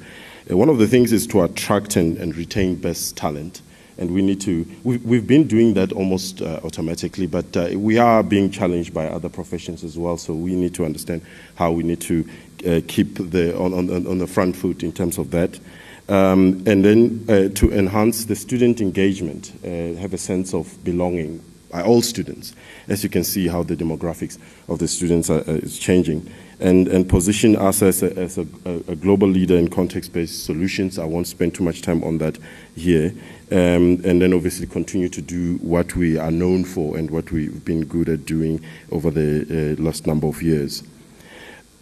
Uh, 0.51 0.57
one 0.57 0.69
of 0.69 0.79
the 0.79 0.89
things 0.89 1.13
is 1.13 1.27
to 1.29 1.43
attract 1.43 1.95
and, 1.95 2.17
and 2.19 2.35
retain 2.37 2.75
best 2.75 3.17
talent. 3.17 3.63
And 3.97 4.13
we 4.13 4.23
need 4.23 4.41
to, 4.41 4.67
we've, 4.83 5.05
we've 5.05 5.27
been 5.27 5.47
doing 5.47 5.75
that 5.75 5.93
almost 5.93 6.41
uh, 6.41 6.59
automatically, 6.65 7.27
but 7.27 7.55
uh, 7.57 7.69
we 7.75 7.99
are 7.99 8.23
being 8.23 8.51
challenged 8.51 8.95
by 8.95 9.07
other 9.07 9.29
professions 9.29 9.85
as 9.85 9.99
well. 9.99 10.17
So 10.17 10.33
we 10.33 10.57
need 10.57 10.75
to 10.77 10.87
understand 10.87 11.23
how 11.55 11.71
we 11.71 11.83
need 11.83 12.01
to 12.03 12.27
uh, 12.67 12.81
keep 12.89 13.15
the, 13.17 13.57
on, 13.59 13.75
on, 13.75 14.07
on 14.07 14.19
the 14.19 14.27
front 14.27 14.57
foot 14.57 14.83
in 14.83 14.91
terms 14.91 15.19
of 15.19 15.31
that. 15.33 15.61
Um, 16.11 16.65
and 16.67 16.85
then 16.85 17.25
uh, 17.29 17.55
to 17.55 17.73
enhance 17.73 18.25
the 18.25 18.35
student 18.35 18.81
engagement, 18.81 19.53
uh, 19.65 19.95
have 20.01 20.13
a 20.13 20.19
sense 20.19 20.53
of 20.53 20.83
belonging 20.83 21.41
by 21.71 21.83
all 21.83 22.03
students, 22.03 22.53
as 22.89 23.05
you 23.05 23.09
can 23.09 23.23
see 23.23 23.47
how 23.47 23.63
the 23.63 23.77
demographics 23.77 24.37
of 24.69 24.81
the 24.81 24.89
students 24.89 25.31
are, 25.31 25.49
uh, 25.49 25.53
is 25.63 25.79
changing, 25.79 26.29
and, 26.59 26.89
and 26.89 27.09
position 27.09 27.55
us 27.55 27.81
as, 27.81 28.03
a, 28.03 28.13
as 28.19 28.39
a, 28.39 28.47
a 28.89 28.97
global 28.97 29.29
leader 29.29 29.57
in 29.57 29.69
context-based 29.69 30.45
solutions. 30.45 30.99
I 30.99 31.05
won't 31.05 31.29
spend 31.29 31.55
too 31.55 31.63
much 31.63 31.81
time 31.81 32.03
on 32.03 32.19
that 32.19 32.39
here. 32.75 33.15
Um, 33.53 34.01
and 34.05 34.23
then 34.23 34.33
obviously 34.33 34.67
continue 34.67 35.09
to 35.09 35.21
do 35.21 35.57
what 35.57 35.97
we 35.97 36.17
are 36.19 36.31
known 36.31 36.65
for 36.65 36.97
and 36.97 37.11
what 37.11 37.33
we've 37.33 37.65
been 37.65 37.85
good 37.85 38.09
at 38.09 38.25
doing 38.25 38.65
over 38.93 39.11
the 39.11 39.77
uh, 39.79 39.83
last 39.83 40.07
number 40.07 40.29
of 40.29 40.43
years. 40.43 40.85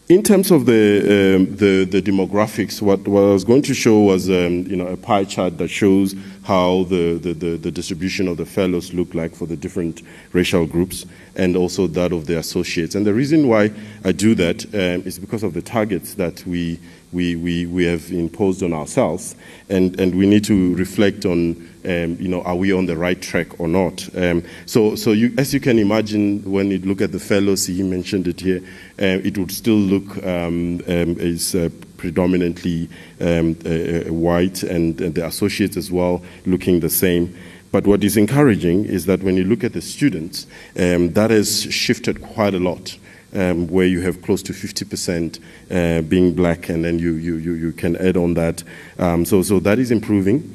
In 0.08 0.22
terms 0.22 0.50
of 0.50 0.64
the, 0.64 1.36
um, 1.36 1.54
the, 1.56 1.84
the, 1.84 2.00
demographics, 2.00 2.80
what, 2.80 3.06
what, 3.06 3.24
I 3.24 3.32
was 3.32 3.44
going 3.44 3.60
to 3.60 3.74
show 3.74 4.00
was 4.00 4.30
um, 4.30 4.66
you 4.66 4.74
know, 4.74 4.86
a 4.86 4.96
pie 4.96 5.24
chart 5.24 5.58
that 5.58 5.68
shows 5.68 6.14
how 6.44 6.84
the, 6.84 7.18
the, 7.18 7.34
the, 7.34 7.70
distribution 7.70 8.26
of 8.26 8.38
the 8.38 8.46
fellows 8.46 8.94
look 8.94 9.12
like 9.12 9.34
for 9.34 9.44
the 9.44 9.54
different 9.54 10.00
racial 10.32 10.66
groups 10.66 11.04
and 11.36 11.58
also 11.58 11.86
that 11.88 12.12
of 12.12 12.24
the 12.24 12.38
associates. 12.38 12.94
And 12.94 13.06
the 13.06 13.12
reason 13.12 13.48
why 13.48 13.70
I 14.02 14.12
do 14.12 14.34
that 14.36 14.64
um, 14.74 15.06
is 15.06 15.18
because 15.18 15.42
of 15.42 15.52
the 15.52 15.60
targets 15.60 16.14
that 16.14 16.42
we, 16.46 16.80
we, 17.12 17.36
we, 17.36 17.66
we 17.66 17.84
have 17.84 18.10
imposed 18.10 18.62
on 18.62 18.72
ourselves. 18.72 19.34
And, 19.68 19.98
and 19.98 20.14
we 20.14 20.26
need 20.26 20.44
to 20.44 20.74
reflect 20.74 21.24
on 21.24 21.68
um, 21.84 22.16
you 22.20 22.28
know, 22.28 22.42
are 22.42 22.56
we 22.56 22.72
on 22.72 22.86
the 22.86 22.96
right 22.96 23.20
track 23.20 23.58
or 23.58 23.66
not? 23.66 24.08
Um, 24.16 24.42
so, 24.66 24.94
so 24.94 25.12
you, 25.12 25.32
as 25.38 25.54
you 25.54 25.60
can 25.60 25.78
imagine, 25.78 26.42
when 26.42 26.70
you 26.70 26.78
look 26.80 27.00
at 27.00 27.12
the 27.12 27.18
fellows, 27.18 27.66
he 27.66 27.82
mentioned 27.82 28.28
it 28.28 28.40
here, 28.40 28.60
uh, 29.00 29.24
it 29.24 29.38
would 29.38 29.52
still 29.52 29.76
look 29.76 30.16
um, 30.18 30.82
um 30.86 31.18
as 31.18 31.54
uh, 31.54 31.70
predominantly 31.96 32.88
um, 33.20 33.56
uh, 33.64 33.68
uh, 33.68 34.12
white 34.12 34.62
and, 34.62 35.00
and 35.00 35.14
the 35.14 35.26
associates 35.26 35.76
as 35.76 35.90
well 35.90 36.22
looking 36.46 36.80
the 36.80 36.90
same. 36.90 37.34
But 37.70 37.86
what 37.86 38.02
is 38.02 38.16
encouraging 38.16 38.86
is 38.86 39.06
that 39.06 39.22
when 39.22 39.36
you 39.36 39.44
look 39.44 39.62
at 39.64 39.72
the 39.72 39.82
students, 39.82 40.46
um, 40.78 41.12
that 41.12 41.30
has 41.30 41.62
shifted 41.72 42.22
quite 42.22 42.54
a 42.54 42.58
lot. 42.58 42.96
Um, 43.34 43.68
where 43.68 43.86
you 43.86 44.00
have 44.00 44.22
close 44.22 44.42
to 44.44 44.54
50% 44.54 45.38
uh, 45.70 46.00
being 46.00 46.32
black, 46.32 46.70
and 46.70 46.82
then 46.82 46.98
you, 46.98 47.12
you, 47.12 47.36
you, 47.36 47.52
you 47.52 47.72
can 47.72 47.94
add 47.96 48.16
on 48.16 48.32
that. 48.34 48.64
Um, 48.98 49.26
so, 49.26 49.42
so 49.42 49.60
that 49.60 49.78
is 49.78 49.90
improving. 49.90 50.54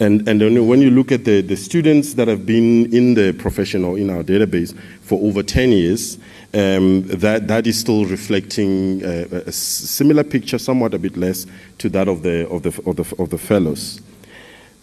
And, 0.00 0.28
and 0.28 0.68
when 0.68 0.80
you 0.80 0.90
look 0.90 1.12
at 1.12 1.24
the, 1.24 1.40
the 1.40 1.56
students 1.56 2.14
that 2.14 2.26
have 2.26 2.44
been 2.44 2.92
in 2.92 3.14
the 3.14 3.32
profession 3.32 3.84
or 3.84 3.96
in 3.96 4.10
our 4.10 4.24
database 4.24 4.76
for 5.02 5.20
over 5.22 5.42
10 5.42 5.70
years, 5.70 6.18
um, 6.52 7.02
that, 7.04 7.46
that 7.46 7.66
is 7.66 7.78
still 7.78 8.04
reflecting 8.04 9.04
uh, 9.04 9.42
a 9.46 9.52
similar 9.52 10.24
picture, 10.24 10.58
somewhat 10.58 10.94
a 10.94 10.98
bit 10.98 11.16
less, 11.16 11.46
to 11.78 11.88
that 11.90 12.08
of 12.08 12.22
the, 12.22 12.48
of 12.48 12.62
the, 12.64 12.70
of 12.86 12.96
the, 12.96 13.22
of 13.22 13.30
the 13.30 13.38
fellows. 13.38 14.00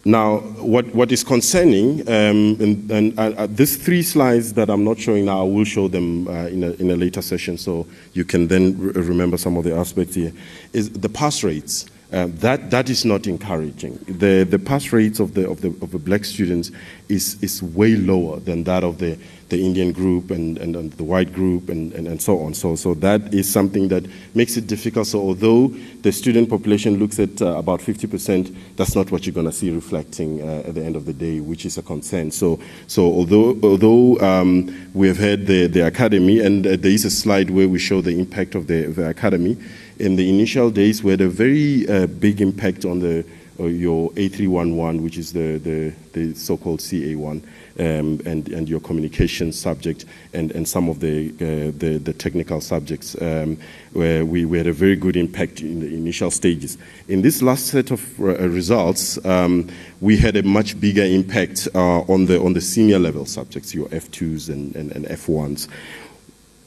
Now, 0.04 0.38
what, 0.58 0.94
what 0.96 1.12
is 1.12 1.24
concerning, 1.24 2.02
um, 2.08 2.58
and, 2.60 2.92
and 2.92 3.20
uh, 3.20 3.34
uh 3.38 3.48
these 3.48 3.78
three 3.78 4.02
slides 4.02 4.54
that 4.54 4.70
I'm 4.70 4.84
not 4.84 4.98
showing 4.98 5.26
now, 5.26 5.42
I 5.42 5.44
will 5.44 5.64
show 5.64 5.88
them 5.88 6.28
uh, 6.28 6.48
in, 6.48 6.64
a, 6.64 6.72
in 6.72 6.90
a 6.90 6.96
later 6.96 7.22
session 7.22 7.58
so 7.58 7.86
you 8.14 8.26
can 8.26 8.48
then 8.48 8.76
re 8.80 8.94
remember 8.94 9.38
some 9.38 9.58
of 9.58 9.64
the 9.64 9.76
aspects 9.76 10.16
here, 10.16 10.34
is 10.74 10.90
the 10.90 11.10
pass 11.10 11.44
rates. 11.44 11.86
Uh, 12.12 12.28
that, 12.30 12.69
that 12.71 12.89
is 12.89 13.06
not 13.06 13.26
encouraging. 13.26 13.97
The, 14.06 14.43
the 14.43 14.60
pass 14.60 14.91
rates 14.91 15.21
of 15.21 15.34
the, 15.34 15.50
of, 15.50 15.62
the, 15.62 15.69
of 15.82 15.91
the 15.91 15.97
black 15.97 16.26
students 16.26 16.69
is, 17.08 17.41
is 17.41 17.63
way 17.63 17.95
lower 17.95 18.41
than 18.41 18.65
that 18.65 18.84
of 18.84 18.97
the, 18.97 19.17
the 19.47 19.65
Indian 19.65 19.93
group 19.93 20.30
and, 20.30 20.58
and, 20.58 20.76
and 20.76 20.91
the 20.93 21.06
white 21.06 21.32
group 21.32 21.69
and, 21.69 21.93
and, 21.93 22.08
and 22.08 22.21
so 22.21 22.39
on. 22.39 22.54
So, 22.54 22.76
so 22.76 22.93
that 22.95 23.34
is 23.34 23.50
something 23.50 23.88
that 23.89 24.06
makes 24.36 24.58
it 24.58 24.67
difficult. 24.67 25.08
So 25.08 25.19
although 25.19 25.69
the 26.02 26.12
student 26.12 26.50
population 26.50 26.97
looks 26.97 27.17
at 27.17 27.41
uh, 27.41 27.58
about 27.58 27.80
50%, 27.80 28.54
that's 28.76 28.93
not 28.93 29.10
what 29.10 29.26
you're 29.26 29.34
going 29.34 29.45
to 29.45 29.52
see 29.54 29.69
reflecting 29.69 30.41
uh, 30.41 30.63
at 30.67 30.76
the 30.76 30.84
end 30.84 30.97
of 30.97 31.06
the 31.06 31.13
day, 31.13 31.39
which 31.39 31.65
is 31.65 31.78
a 31.78 31.82
concern. 31.82 32.32
So, 32.32 32.60
so 32.88 33.06
although, 33.06 33.58
although 33.63 34.19
um, 34.19 34.89
we 34.93 35.08
have 35.08 35.17
had 35.17 35.47
the, 35.47 35.67
the 35.67 35.88
academy, 35.88 36.39
and 36.39 36.67
uh, 36.67 36.76
there 36.76 36.91
is 36.91 37.06
a 37.06 37.12
slide 37.12 37.52
where 37.52 37.69
we 37.69 37.80
show 37.80 38.02
the 38.02 38.19
impact 38.19 38.56
of 38.56 38.67
the, 38.67 38.88
the 38.88 39.08
academy, 39.08 39.58
in 40.02 40.16
the 40.16 40.28
initial 40.30 40.72
days 40.72 41.04
we 41.04 41.12
had 41.12 41.22
a 41.22 41.30
very 41.30 41.88
uh, 41.88 42.08
big 42.08 42.42
impact 42.42 42.86
on 42.86 43.00
the 43.00 43.24
uh, 43.60 43.66
your 43.66 44.10
A311, 44.12 45.02
which 45.02 45.18
is 45.18 45.34
the, 45.34 45.60
the, 45.60 45.94
the 46.14 46.34
so-called 46.34 46.80
CA1, 46.80 47.44
um, 47.80 48.22
and, 48.26 48.48
and 48.50 48.68
your 48.68 48.80
communication 48.80 49.52
subject 49.52 50.06
and, 50.34 50.52
and 50.52 50.68
some 50.68 50.90
of 50.90 51.00
the, 51.00 51.30
uh, 51.36 51.72
the, 51.78 52.00
the, 52.02 52.14
technical 52.14 52.60
subjects, 52.60 53.22
um, 53.22 53.58
where 53.94 54.26
we, 54.26 54.46
we, 54.46 54.58
had 54.58 54.66
a 54.66 54.74
very 54.74 54.96
good 54.96 55.16
impact 55.16 55.62
in 55.62 55.80
the 55.80 55.88
initial 55.88 56.32
stages. 56.32 56.78
In 57.08 57.22
this 57.22 57.44
last 57.44 57.68
set 57.68 57.92
of 57.92 58.20
uh, 58.20 58.50
results, 58.50 59.24
um, 59.26 59.70
we 60.00 60.18
had 60.18 60.36
a 60.38 60.44
much 60.44 60.80
bigger 60.80 61.04
impact 61.04 61.68
uh, 61.76 62.00
on, 62.02 62.26
the, 62.26 62.42
on 62.42 62.54
the 62.54 62.62
senior 62.62 62.98
level 62.98 63.26
subjects, 63.26 63.76
your 63.76 63.90
F2s 63.90 64.50
and, 64.50 64.76
and, 64.76 64.92
and 64.94 65.06
F1s, 65.06 65.68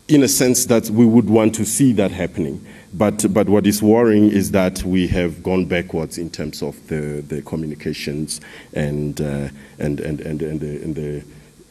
in 0.06 0.22
a 0.22 0.28
sense 0.28 0.66
that 0.66 0.90
we 0.90 1.06
would 1.06 1.28
want 1.28 1.54
to 1.56 1.64
see 1.64 1.92
that 1.94 2.10
happening. 2.10 2.64
But, 2.96 3.26
but 3.34 3.48
what 3.48 3.66
is 3.66 3.82
worrying 3.82 4.30
is 4.30 4.52
that 4.52 4.84
we 4.84 5.08
have 5.08 5.42
gone 5.42 5.64
backwards 5.64 6.16
in 6.16 6.30
terms 6.30 6.62
of 6.62 6.86
the, 6.86 7.24
the 7.26 7.42
communications 7.42 8.40
and, 8.72 9.20
uh, 9.20 9.48
and, 9.80 9.98
and, 9.98 10.20
and, 10.20 10.42
and, 10.42 10.60
the, 10.60 10.82
and 10.82 10.94
the 10.94 11.24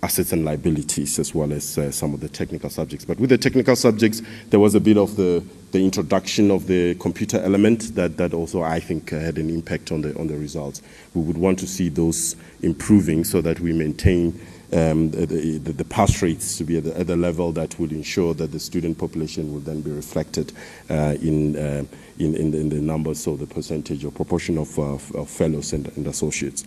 assets 0.03 0.33
and 0.33 0.43
liabilities 0.43 1.17
as 1.19 1.33
well 1.33 1.53
as 1.53 1.77
uh, 1.77 1.89
some 1.91 2.13
of 2.13 2.19
the 2.19 2.27
technical 2.27 2.69
subjects. 2.69 3.05
But 3.05 3.21
with 3.21 3.29
the 3.29 3.38
technical 3.38 3.77
subjects, 3.77 4.21
there 4.49 4.59
was 4.59 4.75
a 4.75 4.81
bit 4.81 4.97
of 4.97 5.15
the, 5.15 5.41
the 5.71 5.79
introduction 5.79 6.51
of 6.51 6.67
the 6.67 6.95
computer 6.95 7.39
element 7.39 7.95
that, 7.95 8.17
that 8.17 8.33
also 8.33 8.62
I 8.62 8.81
think 8.81 9.13
uh, 9.13 9.19
had 9.19 9.38
an 9.38 9.49
impact 9.49 9.93
on 9.93 10.01
the, 10.01 10.19
on 10.19 10.27
the 10.27 10.36
results. 10.36 10.81
We 11.13 11.21
would 11.21 11.38
want 11.38 11.57
to 11.59 11.67
see 11.67 11.88
those 11.88 12.36
improving 12.62 13.23
so 13.23 13.39
that 13.39 13.62
we 13.62 13.71
maintain 13.71 14.38
um, 14.73 15.12
the, 15.12 15.25
the, 15.25 15.71
the, 15.71 15.86
pass 15.86 16.21
rates 16.21 16.57
to 16.57 16.63
be 16.63 16.77
at 16.77 16.83
the, 16.83 16.99
at 16.99 17.07
the, 17.07 17.15
level 17.15 17.51
that 17.51 17.77
would 17.79 17.91
ensure 17.91 18.33
that 18.33 18.51
the 18.51 18.59
student 18.59 18.97
population 18.97 19.53
would 19.53 19.65
then 19.65 19.81
be 19.81 19.91
reflected 19.91 20.51
uh, 20.89 21.15
in, 21.21 21.55
uh, 21.55 21.83
in, 22.17 22.36
in, 22.36 22.51
the, 22.51 22.59
in, 22.59 22.69
the, 22.69 22.81
numbers, 22.81 23.19
so 23.19 23.36
the 23.36 23.45
percentage 23.45 24.03
or 24.03 24.12
proportion 24.12 24.57
of, 24.57 24.77
uh, 24.79 24.93
of 25.17 25.29
fellows 25.29 25.73
and, 25.73 25.95
and, 25.95 26.07
associates. 26.07 26.63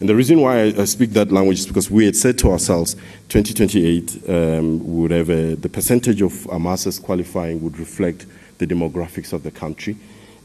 And 0.00 0.08
the 0.08 0.14
reason 0.14 0.40
why 0.40 0.64
I, 0.64 0.82
I, 0.82 0.84
speak 0.84 1.10
that 1.10 1.32
language 1.32 1.60
is 1.60 1.66
because 1.66 1.90
we 1.90 2.04
had 2.04 2.14
said 2.14 2.36
to 2.38 2.50
ourselves, 2.50 2.94
2028 3.30 4.28
um, 4.28 4.96
would 4.98 5.10
have 5.10 5.30
a, 5.30 5.54
the 5.54 5.70
percentage 5.70 6.20
of 6.20 6.46
our 6.50 6.60
masters 6.60 6.98
qualifying 6.98 7.62
would 7.62 7.78
reflect 7.78 8.26
the 8.58 8.66
demographics 8.66 9.32
of 9.32 9.42
the 9.42 9.50
country, 9.50 9.96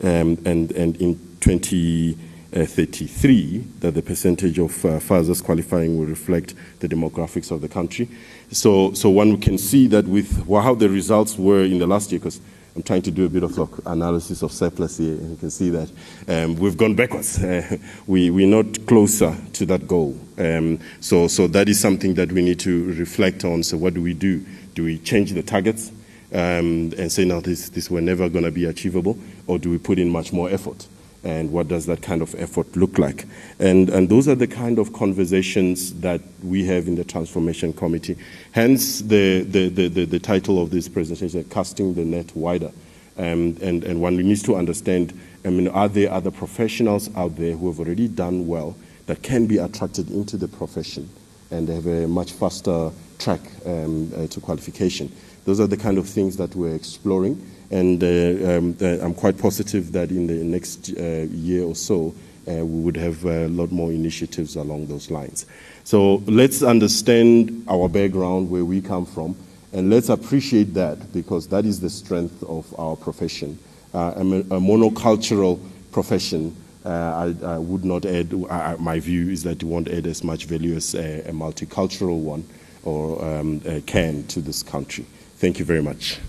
um, 0.03 0.37
and, 0.45 0.71
and 0.71 0.95
in 0.97 1.19
20 1.41 2.13
uh, 2.13 2.30
33, 2.51 3.59
that 3.79 3.93
the 3.93 4.01
percentage 4.01 4.59
of 4.59 4.83
uh, 4.85 4.99
fathers 4.99 5.41
qualifying 5.41 5.97
will 5.97 6.05
reflect 6.05 6.53
the 6.79 6.87
demographics 6.87 7.51
of 7.51 7.61
the 7.61 7.69
country. 7.69 8.09
So, 8.51 8.93
so 8.93 9.09
one 9.09 9.39
can 9.39 9.57
see 9.57 9.87
that 9.87 10.05
with 10.05 10.45
how 10.47 10.75
the 10.75 10.89
results 10.89 11.37
were 11.37 11.63
in 11.63 11.79
the 11.79 11.87
last 11.87 12.11
year, 12.11 12.19
because 12.19 12.41
I'm 12.75 12.83
trying 12.83 13.01
to 13.03 13.11
do 13.11 13.25
a 13.25 13.29
bit 13.29 13.43
of 13.43 13.57
like 13.57 13.85
analysis 13.85 14.41
of 14.43 14.51
surplus 14.51 14.97
here, 14.97 15.13
and 15.13 15.31
you 15.31 15.37
can 15.37 15.49
see 15.49 15.69
that 15.71 15.91
um, 16.27 16.55
we've 16.55 16.77
gone 16.77 16.95
backwards. 16.95 17.41
Uh, 17.41 17.77
we, 18.07 18.29
we're 18.29 18.47
not 18.47 18.85
closer 18.85 19.35
to 19.53 19.65
that 19.67 19.87
goal. 19.87 20.17
Um, 20.37 20.79
so, 20.99 21.27
so 21.27 21.47
that 21.47 21.67
is 21.67 21.79
something 21.79 22.13
that 22.15 22.31
we 22.31 22.41
need 22.41 22.59
to 22.61 22.93
reflect 22.93 23.43
on. 23.43 23.63
So, 23.63 23.77
what 23.77 23.93
do 23.93 24.01
we 24.01 24.13
do? 24.13 24.45
Do 24.73 24.85
we 24.85 24.99
change 24.99 25.33
the 25.33 25.43
targets 25.43 25.91
um, 26.33 26.93
and 26.97 27.11
say, 27.11 27.25
no, 27.25 27.41
this, 27.41 27.69
this 27.69 27.91
were 27.91 28.01
never 28.01 28.29
going 28.29 28.45
to 28.45 28.51
be 28.51 28.65
achievable, 28.65 29.17
or 29.47 29.59
do 29.59 29.69
we 29.69 29.77
put 29.77 29.99
in 29.99 30.09
much 30.09 30.31
more 30.31 30.49
effort? 30.49 30.87
And 31.23 31.51
what 31.51 31.67
does 31.67 31.85
that 31.85 32.01
kind 32.01 32.21
of 32.21 32.33
effort 32.35 32.75
look 32.75 32.97
like? 32.97 33.25
And, 33.59 33.89
and 33.89 34.09
those 34.09 34.27
are 34.27 34.35
the 34.35 34.47
kind 34.47 34.79
of 34.79 34.91
conversations 34.93 35.93
that 36.01 36.21
we 36.43 36.65
have 36.65 36.87
in 36.87 36.95
the 36.95 37.03
Transformation 37.03 37.73
Committee. 37.73 38.17
Hence 38.53 39.01
the, 39.01 39.41
the, 39.43 39.69
the, 39.69 39.87
the, 39.87 40.05
the 40.05 40.19
title 40.19 40.61
of 40.61 40.71
this 40.71 40.87
presentation, 40.87 41.43
Casting 41.45 41.93
the 41.93 42.05
Net 42.05 42.35
Wider. 42.35 42.71
Um, 43.17 43.57
and, 43.61 43.83
and 43.83 44.01
one 44.01 44.17
needs 44.17 44.41
to 44.43 44.55
understand, 44.55 45.19
I 45.45 45.49
mean, 45.49 45.67
are 45.67 45.89
there 45.89 46.11
other 46.11 46.31
professionals 46.31 47.15
out 47.15 47.35
there 47.35 47.55
who 47.55 47.67
have 47.67 47.79
already 47.79 48.07
done 48.07 48.47
well 48.47 48.75
that 49.05 49.21
can 49.21 49.45
be 49.45 49.57
attracted 49.57 50.09
into 50.09 50.37
the 50.37 50.47
profession 50.47 51.09
and 51.51 51.67
have 51.67 51.85
a 51.85 52.07
much 52.07 52.31
faster 52.31 52.89
track 53.19 53.41
um, 53.65 54.11
uh, 54.15 54.25
to 54.27 54.39
qualification? 54.39 55.11
Those 55.45 55.59
are 55.59 55.67
the 55.67 55.77
kind 55.77 55.97
of 55.97 56.07
things 56.07 56.37
that 56.37 56.55
we're 56.55 56.73
exploring. 56.73 57.45
And 57.71 58.03
uh, 58.03 58.57
um, 58.57 58.75
I'm 58.81 59.13
quite 59.13 59.37
positive 59.37 59.93
that 59.93 60.11
in 60.11 60.27
the 60.27 60.43
next 60.43 60.91
uh, 60.97 61.25
year 61.31 61.63
or 61.63 61.75
so, 61.75 62.13
uh, 62.47 62.65
we 62.65 62.81
would 62.81 62.97
have 62.97 63.23
a 63.25 63.47
lot 63.47 63.71
more 63.71 63.91
initiatives 63.91 64.55
along 64.55 64.87
those 64.87 65.09
lines. 65.09 65.45
So 65.83 66.15
let's 66.27 66.63
understand 66.63 67.65
our 67.69 67.87
background, 67.87 68.49
where 68.49 68.65
we 68.65 68.81
come 68.81 69.05
from, 69.05 69.35
and 69.73 69.89
let's 69.89 70.09
appreciate 70.09 70.73
that 70.73 71.13
because 71.13 71.47
that 71.47 71.65
is 71.65 71.79
the 71.79 71.89
strength 71.89 72.43
of 72.43 72.77
our 72.77 72.95
profession. 72.95 73.57
Uh, 73.93 74.13
a, 74.15 74.21
a, 74.21 74.59
monocultural 74.59 75.59
profession, 75.91 76.55
uh, 76.85 76.89
I, 76.89 77.45
I, 77.45 77.57
would 77.57 77.85
not 77.85 78.05
add, 78.05 78.33
uh, 78.33 78.75
my 78.79 78.99
view 78.99 79.29
is 79.29 79.43
that 79.43 79.61
it 79.61 79.65
won't 79.65 79.87
add 79.87 80.07
as 80.07 80.23
much 80.23 80.45
value 80.45 80.75
as 80.75 80.95
a, 80.95 81.21
a 81.21 81.31
multicultural 81.31 82.19
one 82.19 82.43
or 82.83 83.23
um, 83.23 83.61
can 83.81 84.25
to 84.27 84.41
this 84.41 84.63
country. 84.63 85.05
Thank 85.37 85.59
you 85.59 85.65
very 85.65 85.83
much. 85.83 86.19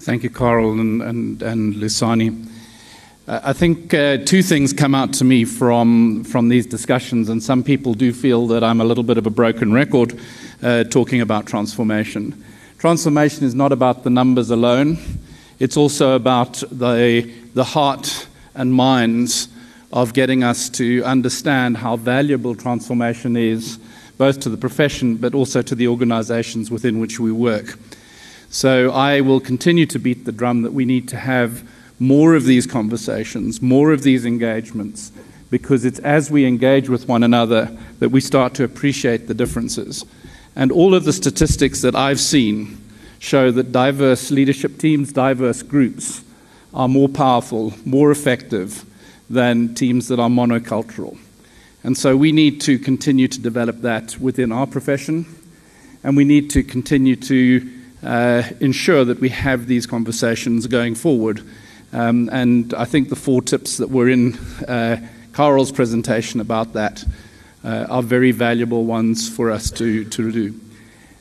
Thank 0.00 0.22
you, 0.24 0.30
Carel 0.30 0.72
and, 0.72 1.02
and, 1.02 1.42
and 1.42 1.74
Lusani. 1.74 2.48
Uh, 3.28 3.40
I 3.44 3.52
think 3.52 3.94
uh, 3.94 4.16
two 4.24 4.42
things 4.42 4.72
come 4.72 4.92
out 4.92 5.12
to 5.12 5.24
me 5.24 5.44
from, 5.44 6.24
from 6.24 6.48
these 6.48 6.66
discussions, 6.66 7.28
and 7.28 7.40
some 7.40 7.62
people 7.62 7.94
do 7.94 8.12
feel 8.12 8.48
that 8.48 8.64
I'm 8.64 8.80
a 8.80 8.84
little 8.84 9.04
bit 9.04 9.18
of 9.18 9.26
a 9.26 9.30
broken 9.30 9.72
record 9.72 10.18
uh, 10.62 10.82
talking 10.84 11.20
about 11.20 11.46
transformation. 11.46 12.42
Transformation 12.78 13.44
is 13.44 13.54
not 13.54 13.70
about 13.70 14.02
the 14.02 14.10
numbers 14.10 14.50
alone, 14.50 14.98
it's 15.60 15.76
also 15.76 16.16
about 16.16 16.54
the, 16.72 17.30
the 17.54 17.62
heart 17.62 18.26
and 18.54 18.74
minds 18.74 19.48
of 19.92 20.12
getting 20.12 20.42
us 20.42 20.68
to 20.70 21.04
understand 21.04 21.76
how 21.76 21.96
valuable 21.96 22.56
transformation 22.56 23.36
is, 23.36 23.78
both 24.20 24.38
to 24.40 24.50
the 24.50 24.56
profession 24.58 25.16
but 25.16 25.34
also 25.34 25.62
to 25.62 25.74
the 25.74 25.88
organizations 25.88 26.70
within 26.70 27.00
which 27.00 27.18
we 27.18 27.32
work. 27.32 27.78
So 28.50 28.90
I 28.90 29.22
will 29.22 29.40
continue 29.40 29.86
to 29.86 29.98
beat 29.98 30.26
the 30.26 30.30
drum 30.30 30.60
that 30.60 30.74
we 30.74 30.84
need 30.84 31.08
to 31.08 31.16
have 31.16 31.66
more 31.98 32.34
of 32.34 32.44
these 32.44 32.66
conversations, 32.66 33.62
more 33.62 33.92
of 33.92 34.02
these 34.02 34.26
engagements, 34.26 35.10
because 35.50 35.86
it's 35.86 36.00
as 36.00 36.30
we 36.30 36.44
engage 36.44 36.90
with 36.90 37.08
one 37.08 37.22
another 37.22 37.74
that 37.98 38.10
we 38.10 38.20
start 38.20 38.52
to 38.56 38.64
appreciate 38.64 39.26
the 39.26 39.32
differences. 39.32 40.04
And 40.54 40.70
all 40.70 40.94
of 40.94 41.04
the 41.04 41.14
statistics 41.14 41.80
that 41.80 41.96
I've 41.96 42.20
seen 42.20 42.76
show 43.20 43.50
that 43.50 43.72
diverse 43.72 44.30
leadership 44.30 44.76
teams, 44.76 45.14
diverse 45.14 45.62
groups, 45.62 46.22
are 46.74 46.88
more 46.88 47.08
powerful, 47.08 47.72
more 47.86 48.10
effective 48.10 48.84
than 49.30 49.74
teams 49.74 50.08
that 50.08 50.20
are 50.20 50.28
monocultural. 50.28 51.16
And 51.82 51.96
so 51.96 52.16
we 52.16 52.32
need 52.32 52.60
to 52.62 52.78
continue 52.78 53.28
to 53.28 53.40
develop 53.40 53.80
that 53.82 54.18
within 54.18 54.52
our 54.52 54.66
profession, 54.66 55.24
and 56.04 56.16
we 56.16 56.24
need 56.24 56.50
to 56.50 56.62
continue 56.62 57.16
to 57.16 57.70
uh, 58.02 58.42
ensure 58.60 59.04
that 59.04 59.20
we 59.20 59.30
have 59.30 59.66
these 59.66 59.86
conversations 59.86 60.66
going 60.66 60.94
forward. 60.94 61.42
Um, 61.92 62.28
and 62.32 62.72
I 62.74 62.84
think 62.84 63.08
the 63.08 63.16
four 63.16 63.42
tips 63.42 63.78
that 63.78 63.90
were 63.90 64.08
in 64.08 64.34
uh, 64.68 64.96
Carel's 65.32 65.72
presentation 65.72 66.40
about 66.40 66.74
that 66.74 67.04
uh, 67.64 67.86
are 67.88 68.02
very 68.02 68.32
valuable 68.32 68.84
ones 68.84 69.28
for 69.28 69.50
us 69.50 69.70
to, 69.72 70.04
to 70.04 70.32
do. 70.32 70.60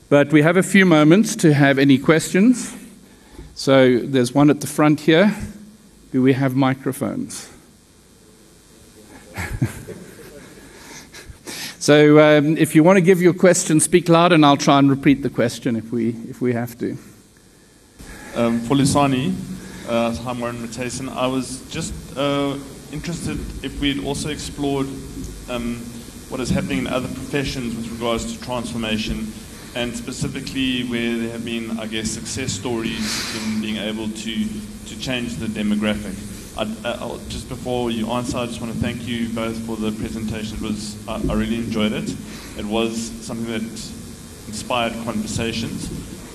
But 0.09 0.31
we 0.31 0.41
have 0.41 0.57
a 0.57 0.63
few 0.63 0.85
moments 0.85 1.35
to 1.37 1.53
have 1.53 1.77
any 1.77 1.97
questions. 1.97 2.75
So 3.55 3.99
there's 3.99 4.33
one 4.33 4.49
at 4.49 4.61
the 4.61 4.67
front 4.67 5.01
here. 5.01 5.35
Do 6.11 6.21
we 6.21 6.33
have 6.33 6.55
microphones? 6.55 7.49
So 11.89 12.19
um, 12.19 12.55
if 12.55 12.75
you 12.75 12.83
want 12.83 12.97
to 12.97 13.01
give 13.01 13.19
your 13.19 13.33
question, 13.33 13.79
speak 13.79 14.09
loud, 14.09 14.31
and 14.31 14.45
I'll 14.45 14.57
try 14.57 14.77
and 14.77 14.91
repeat 14.91 15.23
the 15.23 15.29
question 15.31 15.75
if 15.75 15.91
we, 15.91 16.09
if 16.29 16.39
we 16.39 16.53
have 16.53 16.77
to. 16.77 16.95
Um, 18.35 18.59
for 18.59 18.75
Lusani, 18.75 19.33
uh, 19.87 20.13
hi 20.13 20.33
Warren 20.33 20.61
Matheson, 20.61 21.09
I 21.09 21.25
was 21.25 21.67
just 21.71 21.91
uh, 22.15 22.59
interested 22.91 23.39
if 23.65 23.81
we'd 23.81 24.05
also 24.05 24.29
explored 24.29 24.85
um, 25.49 25.77
what 26.29 26.39
is 26.39 26.51
happening 26.51 26.77
in 26.77 26.85
other 26.85 27.07
professions 27.07 27.75
with 27.75 27.91
regards 27.91 28.35
to 28.35 28.39
transformation, 28.39 29.33
and 29.73 29.97
specifically 29.97 30.83
where 30.83 31.17
there 31.17 31.31
have 31.31 31.43
been, 31.43 31.79
I 31.79 31.87
guess, 31.87 32.11
success 32.11 32.51
stories 32.51 33.35
in 33.35 33.61
being 33.61 33.77
able 33.77 34.09
to, 34.09 34.45
to 34.85 34.99
change 34.99 35.37
the 35.37 35.47
demographic. 35.47 36.38
I, 36.59 36.63
I, 36.83 37.17
just 37.29 37.47
before 37.47 37.89
you 37.89 38.11
answer, 38.11 38.37
I 38.37 38.45
just 38.45 38.59
want 38.59 38.73
to 38.73 38.79
thank 38.79 39.07
you 39.07 39.29
both 39.29 39.57
for 39.65 39.77
the 39.77 39.93
presentation. 39.93 40.57
It 40.57 40.61
was 40.61 40.97
I, 41.07 41.15
I 41.29 41.33
really 41.33 41.55
enjoyed 41.55 41.93
it. 41.93 42.13
It 42.57 42.65
was 42.65 42.99
something 43.25 43.47
that 43.47 43.61
inspired 43.61 44.91
conversations, 45.05 45.89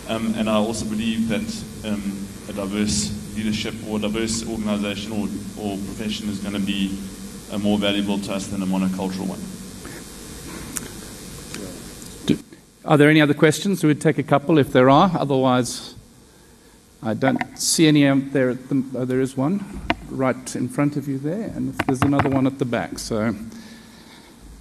um, 0.08 0.34
and 0.38 0.48
I 0.48 0.54
also 0.54 0.87
believe 0.87 1.28
that 1.28 1.92
um, 1.92 2.26
a 2.48 2.54
diverse 2.54 3.12
leadership 3.37 3.74
or 3.87 3.98
diverse 3.98 4.48
organisation 4.48 5.12
or, 5.12 5.28
or 5.62 5.76
profession 5.76 6.30
is 6.30 6.38
going 6.38 6.54
to 6.54 6.60
be 6.60 6.98
uh, 7.52 7.58
more 7.58 7.76
valuable 7.76 8.18
to 8.20 8.32
us 8.32 8.46
than 8.46 8.62
a 8.62 8.66
monocultural 8.66 9.28
one. 9.28 9.40
Are 12.87 12.96
there 12.96 13.10
any 13.10 13.20
other 13.20 13.34
questions? 13.34 13.82
We 13.82 13.88
would 13.88 14.00
take 14.00 14.16
a 14.16 14.22
couple 14.22 14.56
if 14.56 14.72
there 14.72 14.88
are. 14.88 15.10
Otherwise, 15.18 15.94
I 17.02 17.12
don't 17.12 17.58
see 17.58 17.87
any 17.87 18.06
out 18.06 18.32
there. 18.32 18.54
The, 18.54 18.84
oh, 18.94 19.04
there 19.04 19.20
is 19.20 19.37
one 19.37 19.84
right 20.14 20.57
in 20.57 20.68
front 20.68 20.96
of 20.96 21.09
you 21.09 21.18
there, 21.18 21.50
and 21.55 21.74
there's 21.87 22.03
another 22.03 22.29
one 22.29 22.46
at 22.46 22.59
the 22.59 22.64
back. 22.64 22.98
So 22.98 23.35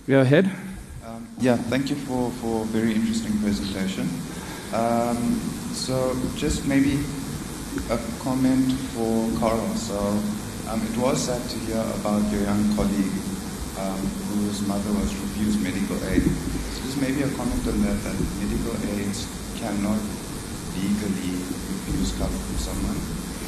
go 0.08 0.22
ahead. 0.22 0.50
Um, 1.06 1.28
yeah, 1.40 1.58
thank 1.58 1.90
you 1.90 1.96
for, 1.96 2.32
for 2.42 2.64
a 2.64 2.66
very 2.66 2.94
interesting 2.94 3.38
presentation. 3.40 4.10
Um, 4.74 5.40
so 5.72 6.18
just 6.36 6.66
maybe 6.66 6.98
a 7.90 7.98
comment 8.20 8.72
for 8.98 9.30
Carel. 9.40 9.76
So 9.76 9.98
um, 10.70 10.82
it 10.82 10.98
was 10.98 11.22
sad 11.22 11.42
to 11.50 11.58
hear 11.60 11.84
about 12.02 12.26
your 12.32 12.42
young 12.42 12.76
colleague 12.76 13.14
um, 13.78 14.02
whose 14.34 14.66
mother 14.68 14.92
was 14.98 15.14
refused 15.14 15.62
medical 15.62 15.98
aid. 16.10 16.24
So 16.24 16.82
just 16.82 17.02
maybe 17.02 17.22
a 17.22 17.30
comment 17.38 17.62
on 17.68 17.82
that, 17.86 17.98
that 18.02 18.18
medical 18.42 18.74
aids 18.98 19.30
cannot 19.58 20.02
legally 20.74 21.38
refuse 21.38 22.18
cover 22.18 22.38
from 22.38 22.58
someone. 22.58 22.98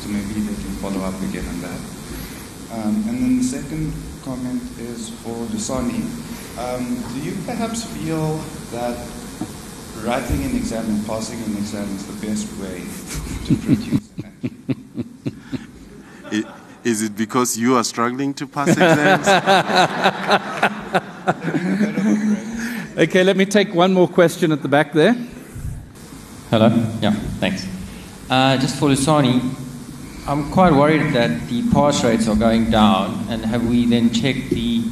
So 0.02 0.10
maybe 0.10 0.46
they 0.46 0.54
can 0.62 0.74
follow 0.78 1.02
up 1.02 1.18
again 1.24 1.48
on 1.50 1.62
that. 1.62 1.95
Um, 2.72 3.04
and 3.08 3.22
then 3.22 3.38
the 3.38 3.44
second 3.44 3.94
comment 4.24 4.62
is 4.80 5.10
for 5.22 5.36
Lusani. 5.54 6.02
Um, 6.58 7.04
do 7.14 7.20
you 7.22 7.38
perhaps 7.46 7.84
feel 7.84 8.38
that 8.72 8.98
writing 10.04 10.44
an 10.44 10.56
exam 10.56 10.86
and 10.86 11.06
passing 11.06 11.42
an 11.44 11.58
exam 11.58 11.84
is 11.96 12.06
the 12.08 12.26
best 12.26 12.48
way 12.60 12.84
to 13.46 13.56
produce 13.56 14.06
it, 16.32 16.46
Is 16.84 17.02
it 17.02 17.16
because 17.16 17.58
you 17.58 17.76
are 17.76 17.84
struggling 17.84 18.34
to 18.36 18.48
pass 18.48 18.70
exams? 18.70 19.28
okay, 22.98 23.24
let 23.24 23.38
me 23.38 23.46
take 23.46 23.74
one 23.74 23.94
more 23.94 24.08
question 24.08 24.52
at 24.52 24.62
the 24.62 24.68
back 24.68 24.94
there. 24.94 25.16
Hello? 26.50 26.68
Yeah, 27.02 27.14
thanks. 27.40 27.68
Uh, 28.30 28.58
just 28.58 28.78
for 28.78 28.90
Lusani, 28.90 29.42
I'm 30.28 30.50
quite 30.52 30.74
worried 30.74 31.14
that 31.14 31.48
the 31.50 31.70
pass 31.70 32.04
rates 32.04 32.28
are 32.28 32.36
going 32.36 32.72
down, 32.72 33.28
and 33.30 33.46
have 33.46 33.70
we 33.70 33.86
then 33.86 34.12
checked 34.12 34.50
the 34.50 34.84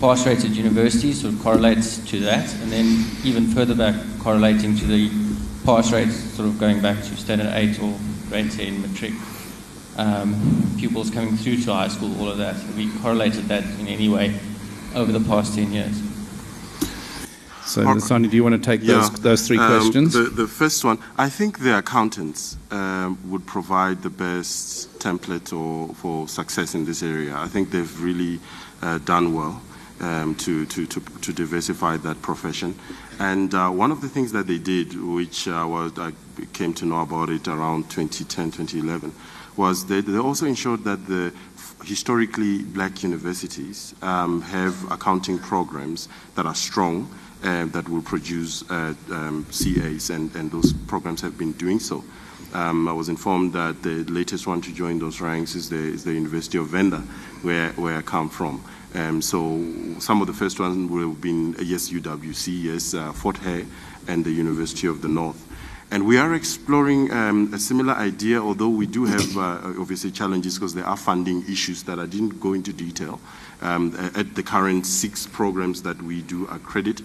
pass 0.00 0.26
rates 0.26 0.44
at 0.44 0.50
universities, 0.50 1.20
sort 1.20 1.32
of 1.32 1.40
correlates 1.40 1.98
to 2.10 2.18
that, 2.20 2.52
and 2.54 2.72
then 2.72 3.06
even 3.22 3.46
further 3.46 3.76
back, 3.76 3.94
correlating 4.18 4.76
to 4.78 4.86
the 4.86 5.08
pass 5.64 5.92
rates, 5.92 6.16
sort 6.34 6.48
of 6.48 6.58
going 6.58 6.82
back 6.82 6.96
to 7.04 7.16
standard 7.16 7.52
8 7.54 7.80
or 7.80 7.96
grade 8.30 8.50
10, 8.50 8.82
matric, 8.82 9.12
um, 9.96 10.74
pupils 10.76 11.08
coming 11.08 11.36
through 11.36 11.58
to 11.58 11.72
high 11.72 11.86
school, 11.86 12.20
all 12.20 12.28
of 12.28 12.38
that? 12.38 12.56
Have 12.56 12.76
we 12.76 12.90
correlated 12.98 13.44
that 13.44 13.62
in 13.78 13.86
any 13.86 14.08
way 14.08 14.40
over 14.96 15.12
the 15.12 15.20
past 15.20 15.54
10 15.54 15.70
years? 15.70 16.09
So, 17.70 17.84
Lusani, 17.84 18.28
do 18.28 18.34
you 18.36 18.42
want 18.42 18.60
to 18.60 18.70
take 18.70 18.82
Yeah. 18.82 18.94
those, 18.94 19.10
those 19.20 19.46
three 19.46 19.58
Um, 19.58 19.68
questions? 19.68 20.12
The, 20.14 20.24
the 20.24 20.48
first 20.48 20.84
one, 20.84 20.98
I 21.16 21.28
think 21.28 21.60
the 21.60 21.78
accountants 21.78 22.56
um, 22.72 23.16
would 23.30 23.46
provide 23.46 24.02
the 24.02 24.10
best 24.10 24.98
template 24.98 25.52
or, 25.52 25.94
for 25.94 26.26
success 26.26 26.74
in 26.74 26.84
this 26.84 27.00
area. 27.02 27.36
I 27.36 27.46
think 27.46 27.70
they've 27.70 28.02
really 28.02 28.40
uh, 28.82 28.98
done 28.98 29.34
well 29.34 29.62
um, 30.00 30.34
to, 30.36 30.66
to, 30.66 30.84
to, 30.86 31.00
to 31.00 31.32
diversify 31.32 31.96
that 31.98 32.20
profession. 32.22 32.74
And 33.20 33.54
uh, 33.54 33.68
one 33.68 33.92
of 33.92 34.00
the 34.00 34.08
things 34.08 34.32
that 34.32 34.48
they 34.48 34.58
did, 34.58 35.00
which 35.00 35.46
uh, 35.46 35.64
was, 35.68 35.92
I 35.96 36.10
came 36.52 36.74
to 36.74 36.84
know 36.86 37.02
about 37.02 37.28
it 37.30 37.46
around 37.46 37.88
2010, 37.88 38.50
2011, 38.50 39.12
was 39.56 39.86
they, 39.86 40.00
they 40.00 40.18
also 40.18 40.46
ensured 40.46 40.82
that 40.84 41.06
the 41.06 41.32
historically 41.84 42.62
black 42.62 43.04
universities 43.04 43.94
um, 44.02 44.42
have 44.42 44.90
accounting 44.90 45.38
programs 45.38 46.08
that 46.34 46.46
are 46.46 46.54
strong 46.54 47.08
uh, 47.42 47.66
that 47.66 47.88
will 47.88 48.02
produce 48.02 48.68
uh, 48.70 48.94
um, 49.10 49.46
CAs, 49.50 50.10
and, 50.10 50.34
and 50.34 50.50
those 50.50 50.72
programs 50.72 51.20
have 51.20 51.38
been 51.38 51.52
doing 51.52 51.78
so. 51.78 52.04
Um, 52.52 52.88
I 52.88 52.92
was 52.92 53.08
informed 53.08 53.52
that 53.52 53.82
the 53.82 54.02
latest 54.04 54.46
one 54.46 54.60
to 54.62 54.72
join 54.72 54.98
those 54.98 55.20
ranks 55.20 55.54
is 55.54 55.68
the, 55.70 55.76
is 55.76 56.02
the 56.04 56.12
University 56.12 56.58
of 56.58 56.66
Venda, 56.66 56.98
where, 57.42 57.70
where 57.72 57.96
I 57.96 58.02
come 58.02 58.28
from. 58.28 58.62
Um, 58.94 59.22
so 59.22 59.40
some 60.00 60.20
of 60.20 60.26
the 60.26 60.32
first 60.32 60.58
ones 60.58 60.90
will 60.90 61.10
have 61.10 61.20
been 61.20 61.54
uh, 61.56 61.62
yes 61.62 61.90
UWC, 61.90 62.64
yes 62.64 62.94
uh, 62.94 63.12
Fort 63.12 63.36
Hare, 63.38 63.64
and 64.08 64.24
the 64.24 64.32
University 64.32 64.88
of 64.88 65.00
the 65.00 65.08
North. 65.08 65.46
And 65.92 66.06
we 66.06 66.18
are 66.18 66.34
exploring 66.34 67.10
um, 67.12 67.52
a 67.52 67.58
similar 67.58 67.94
idea, 67.94 68.40
although 68.40 68.68
we 68.68 68.86
do 68.86 69.06
have 69.06 69.36
uh, 69.36 69.60
obviously 69.80 70.10
challenges 70.10 70.56
because 70.56 70.74
there 70.74 70.86
are 70.86 70.96
funding 70.96 71.44
issues 71.48 71.82
that 71.84 71.98
I 71.98 72.06
didn't 72.06 72.40
go 72.40 72.52
into 72.52 72.72
detail 72.72 73.20
um, 73.60 73.94
at 74.14 74.34
the 74.34 74.42
current 74.42 74.86
six 74.86 75.26
programs 75.26 75.82
that 75.82 76.00
we 76.02 76.22
do 76.22 76.46
accredit. 76.46 77.02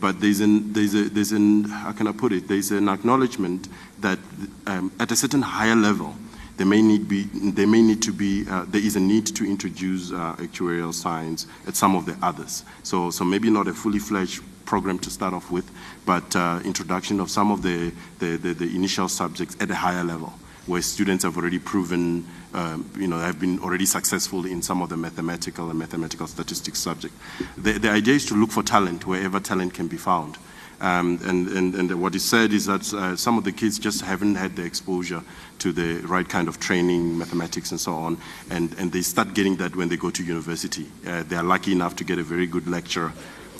But 0.00 0.20
there's 0.20 0.40
an, 0.40 0.72
there's 0.72 0.94
a, 0.94 1.08
there's 1.08 1.32
an, 1.32 1.64
how 1.64 1.92
can 1.92 2.06
I 2.06 2.12
put 2.12 2.32
it? 2.32 2.46
There's 2.46 2.70
an 2.70 2.88
acknowledgement 2.88 3.68
that 4.00 4.18
um, 4.66 4.92
at 5.00 5.10
a 5.10 5.16
certain 5.16 5.42
higher 5.42 5.74
level, 5.74 6.14
there 6.56 6.66
may 6.66 6.82
need 6.82 7.08
be, 7.08 7.22
there 7.32 7.66
may 7.66 7.82
need 7.82 8.02
to 8.02 8.12
be, 8.12 8.44
uh, 8.48 8.64
there 8.68 8.80
is 8.80 8.96
a 8.96 9.00
need 9.00 9.26
to 9.26 9.44
introduce 9.44 10.12
uh, 10.12 10.34
actuarial 10.38 10.92
science 10.92 11.46
at 11.66 11.76
some 11.76 11.94
of 11.94 12.04
the 12.04 12.16
others. 12.22 12.64
So, 12.82 13.10
so 13.10 13.24
maybe 13.24 13.50
not 13.50 13.68
a 13.68 13.74
fully 13.74 13.98
fledged 14.00 14.42
program 14.64 14.98
to 14.98 15.10
start 15.10 15.34
off 15.34 15.50
with, 15.50 15.70
but 16.04 16.34
uh, 16.36 16.60
introduction 16.64 17.20
of 17.20 17.30
some 17.30 17.50
of 17.50 17.62
the, 17.62 17.92
the, 18.18 18.36
the, 18.36 18.54
the 18.54 18.76
initial 18.76 19.08
subjects 19.08 19.56
at 19.60 19.70
a 19.70 19.74
higher 19.74 20.04
level, 20.04 20.32
where 20.68 20.82
students 20.82 21.24
have 21.24 21.36
already 21.36 21.58
proven, 21.58 22.26
um, 22.54 22.90
you 22.96 23.08
know, 23.08 23.18
have 23.18 23.40
been 23.40 23.58
already 23.60 23.86
successful 23.86 24.44
in 24.46 24.62
some 24.62 24.82
of 24.82 24.88
the 24.88 24.96
mathematical 24.96 25.70
and 25.70 25.78
mathematical 25.78 26.26
statistics 26.26 26.78
subject. 26.78 27.14
The, 27.56 27.72
the 27.72 27.90
idea 27.90 28.14
is 28.14 28.26
to 28.26 28.34
look 28.34 28.50
for 28.50 28.62
talent 28.62 29.06
wherever 29.06 29.40
talent 29.40 29.74
can 29.74 29.88
be 29.88 29.96
found. 29.96 30.36
Um, 30.80 31.18
and, 31.24 31.48
and, 31.48 31.74
and 31.74 32.00
what 32.00 32.14
is 32.14 32.24
said 32.24 32.52
is 32.52 32.66
that 32.66 32.92
uh, 32.94 33.16
some 33.16 33.36
of 33.36 33.42
the 33.42 33.50
kids 33.50 33.80
just 33.80 34.02
haven't 34.02 34.36
had 34.36 34.54
the 34.54 34.62
exposure 34.62 35.22
to 35.58 35.72
the 35.72 36.06
right 36.06 36.28
kind 36.28 36.46
of 36.46 36.60
training, 36.60 37.18
mathematics 37.18 37.72
and 37.72 37.80
so 37.80 37.94
on, 37.94 38.16
and, 38.50 38.72
and 38.78 38.92
they 38.92 39.02
start 39.02 39.34
getting 39.34 39.56
that 39.56 39.74
when 39.74 39.88
they 39.88 39.96
go 39.96 40.10
to 40.10 40.22
university. 40.22 40.86
Uh, 41.04 41.24
they 41.24 41.34
are 41.34 41.42
lucky 41.42 41.72
enough 41.72 41.96
to 41.96 42.04
get 42.04 42.18
a 42.18 42.22
very 42.22 42.46
good 42.46 42.68
lecturer 42.68 43.12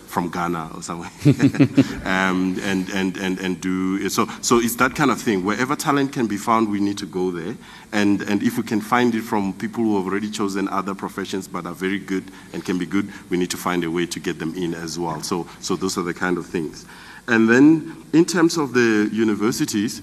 from 0.09 0.31
Ghana 0.31 0.71
or 0.75 0.83
somewhere, 0.83 1.11
um, 2.05 2.59
and, 2.63 2.89
and, 2.91 3.17
and, 3.19 3.39
and 3.39 3.61
do, 3.61 4.09
so, 4.09 4.27
so 4.41 4.59
it's 4.59 4.75
that 4.77 4.95
kind 4.95 5.11
of 5.11 5.21
thing. 5.21 5.45
Wherever 5.45 5.77
talent 5.77 6.13
can 6.13 6.27
be 6.27 6.37
found, 6.37 6.71
we 6.71 6.81
need 6.81 6.99
to 6.99 7.07
go 7.07 7.31
there. 7.31 7.55
And, 7.93 8.23
and 8.23 8.43
if 8.43 8.57
we 8.57 8.65
can 8.65 8.81
find 8.81 9.15
it 9.15 9.23
from 9.23 9.53
people 9.53 9.85
who 9.85 9.97
have 9.97 10.07
already 10.07 10.31
chosen 10.31 10.69
other 10.69 10.95
professions 10.95 11.47
but 11.47 11.67
are 11.67 11.75
very 11.75 11.99
good 11.99 12.25
and 12.53 12.65
can 12.65 12.79
be 12.79 12.87
good, 12.87 13.13
we 13.31 13.37
need 13.37 13.51
to 13.51 13.57
find 13.57 13.85
a 13.85 13.91
way 13.91 14.07
to 14.07 14.19
get 14.19 14.39
them 14.39 14.55
in 14.55 14.75
as 14.75 14.99
well. 14.99 15.23
So, 15.23 15.47
so 15.61 15.77
those 15.77 15.99
are 15.99 16.03
the 16.03 16.15
kind 16.15 16.39
of 16.39 16.47
things. 16.47 16.87
And 17.27 17.49
then 17.49 18.05
in 18.13 18.25
terms 18.25 18.57
of 18.57 18.73
the 18.73 19.09
universities, 19.13 20.03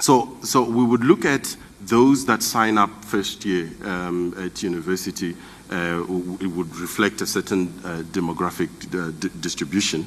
so, 0.00 0.36
so 0.42 0.62
we 0.64 0.84
would 0.84 1.04
look 1.04 1.24
at 1.24 1.56
those 1.80 2.26
that 2.26 2.42
sign 2.42 2.78
up 2.78 3.04
first 3.04 3.44
year 3.44 3.70
um, 3.84 4.34
at 4.38 4.62
university. 4.62 5.36
Uh, 5.70 6.04
it 6.40 6.46
would 6.46 6.76
reflect 6.76 7.20
a 7.22 7.26
certain 7.26 7.68
uh, 7.84 8.02
demographic 8.12 8.68
uh, 8.94 9.10
distribution, 9.40 10.04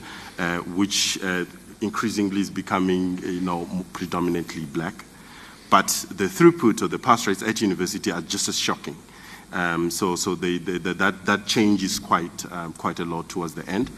which 0.75 1.17
increasingly 1.81 2.41
is 2.41 2.49
becoming, 2.49 3.17
you 3.19 3.41
know, 3.41 3.67
predominantly 3.93 4.65
black. 4.65 5.05
But 5.69 5.87
the 6.09 6.25
throughput 6.25 6.81
or 6.81 6.87
the 6.87 6.99
pass 6.99 7.27
rates 7.27 7.43
at 7.43 7.61
university 7.61 8.11
are 8.11 8.21
just 8.21 8.47
as 8.47 8.57
shocking. 8.57 8.95
Um, 9.51 9.89
so, 9.91 10.15
so 10.15 10.35
they, 10.35 10.57
they, 10.57 10.77
that 10.77 11.25
that 11.25 11.45
changes 11.45 11.99
quite 11.99 12.51
um, 12.51 12.73
quite 12.73 12.99
a 12.99 13.05
lot 13.05 13.29
towards 13.29 13.53
the 13.53 13.67
end. 13.67 13.89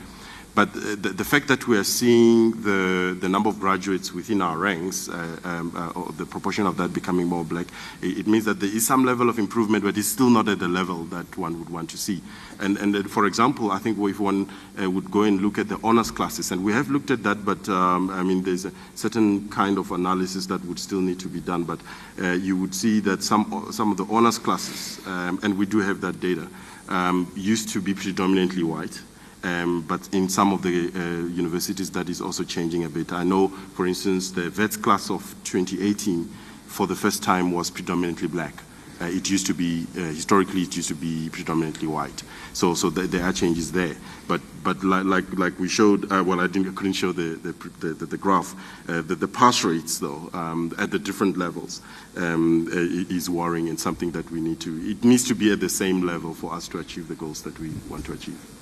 But 0.55 0.73
the, 0.73 1.09
the, 1.09 1.23
fact 1.23 1.47
that 1.47 1.67
we 1.67 1.77
are 1.77 1.83
seeing 1.83 2.51
the, 2.63 3.15
the 3.19 3.29
number 3.29 3.49
of 3.49 3.59
graduates 3.59 4.11
within 4.11 4.41
our 4.41 4.57
ranks, 4.57 5.07
uh, 5.07 5.39
um, 5.43 5.73
uh, 5.75 5.99
or 5.99 6.11
the 6.13 6.25
proportion 6.25 6.65
of 6.65 6.75
that 6.77 6.91
becoming 6.91 7.27
more 7.27 7.45
black, 7.45 7.67
it, 8.01 8.19
it, 8.19 8.27
means 8.27 8.45
that 8.45 8.59
there 8.59 8.69
is 8.69 8.85
some 8.85 9.05
level 9.05 9.29
of 9.29 9.39
improvement, 9.39 9.83
but 9.83 9.97
it's 9.97 10.07
still 10.07 10.29
not 10.29 10.49
at 10.49 10.59
the 10.59 10.67
level 10.67 11.03
that 11.05 11.37
one 11.37 11.59
would 11.59 11.69
want 11.69 11.89
to 11.91 11.97
see. 11.97 12.21
And, 12.59 12.77
and 12.77 13.09
for 13.09 13.25
example, 13.25 13.71
I 13.71 13.77
think 13.77 13.97
if 13.99 14.19
one 14.19 14.49
uh, 14.81 14.89
would 14.89 15.09
go 15.11 15.21
and 15.21 15.39
look 15.39 15.59
at 15.59 15.69
the 15.69 15.79
honors 15.83 16.11
classes, 16.11 16.51
and 16.51 16.63
we 16.63 16.73
have 16.73 16.89
looked 16.89 17.11
at 17.11 17.23
that, 17.23 17.45
but 17.45 17.69
um, 17.69 18.09
I 18.09 18.23
mean, 18.23 18.43
there's 18.43 18.65
a 18.65 18.71
certain 18.95 19.47
kind 19.49 19.77
of 19.77 19.91
analysis 19.91 20.47
that 20.47 20.63
would 20.65 20.79
still 20.79 20.99
need 21.01 21.19
to 21.19 21.27
be 21.27 21.39
done. 21.39 21.63
But 21.63 21.79
uh, 22.21 22.31
you 22.31 22.57
would 22.57 22.73
see 22.73 22.99
that 23.01 23.23
some, 23.23 23.67
some 23.71 23.91
of 23.91 23.97
the 23.97 24.05
honors 24.13 24.39
classes, 24.39 24.99
um, 25.07 25.39
and 25.43 25.57
we 25.57 25.65
do 25.65 25.79
have 25.79 26.01
that 26.01 26.19
data, 26.19 26.47
um, 26.89 27.31
used 27.35 27.69
to 27.69 27.81
be 27.81 27.93
predominantly 27.93 28.63
white. 28.63 28.99
Um, 29.43 29.81
but 29.87 30.09
in 30.13 30.27
some 30.27 30.51
of 30.51 30.61
the 30.61 30.91
uh, 30.93 31.27
universities 31.27 31.89
that 31.91 32.09
is 32.09 32.21
also 32.21 32.43
changing 32.43 32.83
a 32.83 32.89
bit. 32.89 33.13
I 33.13 33.23
know, 33.23 33.47
for 33.47 33.87
instance, 33.87 34.31
the 34.31 34.53
Wits 34.57 34.75
class 34.75 35.09
of 35.09 35.23
2018 35.45 36.25
for 36.67 36.87
the 36.87 36.95
first 36.95 37.23
time 37.23 37.51
was 37.51 37.69
predominantly 37.69 38.27
black. 38.27 38.53
Uh, 39.01 39.05
it 39.05 39.29
used 39.29 39.45
to 39.45 39.53
be, 39.53 39.87
uh, 39.95 40.01
historically, 40.01 40.63
it 40.63 40.75
used 40.75 40.89
to 40.89 40.95
be 40.95 41.29
predominantly 41.31 41.87
white. 41.87 42.21
So, 42.51 42.73
so 42.73 42.89
th- 42.89 43.09
there 43.09 43.23
are 43.23 43.31
changes 43.31 43.71
there. 43.71 43.95
But, 44.27 44.41
but 44.61 44.83
like, 44.83 45.05
like, 45.05 45.33
like 45.37 45.57
we 45.57 45.69
showed, 45.69 46.11
uh, 46.11 46.21
well, 46.21 46.41
I, 46.41 46.47
didn't, 46.47 46.67
I 46.67 46.73
couldn't 46.73 46.93
show 46.93 47.13
the, 47.13 47.35
the, 47.35 47.93
the, 47.93 48.05
the 48.05 48.17
graph, 48.17 48.53
uh, 48.89 49.01
the, 49.01 49.15
the 49.15 49.27
pass 49.27 49.63
rates, 49.63 49.99
though, 49.99 50.29
um, 50.33 50.73
at 50.77 50.91
the 50.91 50.99
different 50.99 51.37
levels 51.37 51.81
um, 52.17 52.67
is 52.69 53.29
worrying 53.29 53.69
and 53.69 53.79
something 53.79 54.11
that 54.11 54.29
we 54.31 54.41
need 54.41 54.59
to, 54.61 54.77
it 54.83 55.03
needs 55.05 55.25
to 55.29 55.33
be 55.33 55.53
at 55.53 55.61
the 55.61 55.69
same 55.69 56.01
level 56.01 56.33
for 56.33 56.53
us 56.53 56.67
to 56.67 56.79
achieve 56.79 57.07
the 57.07 57.15
goals 57.15 57.41
that 57.43 57.57
we 57.57 57.71
want 57.89 58.05
to 58.05 58.11
achieve. 58.11 58.58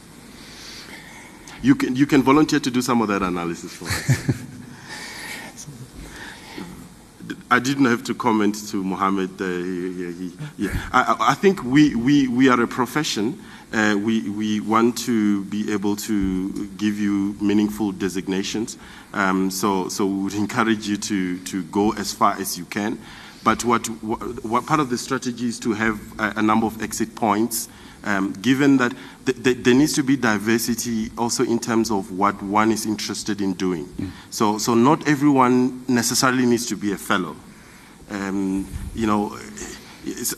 You 1.61 1.75
can, 1.75 1.95
you 1.95 2.05
can 2.05 2.21
volunteer 2.21 2.59
to 2.59 2.71
do 2.71 2.81
some 2.81 3.01
of 3.01 3.07
that 3.07 3.21
analysis 3.21 3.73
for 3.73 3.85
us. 3.85 4.43
I 7.49 7.59
didn't 7.59 7.85
have 7.85 8.03
to 8.05 8.13
comment 8.13 8.55
to 8.69 8.83
Mohammed. 8.83 9.41
Uh, 9.41 9.45
he, 9.45 10.11
he, 10.11 10.31
yeah. 10.57 10.89
I, 10.91 11.15
I, 11.29 11.33
think 11.33 11.63
we, 11.63 11.95
we, 11.95 12.27
we 12.27 12.49
are 12.49 12.61
a 12.61 12.67
profession. 12.67 13.41
Uh, 13.73 13.95
we, 13.97 14.29
we 14.29 14.59
want 14.59 14.97
to 14.99 15.45
be 15.45 15.71
able 15.71 15.95
to 15.95 16.67
give 16.77 16.99
you 16.99 17.35
meaningful 17.41 17.91
designations. 17.91 18.77
Um, 19.13 19.49
so, 19.49 19.87
so 19.87 20.05
we 20.05 20.23
would 20.23 20.33
encourage 20.33 20.87
you 20.87 20.97
to, 20.97 21.39
to 21.39 21.63
go 21.63 21.93
as 21.93 22.13
far 22.13 22.33
as 22.33 22.57
you 22.57 22.65
can. 22.65 22.99
But 23.43 23.63
what, 23.63 23.87
what, 24.03 24.43
what 24.43 24.65
part 24.65 24.79
of 24.79 24.89
the 24.89 24.97
strategy 24.97 25.47
is 25.47 25.59
to 25.61 25.73
have 25.73 25.99
a, 26.19 26.33
a 26.37 26.41
number 26.41 26.65
of 26.65 26.81
exit 26.81 27.15
points 27.15 27.69
um, 28.07 28.31
given 28.41 28.77
that 28.77 28.93
th- 29.25 29.43
th- 29.43 29.57
there 29.63 29.73
needs 29.73 29.91
to 29.93 30.03
be 30.03 30.15
diversity 30.15 31.11
also 31.17 31.43
in 31.43 31.59
terms 31.59 31.91
of 31.91 32.09
what 32.11 32.41
one 32.41 32.71
is 32.71 32.85
interested 32.85 33.41
in 33.41 33.53
doing. 33.53 33.85
Mm. 33.85 34.11
So, 34.29 34.57
so 34.57 34.73
not 34.73 35.05
everyone 35.07 35.83
necessarily 35.89 36.45
needs 36.45 36.65
to 36.67 36.77
be 36.77 36.93
a 36.93 36.97
fellow. 36.97 37.35
Um, 38.09 38.65
you 38.95 39.05
know, 39.05 39.37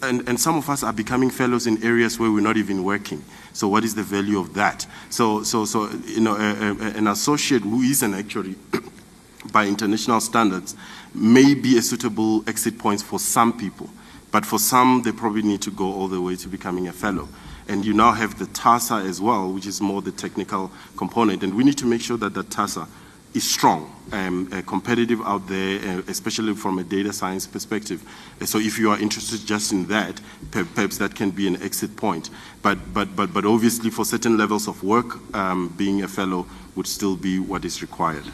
and, 0.01 0.28
and 0.28 0.39
some 0.39 0.57
of 0.57 0.67
us 0.67 0.82
are 0.82 0.91
becoming 0.91 1.30
fellows 1.30 1.67
in 1.67 1.84
areas 1.84 2.20
where 2.20 2.32
we're 2.32 2.41
not 2.41 2.57
even 2.57 2.84
working. 2.84 3.24
So, 3.53 3.67
what 3.67 3.84
is 3.84 3.93
the 3.93 4.01
value 4.01 4.39
of 4.39 4.55
that? 4.55 4.88
So, 5.11 5.43
so, 5.43 5.65
so 5.65 5.91
you 6.05 6.22
know, 6.22 6.36
a, 6.36 6.72
a, 6.72 6.97
an 6.97 7.05
associate 7.05 7.61
who 7.61 7.82
is 7.82 8.01
an 8.01 8.15
actuary 8.15 8.55
by 9.53 9.67
international 9.67 10.22
standards 10.22 10.76
may 11.13 11.53
be 11.53 11.78
a 11.78 11.84
suitable 11.84 12.43
exit 12.49 12.80
point 12.80 13.03
for 13.03 13.20
some 13.20 13.55
people. 13.55 13.91
But 14.32 14.45
for 14.45 14.57
some, 14.57 15.03
they 15.03 15.11
probably 15.11 15.43
need 15.43 15.61
to 15.63 15.72
go 15.72 15.86
all 15.86 16.07
the 16.07 16.22
way 16.22 16.36
to 16.38 16.47
becoming 16.47 16.88
a 16.88 16.91
fellow 16.93 17.30
and 17.70 17.86
you 17.86 17.93
now 17.93 18.11
have 18.11 18.38
the 18.39 18.47
TASA 18.47 19.05
as 19.07 19.22
well, 19.22 19.53
which 19.53 19.67
is 19.67 19.80
more 19.80 20.01
the 20.01 20.11
technical 20.11 20.72
component. 20.97 21.43
And 21.43 21.53
we 21.53 21.63
need 21.63 21.78
to 21.78 21.86
make 21.86 22.01
sure 22.01 22.17
that 22.17 22.34
the 22.34 22.43
TASA 22.43 22.88
is 23.36 23.47
strong 23.47 23.93
and 24.11 24.51
uh, 24.51 24.61
competitive 24.63 25.22
out 25.22 25.47
there, 25.47 25.80
uh, 25.80 26.01
especially 26.07 26.55
from 26.55 26.80
a 26.80 26.84
data 26.84 27.13
science 27.13 27.45
perspective. 27.45 28.01
So 28.43 28.57
if 28.57 28.80
you 28.80 28.89
are 28.89 28.99
interested 28.99 29.45
just 29.45 29.72
in 29.72 29.86
that, 29.86 30.20
perhaps 30.49 30.97
that 30.97 31.13
can 31.13 31.30
be 31.30 31.47
an 31.47 31.61
exit 31.61 31.95
point. 31.95 32.32
But, 32.63 32.91
but, 32.91 33.15
but, 33.15 33.32
but 33.32 33.45
obviously 33.45 33.91
for 33.91 34.03
certain 34.03 34.36
levels 34.36 34.67
of 34.67 34.84
work, 34.84 35.36
um, 35.36 35.74
being 35.78 36.01
a 36.01 36.07
fellow 36.07 36.47
would 36.76 36.88
still 36.88 37.15
be 37.15 37.38
what 37.39 37.65
is 37.65 37.84
required. 37.84 38.26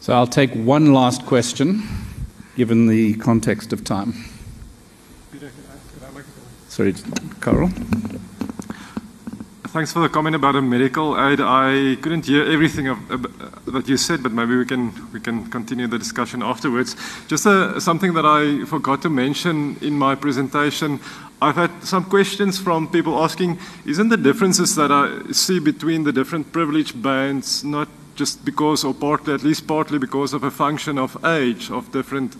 So 0.00 0.14
I'll 0.14 0.26
take 0.26 0.54
one 0.54 0.94
last 0.94 1.26
question 1.26 1.82
given 2.56 2.86
the 2.86 3.14
context 3.16 3.74
of 3.74 3.84
time. 3.84 4.14
Sorry, 6.78 6.94
Carel. 7.40 7.70
Thanks 9.72 9.92
for 9.92 9.98
the 9.98 10.08
comment 10.08 10.36
about 10.36 10.54
a 10.54 10.62
medical 10.62 11.18
aid. 11.18 11.40
I 11.40 11.96
couldn't 12.00 12.26
hear 12.26 12.44
everything 12.44 12.86
of, 12.86 12.98
uh, 13.10 13.18
that 13.72 13.88
you 13.88 13.96
said, 13.96 14.22
but 14.22 14.30
maybe 14.30 14.56
we 14.56 14.64
can 14.64 14.92
we 15.12 15.18
can 15.18 15.50
continue 15.50 15.88
the 15.88 15.98
discussion 15.98 16.40
afterwards. 16.40 16.94
Just 17.26 17.48
uh, 17.48 17.80
something 17.80 18.14
that 18.14 18.24
I 18.24 18.64
forgot 18.64 19.02
to 19.02 19.10
mention 19.10 19.76
in 19.80 19.98
my 19.98 20.14
presentation. 20.14 21.00
I've 21.42 21.56
had 21.56 21.72
some 21.82 22.04
questions 22.04 22.60
from 22.60 22.86
people 22.86 23.24
asking, 23.24 23.58
isn't 23.84 24.10
the 24.10 24.16
differences 24.16 24.76
that 24.76 24.92
I 24.92 25.32
see 25.32 25.58
between 25.58 26.04
the 26.04 26.12
different 26.12 26.52
privilege 26.52 26.94
bands 27.02 27.64
not 27.64 27.88
just 28.14 28.44
because, 28.44 28.84
or 28.84 28.94
partly, 28.94 29.34
at 29.34 29.42
least 29.42 29.66
partly 29.66 29.98
because 29.98 30.32
of 30.32 30.44
a 30.44 30.50
function 30.52 30.96
of 30.96 31.16
age 31.24 31.72
of 31.72 31.90
different 31.90 32.36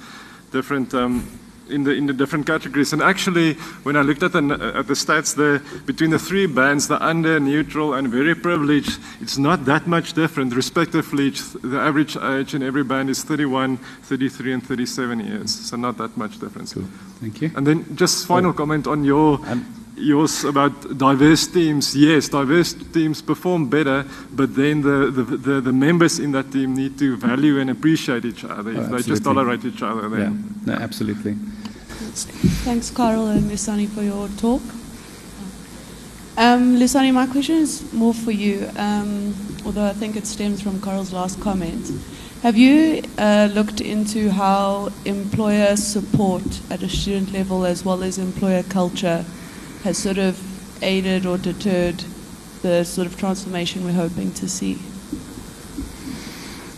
different 0.52 0.94
um, 0.94 1.26
in 1.70 1.84
the 1.84 1.92
in 1.92 2.06
the 2.06 2.12
different 2.12 2.46
categories. 2.46 2.92
And 2.92 3.02
actually, 3.02 3.54
when 3.84 3.96
I 3.96 4.02
looked 4.02 4.22
at 4.22 4.32
the 4.32 4.72
at 4.74 4.86
the 4.86 4.94
stats 4.94 5.34
there 5.34 5.60
between 5.86 6.10
the 6.10 6.18
three 6.18 6.46
bands, 6.46 6.88
the 6.88 7.02
under, 7.04 7.40
neutral, 7.40 7.94
and 7.94 8.08
very 8.08 8.34
privileged, 8.34 8.98
it's 9.20 9.38
not 9.38 9.64
that 9.64 9.86
much 9.86 10.12
different. 10.12 10.54
Respectively, 10.54 11.30
the 11.62 11.78
average 11.78 12.16
age 12.16 12.54
in 12.54 12.62
every 12.62 12.84
band 12.84 13.10
is 13.10 13.22
31, 13.22 13.76
33, 13.76 14.52
and 14.52 14.66
37 14.66 15.20
years. 15.20 15.54
So 15.54 15.76
not 15.76 15.96
that 15.98 16.16
much 16.16 16.38
difference. 16.38 16.74
Cool. 16.74 16.84
Thank 17.20 17.42
you. 17.42 17.50
And 17.56 17.66
then 17.66 17.96
just 17.96 18.26
final 18.26 18.50
oh. 18.50 18.54
comment 18.54 18.86
on 18.86 19.04
your. 19.04 19.40
Um, 19.46 19.77
yours 19.98 20.44
about 20.44 20.96
diverse 20.96 21.46
teams. 21.46 21.94
Yes, 21.94 22.28
diverse 22.28 22.72
teams 22.72 23.22
perform 23.22 23.68
better, 23.68 24.04
but 24.32 24.54
then 24.54 24.82
the, 24.82 25.10
the, 25.10 25.22
the, 25.22 25.60
the, 25.60 25.72
members 25.72 26.18
in 26.18 26.32
that 26.32 26.50
team 26.52 26.74
need 26.74 26.98
to 26.98 27.16
value 27.16 27.58
and 27.60 27.70
appreciate 27.70 28.24
each 28.24 28.44
other. 28.44 28.70
If 28.70 28.78
oh, 28.78 28.96
they 28.96 29.02
just 29.02 29.24
tolerate 29.24 29.64
each 29.64 29.82
other, 29.82 30.08
then. 30.08 30.62
Yeah, 30.66 30.74
no, 30.74 30.82
absolutely. 30.82 31.34
Thanks, 32.64 32.90
Carel 32.90 33.28
and 33.28 33.50
Lusani, 33.50 33.88
for 33.88 34.02
your 34.02 34.28
talk. 34.38 34.62
Um, 36.36 36.76
Lusani, 36.76 37.12
my 37.12 37.26
question 37.26 37.56
is 37.56 37.92
more 37.92 38.14
for 38.14 38.30
you, 38.30 38.70
um, 38.76 39.34
although 39.64 39.84
I 39.84 39.92
think 39.92 40.16
it 40.16 40.26
stems 40.26 40.62
from 40.62 40.80
Carel's 40.80 41.12
last 41.12 41.40
comment. 41.40 41.90
Have 42.42 42.56
you 42.56 43.02
uh, 43.18 43.48
looked 43.52 43.80
into 43.80 44.30
how 44.30 44.90
employer 45.04 45.74
support 45.74 46.44
at 46.70 46.84
a 46.84 46.88
student 46.88 47.32
level 47.32 47.66
as 47.66 47.84
well 47.84 48.04
as 48.04 48.18
employer 48.18 48.62
culture 48.62 49.24
has 49.84 49.98
sort 49.98 50.18
of 50.18 50.38
aided 50.82 51.26
or 51.26 51.38
deterred 51.38 52.04
the 52.62 52.84
sort 52.84 53.06
of 53.06 53.16
transformation 53.16 53.84
we're 53.84 53.92
hoping 53.92 54.32
to 54.32 54.48
see? 54.48 54.78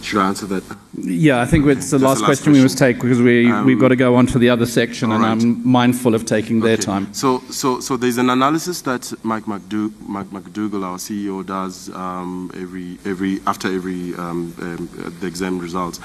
Should 0.03 0.21
I 0.21 0.29
answer 0.29 0.47
that? 0.47 0.65
Yeah, 0.95 1.41
I 1.41 1.47
think 1.47 1.67
it's 1.67 1.91
the, 1.91 1.99
last, 1.99 2.01
the 2.01 2.07
last, 2.09 2.25
question, 2.25 2.25
question, 2.25 2.53
we 2.53 2.63
must 2.63 2.79
take 2.79 3.01
because 3.01 3.21
we, 3.21 3.51
um, 3.51 3.65
we've 3.65 3.79
got 3.79 3.89
to 3.89 3.97
go 3.97 4.17
on 4.17 4.27
to 4.29 4.39
the 4.39 4.51
other 4.51 4.67
section 4.67 5.13
and 5.13 5.23
right. 5.23 5.31
I'm 5.31 5.67
mindful 5.67 6.15
of 6.15 6.27
taking 6.27 6.61
their 6.61 6.77
time. 6.77 7.13
So, 7.15 7.41
so, 7.51 7.81
so 7.81 7.97
there's 7.97 8.19
an 8.19 8.31
analysis 8.31 8.83
that 8.83 9.13
Mike, 9.23 9.45
McDoug- 9.45 9.99
Mike 10.01 10.27
McDougall, 10.27 10.85
our 10.85 10.99
CEO, 10.99 11.45
does 11.47 11.91
um, 11.95 12.51
every, 12.55 12.99
every, 13.05 13.41
after 13.47 13.73
every 13.73 14.15
um, 14.15 14.55
um, 14.61 15.17
the 15.21 15.27
exam 15.27 15.59
results. 15.59 16.01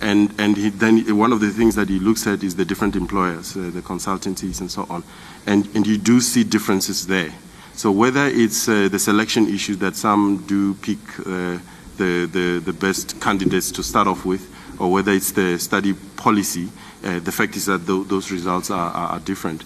And, 0.00 0.32
and 0.38 0.56
he, 0.56 0.70
then 0.70 1.16
one 1.16 1.32
of 1.32 1.40
the 1.40 1.50
things 1.50 1.74
that 1.74 1.88
he 1.88 1.98
looks 1.98 2.26
at 2.26 2.42
is 2.42 2.54
the 2.54 2.64
different 2.64 2.94
employers, 2.94 3.56
uh, 3.56 3.70
the 3.72 3.82
consultancies 3.82 4.60
and 4.60 4.70
so 4.70 4.86
on. 4.88 5.02
And, 5.46 5.68
and 5.74 5.86
you 5.86 5.98
do 5.98 6.20
see 6.20 6.44
differences 6.44 7.06
there. 7.06 7.32
So 7.74 7.90
whether 7.90 8.26
it's 8.26 8.68
uh, 8.68 8.88
the 8.90 8.98
selection 8.98 9.48
issue 9.48 9.76
that 9.76 9.96
some 9.96 10.44
do 10.46 10.74
pick 10.74 10.98
uh, 11.20 11.58
the, 11.96 12.28
the, 12.30 12.62
the 12.64 12.72
best 12.72 13.20
candidates 13.20 13.70
to 13.72 13.82
start 13.82 14.06
off 14.06 14.24
with, 14.24 14.48
or 14.78 14.92
whether 14.92 15.12
it's 15.12 15.32
the 15.32 15.58
study 15.58 15.94
policy, 16.16 16.68
uh, 17.04 17.18
the 17.20 17.32
fact 17.32 17.56
is 17.56 17.66
that 17.66 17.86
th 17.86 18.08
those 18.08 18.30
results 18.30 18.70
are, 18.70 18.90
are, 18.92 19.08
are 19.14 19.20
different. 19.20 19.62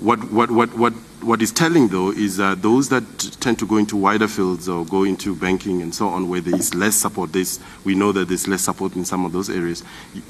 What, 0.00 0.18
what, 0.32 0.50
what, 0.50 0.74
what 0.76 0.92
what 1.24 1.42
is 1.42 1.52
telling, 1.52 1.88
though, 1.88 2.10
is 2.10 2.36
that 2.36 2.62
those 2.62 2.88
that 2.90 3.02
tend 3.40 3.58
to 3.58 3.66
go 3.66 3.76
into 3.76 3.96
wider 3.96 4.28
fields 4.28 4.68
or 4.68 4.84
go 4.84 5.04
into 5.04 5.34
banking 5.34 5.82
and 5.82 5.94
so 5.94 6.08
on, 6.08 6.28
where 6.28 6.40
there 6.40 6.54
is 6.54 6.74
less 6.74 6.94
support, 6.94 7.32
this 7.32 7.60
we 7.84 7.94
know 7.94 8.12
that 8.12 8.28
there's 8.28 8.46
less 8.46 8.62
support 8.62 8.94
in 8.96 9.04
some 9.04 9.24
of 9.24 9.32
those 9.32 9.50
areas. 9.50 9.82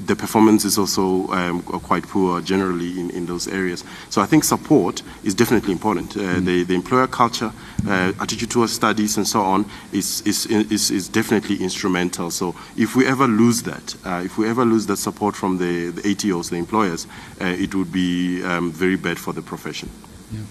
The 0.05 0.15
performance 0.15 0.65
is 0.65 0.77
also 0.77 1.27
um, 1.27 1.61
quite 1.61 2.03
poor 2.03 2.41
generally 2.41 2.99
in, 2.99 3.09
in 3.11 3.25
those 3.25 3.47
areas. 3.47 3.83
So 4.09 4.21
I 4.21 4.25
think 4.25 4.43
support 4.43 5.01
is 5.23 5.33
definitely 5.33 5.71
important. 5.71 6.15
Uh, 6.15 6.19
mm. 6.19 6.45
the, 6.45 6.63
the 6.63 6.75
employer 6.75 7.07
culture, 7.07 7.51
uh, 7.87 8.13
attitude 8.19 8.51
towards 8.51 8.73
studies, 8.73 9.17
and 9.17 9.27
so 9.27 9.41
on 9.41 9.65
is, 9.91 10.21
is, 10.21 10.45
is, 10.47 10.91
is, 10.91 11.09
definitely 11.09 11.57
instrumental. 11.57 12.31
So 12.31 12.55
if 12.75 12.95
we 12.95 13.05
ever 13.05 13.27
lose 13.27 13.63
that, 13.63 13.95
uh, 14.05 14.21
if 14.25 14.37
we 14.37 14.49
ever 14.49 14.65
lose 14.65 14.85
that 14.87 14.97
support 14.97 15.35
from 15.35 15.57
the, 15.57 15.91
the 15.91 16.01
ATOs, 16.01 16.49
the 16.49 16.57
employers, 16.57 17.07
uh, 17.41 17.45
it 17.45 17.75
would 17.75 17.91
be 17.91 18.43
um, 18.43 18.71
very 18.71 18.95
bad 18.95 19.19
for 19.19 19.33
the 19.33 19.41
profession. 19.41 19.89
Yeah. 20.31 20.41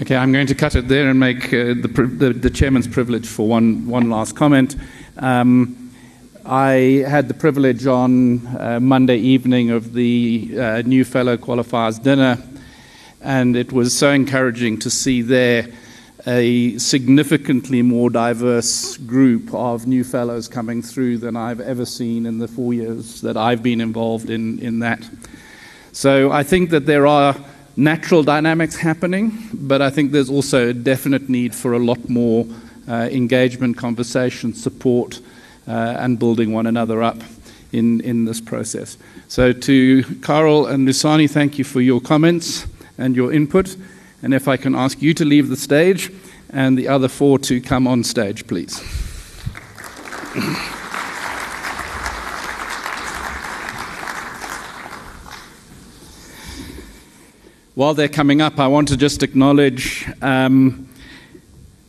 Okay, 0.00 0.16
I'm 0.16 0.32
going 0.32 0.46
to 0.46 0.54
cut 0.54 0.76
it 0.76 0.88
there 0.88 1.10
and 1.10 1.20
make 1.20 1.48
uh, 1.48 1.74
the, 1.74 2.10
the, 2.16 2.32
the, 2.32 2.48
chairman's 2.48 2.88
privilege 2.88 3.26
for 3.26 3.46
one, 3.46 3.86
one 3.86 4.08
last 4.08 4.34
comment. 4.34 4.74
Um, 5.18 5.92
I 6.42 7.04
had 7.06 7.28
the 7.28 7.34
privilege 7.34 7.84
on 7.84 8.46
uh, 8.56 8.80
Monday 8.80 9.18
evening 9.18 9.68
of 9.68 9.92
the 9.92 10.56
uh, 10.58 10.82
new 10.86 11.04
fellow 11.04 11.36
qualifiers 11.36 12.02
dinner, 12.02 12.42
and 13.20 13.54
it 13.54 13.72
was 13.72 13.94
so 13.94 14.10
encouraging 14.10 14.78
to 14.78 14.88
see 14.88 15.20
there 15.20 15.68
a 16.26 16.78
significantly 16.78 17.82
more 17.82 18.08
diverse 18.08 18.96
group 18.96 19.52
of 19.52 19.86
new 19.86 20.02
fellows 20.02 20.48
coming 20.48 20.80
through 20.80 21.18
than 21.18 21.36
I've 21.36 21.60
ever 21.60 21.84
seen 21.84 22.24
in 22.24 22.38
the 22.38 22.48
four 22.48 22.72
years 22.72 23.20
that 23.20 23.36
I've 23.36 23.62
been 23.62 23.82
involved 23.82 24.30
in, 24.30 24.60
in 24.60 24.78
that. 24.78 25.06
So 25.92 26.32
I 26.32 26.42
think 26.42 26.70
that 26.70 26.86
there 26.86 27.06
are 27.06 27.36
natural 27.80 28.22
dynamics 28.22 28.76
happening, 28.76 29.48
but 29.54 29.80
I 29.80 29.88
think 29.88 30.12
there's 30.12 30.28
also 30.28 30.68
a 30.68 30.74
definite 30.74 31.28
need 31.30 31.54
for 31.54 31.72
a 31.72 31.78
lot 31.78 32.08
more 32.08 32.46
uh, 32.86 33.08
engagement, 33.10 33.78
conversation, 33.78 34.52
support, 34.52 35.20
uh, 35.66 35.96
and 35.98 36.18
building 36.18 36.52
one 36.52 36.66
another 36.66 37.02
up 37.02 37.16
in, 37.72 38.00
in 38.02 38.26
this 38.26 38.40
process. 38.40 38.98
So, 39.28 39.52
to 39.52 40.02
Carel 40.22 40.66
and 40.66 40.86
Lusani, 40.86 41.30
thank 41.30 41.58
you 41.58 41.64
for 41.64 41.80
your 41.80 42.00
comments 42.00 42.66
and 42.98 43.16
your 43.16 43.32
input. 43.32 43.76
And 44.22 44.34
if 44.34 44.46
I 44.46 44.58
can 44.58 44.74
ask 44.74 45.00
you 45.00 45.14
to 45.14 45.24
leave 45.24 45.48
the 45.48 45.56
stage 45.56 46.12
and 46.50 46.76
the 46.76 46.88
other 46.88 47.08
four 47.08 47.38
to 47.38 47.60
come 47.60 47.86
on 47.86 48.04
stage, 48.04 48.46
please. 48.46 48.80
While 57.80 57.94
they're 57.94 58.08
coming 58.08 58.42
up, 58.42 58.60
I 58.60 58.66
want 58.66 58.88
to 58.88 58.96
just 58.98 59.22
acknowledge 59.22 60.06
um, 60.20 60.86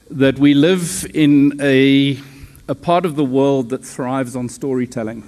that 0.09 0.39
we 0.39 0.53
live 0.53 1.05
in 1.13 1.59
a, 1.61 2.17
a 2.69 2.75
part 2.75 3.05
of 3.05 3.17
the 3.17 3.25
world 3.25 3.71
that 3.71 3.83
thrives 3.83 4.33
on 4.33 4.47
storytelling. 4.47 5.21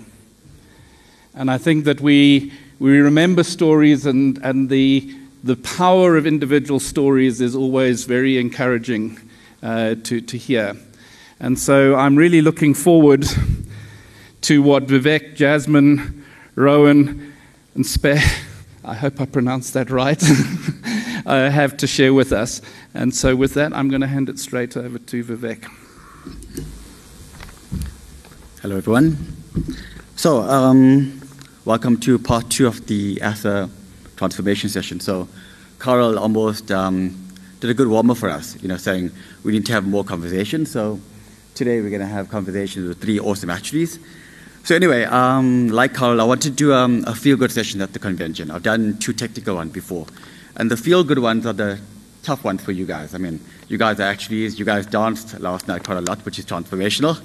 And 1.35 1.51
I 1.51 1.57
think 1.57 1.83
that 1.83 1.99
we, 1.99 2.53
we 2.79 2.97
remember 2.99 3.43
stories, 3.43 4.05
and, 4.05 4.37
and 4.37 4.69
the, 4.69 5.13
the 5.43 5.57
power 5.57 6.15
of 6.15 6.25
individual 6.25 6.79
stories 6.79 7.41
is 7.41 7.57
always 7.57 8.05
very 8.05 8.37
encouraging 8.37 9.19
uh, 9.61 9.95
to, 10.03 10.21
to 10.21 10.37
hear. 10.37 10.77
And 11.41 11.59
so 11.59 11.95
I'm 11.95 12.15
really 12.15 12.41
looking 12.41 12.73
forward 12.73 13.25
to 14.43 14.63
what 14.63 14.87
Vivek, 14.87 15.35
Jasmin, 15.35 16.23
Rowan, 16.55 17.33
and 17.75 17.83
Sphe 17.83 18.42
I 18.85 18.95
hope 18.95 19.21
I 19.21 19.25
pronounced 19.25 19.73
that 19.75 19.89
right, 19.89 20.21
uh, 21.25 21.49
have 21.49 21.77
to 21.77 21.87
share 21.87 22.13
with 22.13 22.33
us. 22.33 22.61
And 22.93 23.15
so, 23.15 23.33
with 23.33 23.53
that, 23.53 23.71
I'm 23.73 23.87
going 23.87 24.01
to 24.01 24.07
hand 24.07 24.27
it 24.27 24.39
straight 24.39 24.75
over 24.75 24.99
to 24.99 25.23
Vivek. 25.23 25.63
Hello, 28.61 28.75
everyone. 28.75 29.15
So, 30.17 30.41
um, 30.41 31.21
welcome 31.63 31.97
to 32.01 32.19
part 32.19 32.49
two 32.49 32.67
of 32.67 32.85
the 32.87 33.21
ASA 33.21 33.69
transformation 34.17 34.69
session. 34.69 34.99
So, 34.99 35.29
Carel 35.79 36.19
almost 36.19 36.69
um, 36.69 37.15
did 37.61 37.69
a 37.69 37.73
good 37.73 37.87
warm 37.87 38.11
up 38.11 38.17
for 38.17 38.29
us, 38.29 38.61
you 38.61 38.67
know, 38.67 38.77
saying 38.77 39.11
we 39.45 39.53
need 39.53 39.65
to 39.67 39.71
have 39.71 39.87
more 39.87 40.03
conversations. 40.03 40.69
So, 40.69 40.99
today 41.55 41.79
we're 41.79 41.89
going 41.89 42.01
to 42.01 42.05
have 42.05 42.27
conversations 42.27 42.89
with 42.89 43.01
three 43.01 43.17
awesome 43.17 43.49
actuaries. 43.49 43.97
So 44.65 44.77
anyway, 44.77 45.03
um, 45.03 45.67
like 45.67 45.93
Carel, 45.93 46.21
I 46.21 46.23
want 46.23 46.41
to 46.43 46.49
do 46.49 46.71
um, 46.71 47.03
a 47.05 47.13
feel-good 47.13 47.51
session 47.51 47.81
at 47.81 47.91
the 47.91 47.99
convention. 47.99 48.49
I've 48.49 48.63
done 48.63 48.97
two 48.97 49.11
technical 49.11 49.55
ones 49.55 49.73
before. 49.73 50.07
And 50.55 50.71
the 50.71 50.77
feel-good 50.77 51.19
ones 51.19 51.45
are 51.45 51.51
the 51.51 51.81
tough 52.21 52.45
ones 52.45 52.63
for 52.63 52.71
you 52.71 52.85
guys. 52.85 53.13
I 53.13 53.17
mean, 53.17 53.41
you 53.67 53.77
guys 53.77 53.99
are 53.99 54.03
actually, 54.03 54.47
you 54.47 54.63
guys 54.63 54.85
danced 54.85 55.37
last 55.41 55.67
night 55.67 55.83
quite 55.83 55.97
a 55.97 56.01
lot, 56.01 56.23
which 56.23 56.39
is 56.39 56.45
transformational. 56.45 57.21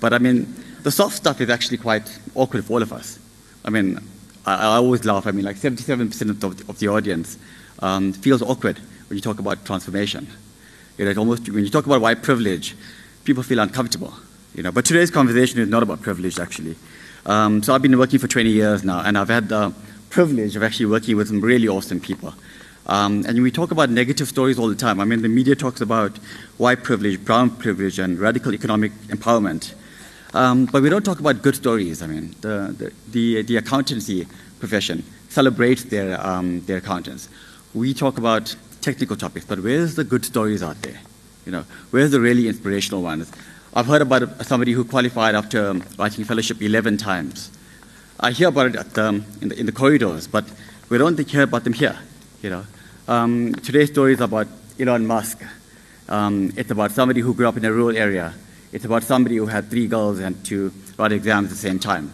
But 0.00 0.12
I 0.12 0.18
mean, 0.18 0.52
the 0.82 0.90
soft 0.90 1.14
stuff 1.14 1.40
is 1.40 1.50
actually 1.50 1.76
quite 1.78 2.18
awkward 2.34 2.64
for 2.64 2.72
all 2.72 2.82
of 2.82 2.92
us. 2.92 3.20
I 3.64 3.70
mean, 3.70 4.00
I, 4.44 4.54
I 4.54 4.76
always 4.78 5.04
laugh. 5.04 5.28
I 5.28 5.30
mean, 5.30 5.44
like 5.44 5.58
77% 5.58 6.30
of 6.30 6.40
the, 6.40 6.68
of 6.68 6.80
the 6.80 6.88
audience 6.88 7.38
um, 7.78 8.12
feels 8.12 8.42
awkward 8.42 8.80
when 9.06 9.16
you 9.16 9.22
talk 9.22 9.38
about 9.38 9.64
transformation. 9.64 10.26
You 10.98 11.04
know, 11.04 11.20
almost, 11.20 11.48
when 11.48 11.62
you 11.62 11.70
talk 11.70 11.86
about 11.86 12.00
white 12.00 12.24
privilege, 12.24 12.74
people 13.22 13.44
feel 13.44 13.60
uncomfortable. 13.60 14.14
You 14.54 14.62
know, 14.62 14.70
but 14.70 14.84
today's 14.84 15.10
conversation 15.10 15.60
is 15.60 15.68
not 15.68 15.82
about 15.82 16.02
privilege, 16.02 16.38
actually. 16.38 16.76
Um, 17.24 17.62
so 17.62 17.74
I've 17.74 17.80
been 17.80 17.98
working 17.98 18.18
for 18.18 18.28
20 18.28 18.50
years 18.50 18.84
now, 18.84 19.00
and 19.00 19.16
I've 19.16 19.30
had 19.30 19.48
the 19.48 19.72
privilege 20.10 20.56
of 20.56 20.62
actually 20.62 20.86
working 20.86 21.16
with 21.16 21.28
some 21.28 21.40
really 21.40 21.68
awesome 21.68 22.00
people. 22.00 22.34
Um, 22.86 23.24
and 23.26 23.42
we 23.42 23.50
talk 23.50 23.70
about 23.70 23.88
negative 23.88 24.28
stories 24.28 24.58
all 24.58 24.68
the 24.68 24.74
time. 24.74 25.00
I 25.00 25.04
mean, 25.04 25.22
the 25.22 25.28
media 25.28 25.54
talks 25.54 25.80
about 25.80 26.18
white 26.58 26.82
privilege, 26.82 27.24
brown 27.24 27.50
privilege, 27.50 27.98
and 27.98 28.18
radical 28.18 28.52
economic 28.52 28.92
empowerment. 29.08 29.72
Um, 30.34 30.66
but 30.66 30.82
we 30.82 30.90
don't 30.90 31.04
talk 31.04 31.20
about 31.20 31.42
good 31.42 31.54
stories. 31.54 32.02
I 32.02 32.06
mean, 32.06 32.34
the, 32.40 32.92
the, 33.10 33.42
the, 33.42 33.56
accountancy 33.56 34.26
profession 34.58 35.04
celebrates 35.28 35.84
their, 35.84 36.20
um, 36.26 36.60
their 36.62 36.78
accountants. 36.78 37.28
We 37.72 37.94
talk 37.94 38.18
about 38.18 38.54
technical 38.80 39.16
topics, 39.16 39.46
but 39.46 39.60
where's 39.60 39.94
the 39.94 40.04
good 40.04 40.24
stories 40.24 40.62
out 40.62 40.80
there? 40.82 41.00
You 41.46 41.52
know, 41.52 41.64
where's 41.90 42.10
the 42.10 42.20
really 42.20 42.48
inspirational 42.48 43.02
ones? 43.02 43.30
I've 43.74 43.86
heard 43.86 44.02
about 44.02 44.44
somebody 44.44 44.72
who 44.72 44.84
qualified 44.84 45.34
after 45.34 45.72
writing 45.98 46.24
fellowship 46.24 46.60
11 46.60 46.98
times. 46.98 47.50
I 48.20 48.32
hear 48.32 48.48
about 48.48 48.74
it 48.74 48.92
the, 48.92 49.24
in, 49.40 49.48
the, 49.48 49.60
in, 49.60 49.64
the, 49.64 49.72
corridors, 49.72 50.26
but 50.26 50.44
we 50.90 50.98
don't 50.98 51.18
hear 51.18 51.44
about 51.44 51.64
them 51.64 51.72
here. 51.72 51.98
You 52.42 52.50
know, 52.50 52.66
um, 53.08 53.54
today's 53.54 53.90
story 53.90 54.12
is 54.12 54.20
about 54.20 54.46
Elon 54.78 55.06
Musk. 55.06 55.42
Um, 56.06 56.52
it's 56.54 56.70
about 56.70 56.90
somebody 56.90 57.22
who 57.22 57.32
grew 57.32 57.48
up 57.48 57.56
in 57.56 57.64
a 57.64 57.72
rural 57.72 57.96
area. 57.96 58.34
It's 58.72 58.84
about 58.84 59.04
somebody 59.04 59.36
who 59.36 59.46
had 59.46 59.70
three 59.70 59.86
girls 59.86 60.18
and 60.18 60.44
to 60.46 60.70
write 60.98 61.12
exams 61.12 61.46
at 61.46 61.50
the 61.52 61.56
same 61.56 61.78
time. 61.78 62.12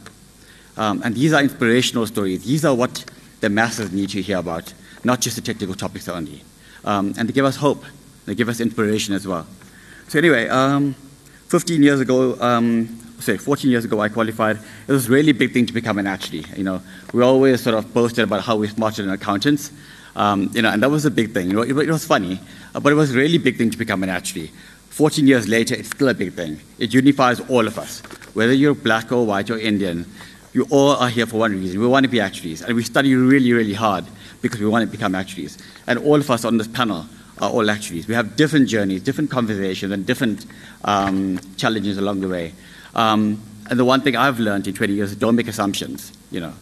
Um, 0.77 1.03
and 1.05 1.13
these 1.13 1.33
are 1.33 1.43
inspirational 1.43 2.07
stories. 2.07 2.45
These 2.45 2.65
are 2.65 2.75
what 2.75 3.05
the 3.41 3.49
masses 3.49 3.91
need 3.91 4.11
to 4.11 4.23
hear 4.23 4.39
about, 4.39 4.73
not 5.03 5.21
just 5.21 5.35
the 5.35 5.43
technical 5.43 5.75
topics 5.75 6.09
only. 6.09 6.45
Um, 6.85 7.15
and 7.19 7.29
they 7.29 7.33
give 7.33 7.45
us 7.45 7.57
hope. 7.57 7.85
They 8.27 8.37
give 8.37 8.49
us 8.49 8.61
inspiration 8.61 9.13
as 9.13 9.27
well. 9.27 9.45
So 10.07 10.21
anyway, 10.21 10.47
um, 10.47 10.95
15 11.49 11.83
years 11.83 12.01
ago, 12.01 12.39
um, 12.41 12.87
say 13.21 13.39
14 13.39 13.71
years 13.71 13.85
ago, 13.85 14.01
I 14.01 14.11
qualified. 14.11 14.59
It 14.87 14.93
was 14.93 15.09
a 15.09 15.11
really 15.11 15.33
big 15.33 15.55
thing 15.55 15.65
to 15.65 15.73
become 15.73 15.99
an 15.99 16.07
actuary. 16.07 16.45
You 16.55 16.65
know, 16.65 16.83
we 17.15 17.23
always 17.23 17.63
sort 17.63 17.75
of 17.75 17.93
boasted 17.95 18.25
about 18.25 18.43
how 18.43 18.57
we're 18.57 18.69
smarter 18.69 19.03
than 19.03 19.11
accountants. 19.11 19.73
Um, 20.15 20.51
you 20.53 20.61
know, 20.61 20.71
and 20.71 20.83
that 20.83 20.91
was 20.91 21.07
a 21.07 21.11
big 21.11 21.33
thing. 21.33 21.47
You 21.49 21.55
know, 21.55 21.63
it, 21.63 21.71
it 21.71 21.91
was 21.91 22.05
funny, 22.05 22.39
uh, 22.75 22.81
but 22.81 22.93
it 22.93 22.97
was 22.97 23.15
a 23.15 23.19
really 23.19 23.39
big 23.39 23.57
thing 23.57 23.71
to 23.71 23.79
become 23.79 24.03
an 24.03 24.11
actuary. 24.11 24.51
14 24.91 25.27
years 25.27 25.49
later, 25.49 25.75
it's 25.75 25.89
still 25.89 26.09
a 26.09 26.15
big 26.15 26.35
thing. 26.35 26.61
It 26.79 26.93
unifies 26.93 27.41
all 27.49 27.67
of 27.67 27.79
us, 27.79 28.01
whether 28.35 28.53
you're 28.53 28.75
black 28.75 29.11
or 29.11 29.25
white 29.25 29.49
or 29.49 29.59
Indian. 29.59 30.05
You 30.53 30.67
all 30.71 30.97
are 30.97 31.09
here 31.09 31.25
for 31.25 31.39
one 31.39 31.53
reason. 31.53 31.81
We 31.81 31.87
want 31.87 32.05
to 32.05 32.11
be 32.11 32.21
actuaries, 32.21 32.63
and 32.63 32.75
we 32.75 32.83
study 32.83 33.15
really, 33.15 33.53
really 33.53 33.75
hard 33.75 34.05
because 34.43 34.61
we 34.61 34.67
want 34.67 34.85
to 34.85 34.91
become 34.91 35.15
actuaries. 35.15 35.57
And 35.87 35.99
all 36.01 36.17
of 36.17 36.31
us 36.31 36.45
on 36.45 36.59
this 36.59 36.69
panel 36.69 37.07
are 37.41 37.51
all 37.51 37.71
actuaries. 37.71 38.09
We 38.09 38.15
have 38.15 38.37
different 38.37 38.69
journeys, 38.69 39.03
different 39.03 39.31
conversations, 39.31 39.93
and 39.93 40.07
different 40.07 40.47
um, 40.85 41.39
challenges 41.57 41.99
along 41.99 42.21
the 42.21 42.29
way. 42.29 42.53
Um, 42.95 43.43
and 43.71 43.79
the 43.79 43.85
one 43.85 44.01
thing 44.01 44.17
I've 44.17 44.39
learned 44.39 44.67
in 44.67 44.75
20 44.75 44.93
years 44.93 45.11
is 45.11 45.17
don't 45.17 45.37
make 45.37 45.49
assumptions, 45.49 46.13
you 46.31 46.41
know. 46.41 46.53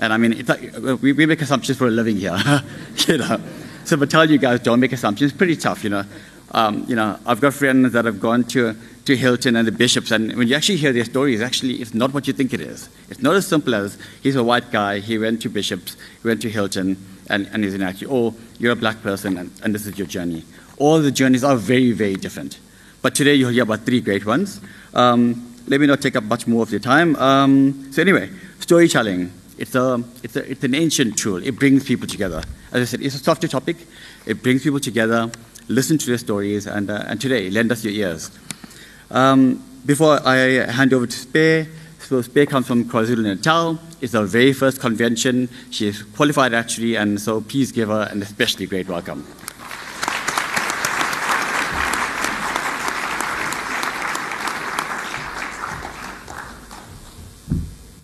And 0.00 0.12
I 0.12 0.16
mean, 0.18 0.44
like, 0.46 1.00
we, 1.00 1.12
we, 1.12 1.26
make 1.26 1.40
assumptions 1.40 1.78
for 1.78 1.86
a 1.86 1.90
living 1.90 2.16
here, 2.16 2.36
you 3.08 3.18
know. 3.18 3.40
So, 3.84 3.96
but 3.96 4.10
tell 4.10 4.28
you 4.28 4.36
guys, 4.36 4.60
don't 4.60 4.80
make 4.80 4.92
assumptions. 4.92 5.30
It's 5.30 5.38
pretty 5.38 5.56
tough, 5.56 5.84
you 5.84 5.90
know. 5.90 6.04
Um, 6.52 6.84
you 6.88 6.96
know, 6.96 7.18
I've 7.24 7.40
got 7.40 7.54
friends 7.54 7.92
that 7.92 8.04
have 8.04 8.20
gone 8.20 8.44
to, 8.44 8.76
to 9.04 9.16
Hilton 9.16 9.56
and 9.56 9.66
the 9.66 9.72
bishops, 9.72 10.10
and 10.10 10.36
when 10.36 10.48
you 10.48 10.54
actually 10.54 10.76
hear 10.76 10.92
their 10.92 11.04
stories, 11.04 11.40
actually, 11.40 11.74
it's 11.74 11.94
not 11.94 12.12
what 12.12 12.26
you 12.26 12.32
think 12.32 12.52
it 12.52 12.60
is. 12.60 12.88
It's 13.08 13.20
not 13.20 13.34
as 13.34 13.46
simple 13.46 13.74
as 13.74 13.98
he's 14.22 14.36
a 14.36 14.44
white 14.44 14.70
guy, 14.70 15.00
he 15.00 15.18
went 15.18 15.42
to 15.42 15.48
bishops, 15.48 15.96
he 16.22 16.28
went 16.28 16.42
to 16.42 16.50
Hilton, 16.50 16.96
and, 17.28 17.48
and 17.52 17.64
he's 17.64 17.74
an 17.74 17.82
or 18.08 18.34
you're 18.58 18.72
a 18.72 18.76
black 18.76 19.02
person, 19.02 19.36
and, 19.38 19.50
and 19.62 19.74
this 19.74 19.86
is 19.86 19.98
your 19.98 20.06
journey. 20.06 20.44
All 20.78 21.00
the 21.00 21.10
journeys 21.10 21.44
are 21.44 21.56
very, 21.56 21.92
very 21.92 22.14
different. 22.14 22.58
But 23.02 23.14
today 23.14 23.34
you'll 23.34 23.50
hear 23.50 23.62
about 23.62 23.80
three 23.80 24.00
great 24.00 24.26
ones. 24.26 24.60
Um, 24.94 25.54
let 25.68 25.80
me 25.80 25.86
not 25.86 26.00
take 26.00 26.16
up 26.16 26.24
much 26.24 26.46
more 26.46 26.62
of 26.62 26.70
your 26.70 26.80
time. 26.80 27.16
Um, 27.16 27.92
so 27.92 28.02
anyway, 28.02 28.30
storytelling. 28.60 29.32
It's, 29.58 29.74
a, 29.74 30.02
it's, 30.22 30.36
a, 30.36 30.50
it's 30.50 30.64
an 30.64 30.74
ancient 30.74 31.16
tool. 31.16 31.42
It 31.42 31.58
brings 31.58 31.84
people 31.84 32.06
together. 32.06 32.42
As 32.72 32.82
I 32.82 32.84
said, 32.84 33.00
it's 33.00 33.14
a 33.14 33.18
softer 33.18 33.48
topic. 33.48 33.76
It 34.26 34.42
brings 34.42 34.62
people 34.62 34.80
together 34.80 35.30
listen 35.68 35.98
to 35.98 36.06
their 36.06 36.18
stories, 36.18 36.66
and, 36.66 36.90
uh, 36.90 37.04
and 37.06 37.20
today, 37.20 37.50
lend 37.50 37.72
us 37.72 37.84
your 37.84 37.92
ears. 37.92 38.30
Um, 39.10 39.62
before 39.84 40.20
I 40.26 40.36
hand 40.70 40.92
over 40.92 41.06
to 41.06 41.16
Sphe, 41.16 41.68
so 42.06 42.22
Sphe 42.22 42.48
comes 42.48 42.68
from 42.68 42.84
KwaZulu-Natal. 42.84 43.80
It's 44.00 44.14
our 44.14 44.26
very 44.26 44.52
first 44.52 44.80
convention. 44.80 45.48
She 45.70 45.88
is 45.88 46.04
qualified 46.04 46.54
actually, 46.54 46.94
and 46.94 47.20
so 47.20 47.40
please 47.40 47.72
give 47.72 47.88
her 47.88 48.08
an 48.12 48.22
especially 48.22 48.66
great 48.66 48.86
welcome. 48.86 49.26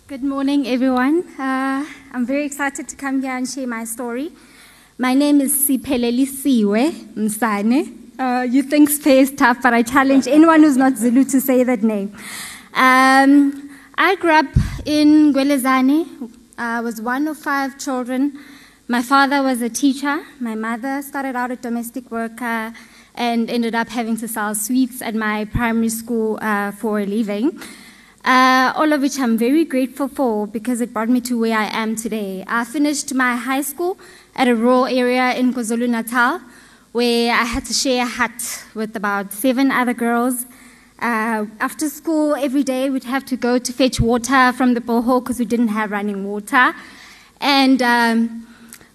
Good 0.08 0.24
morning, 0.24 0.66
everyone. 0.66 1.22
Uh, 1.38 1.86
I'm 2.12 2.26
very 2.26 2.44
excited 2.44 2.88
to 2.88 2.96
come 2.96 3.22
here 3.22 3.36
and 3.36 3.48
share 3.48 3.68
my 3.68 3.84
story. 3.84 4.32
My 4.98 5.14
name 5.14 5.40
is 5.40 5.54
Sipheleli 5.54 6.26
Siwe 6.26 6.90
Msane. 7.14 7.98
Uh, 8.18 8.42
you 8.42 8.64
think 8.64 8.90
space 8.90 9.30
is 9.30 9.36
tough, 9.36 9.58
but 9.62 9.72
I 9.72 9.82
challenge 9.82 10.26
anyone 10.26 10.62
who's 10.64 10.76
not 10.76 10.96
Zulu 10.96 11.24
to 11.24 11.40
say 11.40 11.62
that 11.62 11.84
name. 11.84 12.14
Um, 12.74 13.61
I 14.04 14.16
grew 14.16 14.32
up 14.32 14.46
in 14.84 15.32
Ngwelezane. 15.32 16.28
I 16.58 16.80
was 16.80 17.00
one 17.00 17.28
of 17.28 17.38
five 17.38 17.78
children. 17.78 18.36
My 18.88 19.00
father 19.00 19.44
was 19.44 19.62
a 19.62 19.68
teacher. 19.68 20.24
My 20.40 20.56
mother 20.56 21.02
started 21.02 21.36
out 21.36 21.52
a 21.52 21.56
domestic 21.56 22.10
worker 22.10 22.72
and 23.14 23.48
ended 23.48 23.76
up 23.76 23.88
having 23.88 24.16
to 24.16 24.26
sell 24.26 24.56
sweets 24.56 25.02
at 25.02 25.14
my 25.14 25.44
primary 25.44 25.88
school 25.88 26.40
uh, 26.42 26.72
for 26.72 26.98
a 26.98 27.06
living. 27.06 27.60
Uh, 28.24 28.72
all 28.74 28.92
of 28.92 29.02
which 29.02 29.20
I'm 29.20 29.38
very 29.38 29.64
grateful 29.64 30.08
for 30.08 30.48
because 30.48 30.80
it 30.80 30.92
brought 30.92 31.08
me 31.08 31.20
to 31.20 31.38
where 31.38 31.56
I 31.56 31.66
am 31.66 31.94
today. 31.94 32.44
I 32.48 32.64
finished 32.64 33.14
my 33.14 33.36
high 33.36 33.62
school 33.62 33.96
at 34.34 34.48
a 34.48 34.56
rural 34.56 34.86
area 34.86 35.32
in 35.34 35.54
KwaZulu 35.54 35.88
Natal 35.88 36.40
where 36.90 37.32
I 37.32 37.44
had 37.44 37.64
to 37.66 37.72
share 37.72 38.02
a 38.02 38.08
hut 38.08 38.64
with 38.74 38.96
about 38.96 39.32
seven 39.32 39.70
other 39.70 39.94
girls. 39.94 40.44
Uh, 41.02 41.46
after 41.58 41.88
school, 41.88 42.36
every 42.36 42.62
day 42.62 42.88
we'd 42.88 43.02
have 43.02 43.24
to 43.24 43.36
go 43.36 43.58
to 43.58 43.72
fetch 43.72 44.00
water 44.00 44.52
from 44.52 44.74
the 44.74 44.80
borehole 44.80 45.20
because 45.20 45.40
we 45.40 45.44
didn't 45.44 45.66
have 45.66 45.90
running 45.90 46.24
water. 46.24 46.72
And 47.40 47.82
um, 47.82 48.46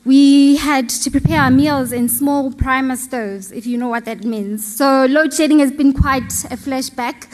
we 0.05 0.55
had 0.55 0.87
to 0.87 1.11
prepare 1.11 1.41
our 1.41 1.51
meals 1.51 1.91
in 1.91 2.07
small 2.07 2.53
primer 2.53 2.95
stoves, 2.95 3.51
if 3.51 3.67
you 3.67 3.77
know 3.77 3.89
what 3.89 4.05
that 4.05 4.23
means. 4.23 4.65
So 4.65 5.05
load 5.07 5.33
shedding 5.33 5.59
has 5.59 5.69
been 5.69 5.91
quite 5.91 6.31
a 6.45 6.55
flashback. 6.55 7.27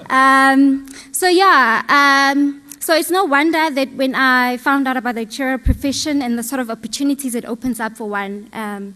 um, 0.10 0.88
so, 1.12 1.28
yeah. 1.28 1.82
Um, 1.86 2.62
so 2.80 2.94
it's 2.94 3.10
no 3.10 3.24
wonder 3.24 3.68
that 3.70 3.92
when 3.92 4.14
I 4.14 4.56
found 4.56 4.88
out 4.88 4.96
about 4.96 5.16
the 5.16 5.26
actuarial 5.26 5.62
profession 5.62 6.22
and 6.22 6.38
the 6.38 6.42
sort 6.42 6.60
of 6.60 6.70
opportunities 6.70 7.34
it 7.34 7.44
opens 7.44 7.78
up 7.78 7.98
for 7.98 8.08
one, 8.08 8.48
um, 8.54 8.94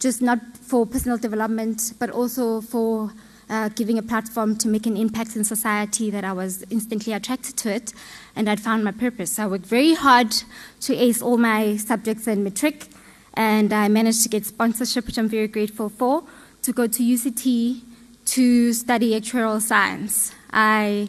just 0.00 0.20
not 0.20 0.40
for 0.62 0.84
personal 0.84 1.16
development, 1.16 1.92
but 2.00 2.10
also 2.10 2.60
for 2.60 3.12
uh, 3.48 3.68
giving 3.70 3.98
a 3.98 4.02
platform 4.02 4.56
to 4.56 4.68
make 4.68 4.86
an 4.86 4.96
impact 4.96 5.36
in 5.36 5.44
society, 5.44 6.10
that 6.10 6.24
I 6.24 6.32
was 6.32 6.64
instantly 6.70 7.12
attracted 7.12 7.56
to 7.58 7.72
it, 7.72 7.92
and 8.36 8.48
I'd 8.48 8.60
found 8.60 8.84
my 8.84 8.92
purpose. 8.92 9.38
I 9.38 9.46
worked 9.46 9.66
very 9.66 9.94
hard 9.94 10.34
to 10.80 10.96
ace 10.96 11.22
all 11.22 11.36
my 11.36 11.76
subjects 11.76 12.26
in 12.26 12.44
matric, 12.44 12.86
and 13.34 13.72
I 13.72 13.88
managed 13.88 14.22
to 14.22 14.28
get 14.28 14.46
sponsorship, 14.46 15.06
which 15.06 15.18
I'm 15.18 15.28
very 15.28 15.48
grateful 15.48 15.88
for, 15.88 16.24
to 16.62 16.72
go 16.72 16.86
to 16.86 17.02
UCT 17.02 17.80
to 18.26 18.72
study 18.72 19.18
actuarial 19.20 19.60
science. 19.60 20.32
I 20.52 21.08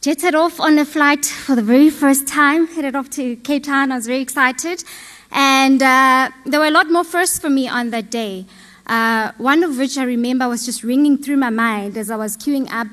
jetted 0.00 0.34
off 0.34 0.60
on 0.60 0.78
a 0.78 0.84
flight 0.84 1.24
for 1.24 1.54
the 1.54 1.62
very 1.62 1.90
first 1.90 2.26
time, 2.26 2.66
headed 2.66 2.96
off 2.96 3.08
to 3.10 3.36
Cape 3.36 3.64
Town. 3.64 3.92
I 3.92 3.96
was 3.96 4.06
very 4.06 4.20
excited. 4.20 4.84
And 5.30 5.82
uh, 5.82 6.30
there 6.46 6.60
were 6.60 6.66
a 6.66 6.70
lot 6.70 6.90
more 6.90 7.04
firsts 7.04 7.38
for 7.38 7.50
me 7.50 7.68
on 7.68 7.90
that 7.90 8.10
day. 8.10 8.46
Uh, 8.86 9.32
one 9.38 9.62
of 9.62 9.78
which 9.78 9.96
I 9.96 10.04
remember 10.04 10.48
was 10.48 10.64
just 10.66 10.82
ringing 10.82 11.16
through 11.16 11.38
my 11.38 11.50
mind 11.50 11.96
as 11.96 12.10
I 12.10 12.16
was 12.16 12.36
queuing 12.36 12.70
up 12.70 12.88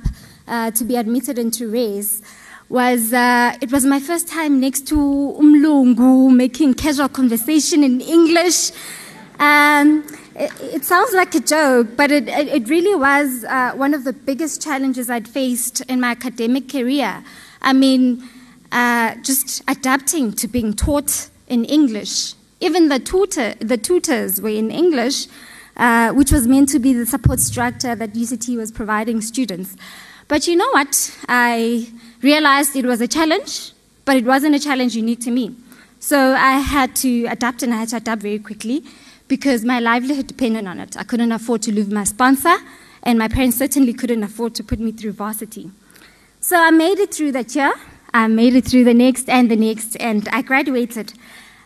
uh, 0.47 0.71
to 0.71 0.83
be 0.85 0.95
admitted 0.95 1.37
into 1.37 1.69
race. 1.69 2.21
Was 2.69 3.11
uh, 3.11 3.57
it 3.61 3.71
was 3.71 3.85
my 3.85 3.99
first 3.99 4.29
time 4.29 4.61
next 4.61 4.87
to 4.87 4.95
Umlungu 4.95 6.33
making 6.33 6.75
casual 6.75 7.09
conversation 7.09 7.83
in 7.83 7.99
English. 7.99 8.71
Um, 9.39 10.05
it, 10.35 10.51
it, 10.61 10.85
sounds 10.85 11.13
like 11.13 11.35
a 11.35 11.41
joke, 11.41 11.97
but 11.97 12.11
it, 12.11 12.29
it 12.29 12.69
really 12.69 12.95
was 12.95 13.43
uh, 13.43 13.73
one 13.75 13.93
of 13.93 14.05
the 14.05 14.13
biggest 14.13 14.61
challenges 14.61 15.09
I'd 15.09 15.27
faced 15.27 15.81
in 15.81 15.99
my 15.99 16.11
academic 16.11 16.69
career. 16.69 17.23
I 17.61 17.73
mean, 17.73 18.23
uh, 18.71 19.15
just 19.23 19.63
adapting 19.67 20.31
to 20.33 20.47
being 20.47 20.73
taught 20.73 21.29
in 21.47 21.65
English. 21.65 22.35
Even 22.61 22.87
the 22.87 22.99
tutor, 22.99 23.55
the 23.59 23.77
tutors 23.77 24.39
were 24.39 24.49
in 24.49 24.71
English, 24.71 25.27
uh, 25.81 26.11
which 26.11 26.31
was 26.31 26.47
meant 26.47 26.69
to 26.69 26.79
be 26.79 26.93
the 26.93 27.07
support 27.07 27.39
structure 27.39 27.95
that 27.95 28.13
UCT 28.13 28.55
was 28.55 28.71
providing 28.71 29.19
students. 29.19 29.75
But 30.27 30.47
you 30.47 30.55
know 30.55 30.69
what? 30.69 31.17
I 31.27 31.89
realized 32.21 32.75
it 32.75 32.85
was 32.85 33.01
a 33.01 33.07
challenge, 33.07 33.71
but 34.05 34.15
it 34.15 34.23
wasn't 34.23 34.53
a 34.53 34.59
challenge 34.59 34.95
unique 34.95 35.21
to 35.21 35.31
me. 35.31 35.55
So 35.99 36.35
I 36.35 36.59
had 36.59 36.95
to 36.97 37.25
adapt, 37.25 37.63
and 37.63 37.73
I 37.73 37.77
had 37.77 37.89
to 37.89 37.97
adapt 37.97 38.21
very 38.21 38.37
quickly 38.37 38.83
because 39.27 39.65
my 39.65 39.79
livelihood 39.79 40.27
depended 40.27 40.67
on 40.67 40.79
it. 40.79 40.95
I 40.97 41.03
couldn't 41.03 41.31
afford 41.31 41.63
to 41.63 41.73
lose 41.73 41.89
my 41.89 42.03
sponsor, 42.03 42.55
and 43.01 43.17
my 43.17 43.27
parents 43.27 43.57
certainly 43.57 43.93
couldn't 43.93 44.21
afford 44.21 44.53
to 44.55 44.63
put 44.63 44.79
me 44.79 44.91
through 44.91 45.13
varsity. 45.13 45.71
So 46.41 46.57
I 46.57 46.69
made 46.69 46.99
it 46.99 47.11
through 47.11 47.31
that 47.31 47.55
year. 47.55 47.73
I 48.13 48.27
made 48.27 48.55
it 48.55 48.65
through 48.65 48.83
the 48.83 48.93
next 48.93 49.27
and 49.29 49.49
the 49.49 49.55
next, 49.55 49.95
and 49.99 50.29
I 50.29 50.43
graduated, 50.43 51.13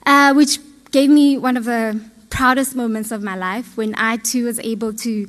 uh, 0.06 0.34
which 0.34 0.60
gave 0.92 1.10
me 1.10 1.38
one 1.38 1.58
of 1.58 1.66
the 1.66 2.00
proudest 2.30 2.76
moments 2.76 3.12
of 3.12 3.24
my 3.24 3.36
life 3.36 3.78
when 3.78 3.96
I 3.96 4.18
too 4.18 4.46
was 4.46 4.60
able 4.60 4.94
to 4.94 5.28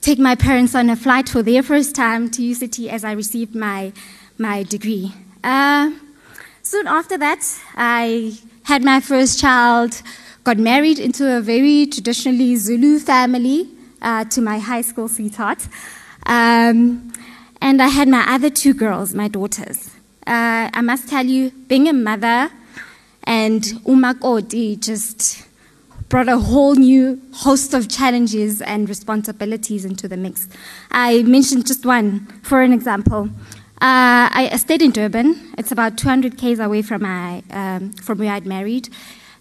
take 0.00 0.18
my 0.18 0.34
parents 0.34 0.74
on 0.74 0.90
a 0.90 0.96
flight 0.96 1.28
for 1.28 1.42
their 1.42 1.62
first 1.62 1.94
time 1.94 2.28
to 2.30 2.42
UCT 2.42 2.88
as 2.88 3.04
I 3.04 3.12
received 3.12 3.54
my, 3.54 3.92
my 4.38 4.64
degree. 4.64 5.14
Uh, 5.44 5.92
soon 6.62 6.86
after 6.88 7.16
that, 7.18 7.44
I 7.76 8.36
had 8.64 8.82
my 8.82 9.00
first 9.00 9.40
child, 9.40 10.02
got 10.44 10.58
married 10.58 10.98
into 10.98 11.36
a 11.36 11.40
very 11.40 11.86
traditionally 11.86 12.56
Zulu 12.56 12.98
family 12.98 13.68
uh, 14.00 14.24
to 14.26 14.40
my 14.40 14.58
high 14.58 14.80
school 14.82 15.08
sweetheart. 15.08 15.68
Um, 16.26 17.12
and 17.60 17.80
I 17.80 17.88
had 17.88 18.08
my 18.08 18.24
other 18.26 18.50
two 18.50 18.74
girls, 18.74 19.14
my 19.14 19.28
daughters. 19.28 19.90
Uh, 20.26 20.70
I 20.72 20.80
must 20.80 21.08
tell 21.08 21.24
you, 21.24 21.50
being 21.68 21.88
a 21.88 21.92
mother 21.92 22.50
and 23.24 23.62
umakoti 23.84 24.78
just 24.80 25.46
brought 26.12 26.28
a 26.28 26.38
whole 26.38 26.74
new 26.74 27.18
host 27.32 27.72
of 27.72 27.88
challenges 27.88 28.60
and 28.60 28.86
responsibilities 28.86 29.86
into 29.86 30.06
the 30.06 30.16
mix. 30.18 30.46
I 30.90 31.22
mentioned 31.22 31.66
just 31.66 31.86
one 31.86 32.26
for 32.42 32.60
an 32.60 32.74
example. 32.74 33.30
Uh, 33.80 34.28
I 34.30 34.54
stayed 34.58 34.82
in 34.82 34.90
Durban. 34.90 35.54
It's 35.56 35.72
about 35.72 35.96
200 35.96 36.36
k's 36.36 36.58
away 36.60 36.82
from 36.82 37.02
my 37.02 37.42
um, 37.50 37.92
from 37.94 38.18
where 38.18 38.30
I'd 38.30 38.44
married, 38.44 38.90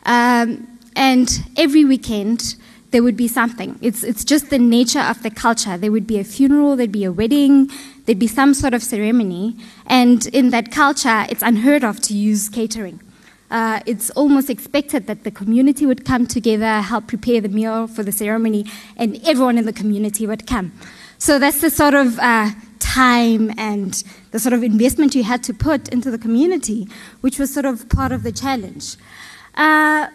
um, 0.05 0.65
and 0.95 1.30
every 1.57 1.84
weekend 1.84 2.55
there 2.91 3.03
would 3.03 3.17
be 3.17 3.28
something. 3.28 3.78
It's 3.82 4.01
it's 4.01 4.24
just 4.24 4.49
the 4.49 4.57
nature 4.57 5.01
of 5.01 5.24
the 5.24 5.30
culture. 5.30 5.78
There 5.78 5.91
would 5.91 6.07
be 6.07 6.19
a 6.19 6.24
funeral, 6.24 6.78
there'd 6.78 6.91
be 6.91 7.03
a 7.03 7.11
wedding, 7.11 7.69
there'd 8.05 8.17
be 8.17 8.28
some 8.28 8.53
sort 8.53 8.74
of 8.74 8.82
ceremony, 8.82 9.57
and 9.88 10.26
in 10.28 10.51
that 10.51 10.72
culture, 10.72 11.26
it's 11.30 11.43
unheard 11.43 11.84
of 11.84 11.99
to 12.03 12.13
use 12.13 12.47
catering 12.47 13.01
uh, 13.51 13.81
it's 13.85 14.09
almost 14.11 14.49
expected 14.49 15.07
that 15.07 15.23
the 15.25 15.31
community 15.31 15.85
would 15.85 16.05
come 16.05 16.25
together, 16.25 16.81
help 16.81 17.07
prepare 17.07 17.41
the 17.41 17.49
meal 17.49 17.85
for 17.85 18.01
the 18.01 18.11
ceremony, 18.11 18.65
and 18.95 19.19
everyone 19.27 19.57
in 19.57 19.65
the 19.65 19.73
community 19.73 20.25
would 20.25 20.47
come. 20.47 20.71
So 21.17 21.37
that's 21.37 21.59
the 21.59 21.69
sort 21.69 21.93
of 21.93 22.17
uh, 22.19 22.51
time 22.79 23.51
and 23.57 24.03
the 24.31 24.39
sort 24.39 24.53
of 24.53 24.63
investment 24.63 25.13
you 25.15 25.23
had 25.23 25.43
to 25.43 25.53
put 25.53 25.89
into 25.89 26.09
the 26.09 26.17
community, 26.17 26.87
which 27.19 27.37
was 27.37 27.53
sort 27.53 27.65
of 27.65 27.89
part 27.89 28.13
of 28.13 28.23
the 28.23 28.31
challenge. 28.31 28.95
Uh, 29.53 30.07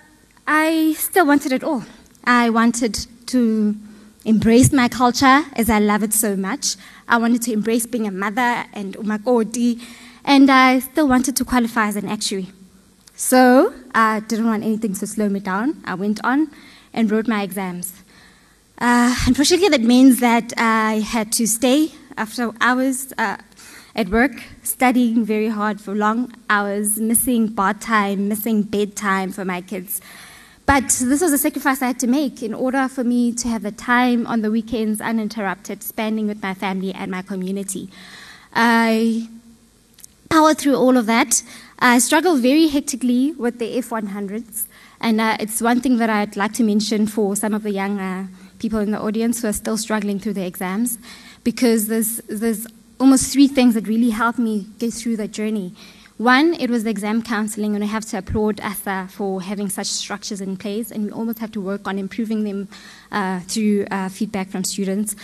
I 0.46 0.94
still 0.96 1.26
wanted 1.26 1.52
it 1.52 1.62
all. 1.62 1.84
I 2.24 2.48
wanted 2.50 3.06
to 3.26 3.76
embrace 4.24 4.72
my 4.72 4.88
culture 4.88 5.42
as 5.54 5.68
I 5.68 5.78
love 5.78 6.02
it 6.02 6.14
so 6.14 6.36
much. 6.36 6.76
I 7.06 7.18
wanted 7.18 7.42
to 7.42 7.52
embrace 7.52 7.86
being 7.86 8.06
a 8.06 8.10
mother 8.10 8.64
and 8.72 8.96
umakoti, 8.96 9.80
and 10.24 10.50
I 10.50 10.78
still 10.78 11.06
wanted 11.06 11.36
to 11.36 11.44
qualify 11.44 11.88
as 11.88 11.96
an 11.96 12.08
actuary. 12.08 12.48
So 13.16 13.72
I 13.94 14.20
didn't 14.20 14.44
want 14.44 14.62
anything 14.62 14.92
to 14.92 15.06
slow 15.06 15.30
me 15.30 15.40
down. 15.40 15.82
I 15.86 15.94
went 15.94 16.20
on 16.22 16.50
and 16.92 17.10
wrote 17.10 17.26
my 17.26 17.42
exams. 17.42 18.02
Uh, 18.78 19.16
unfortunately, 19.26 19.70
that 19.70 19.80
means 19.80 20.20
that 20.20 20.52
I 20.58 21.00
had 21.00 21.32
to 21.32 21.46
stay 21.46 21.92
after 22.18 22.52
hours 22.60 23.14
uh, 23.16 23.38
at 23.94 24.10
work, 24.10 24.42
studying 24.62 25.24
very 25.24 25.48
hard 25.48 25.80
for 25.80 25.94
long 25.94 26.30
hours, 26.50 27.00
missing 27.00 27.46
bath 27.46 27.80
time, 27.80 28.28
missing 28.28 28.62
bedtime 28.62 29.32
for 29.32 29.46
my 29.46 29.62
kids. 29.62 30.02
But 30.66 30.88
this 30.88 31.22
was 31.22 31.32
a 31.32 31.38
sacrifice 31.38 31.80
I 31.80 31.86
had 31.86 32.00
to 32.00 32.06
make 32.06 32.42
in 32.42 32.52
order 32.52 32.86
for 32.86 33.02
me 33.02 33.32
to 33.32 33.48
have 33.48 33.62
the 33.62 33.72
time 33.72 34.26
on 34.26 34.42
the 34.42 34.50
weekends 34.50 35.00
uninterrupted, 35.00 35.82
spending 35.82 36.26
with 36.26 36.42
my 36.42 36.52
family 36.52 36.92
and 36.92 37.10
my 37.10 37.22
community. 37.22 37.88
I 38.52 39.28
powered 40.36 40.58
through 40.58 40.76
all 40.76 40.98
of 40.98 41.06
that. 41.06 41.42
I 41.78 41.98
struggle 41.98 42.36
very 42.36 42.68
hectically 42.68 43.32
with 43.32 43.58
the 43.58 43.78
F100s, 43.78 44.66
and 45.00 45.18
uh, 45.18 45.38
it's 45.40 45.62
one 45.62 45.80
thing 45.80 45.96
that 45.96 46.10
I'd 46.10 46.36
like 46.36 46.52
to 46.54 46.62
mention 46.62 47.06
for 47.06 47.34
some 47.34 47.54
of 47.54 47.62
the 47.62 47.70
young 47.70 47.98
uh, 47.98 48.26
people 48.58 48.80
in 48.80 48.90
the 48.90 49.00
audience 49.00 49.40
who 49.40 49.48
are 49.48 49.54
still 49.54 49.78
struggling 49.78 50.18
through 50.18 50.34
the 50.34 50.44
exams, 50.44 50.98
because 51.42 51.88
there's, 51.88 52.18
there's 52.28 52.66
almost 53.00 53.32
three 53.32 53.48
things 53.48 53.72
that 53.76 53.88
really 53.88 54.10
helped 54.10 54.38
me 54.38 54.66
get 54.78 54.92
through 54.92 55.16
that 55.16 55.32
journey. 55.32 55.72
One, 56.18 56.52
it 56.54 56.68
was 56.68 56.84
the 56.84 56.90
exam 56.90 57.22
counseling, 57.22 57.74
and 57.74 57.82
I 57.82 57.86
have 57.86 58.04
to 58.06 58.18
applaud 58.18 58.60
ASA 58.60 59.08
for 59.10 59.40
having 59.40 59.70
such 59.70 59.86
structures 59.86 60.42
in 60.42 60.58
place, 60.58 60.90
and 60.90 61.06
we 61.06 61.12
almost 61.12 61.38
have 61.38 61.52
to 61.52 61.62
work 61.62 61.88
on 61.88 61.98
improving 61.98 62.44
them 62.44 62.68
uh, 63.10 63.40
through 63.40 63.86
uh, 63.90 64.10
feedback 64.10 64.48
from 64.48 64.64
students. 64.64 65.16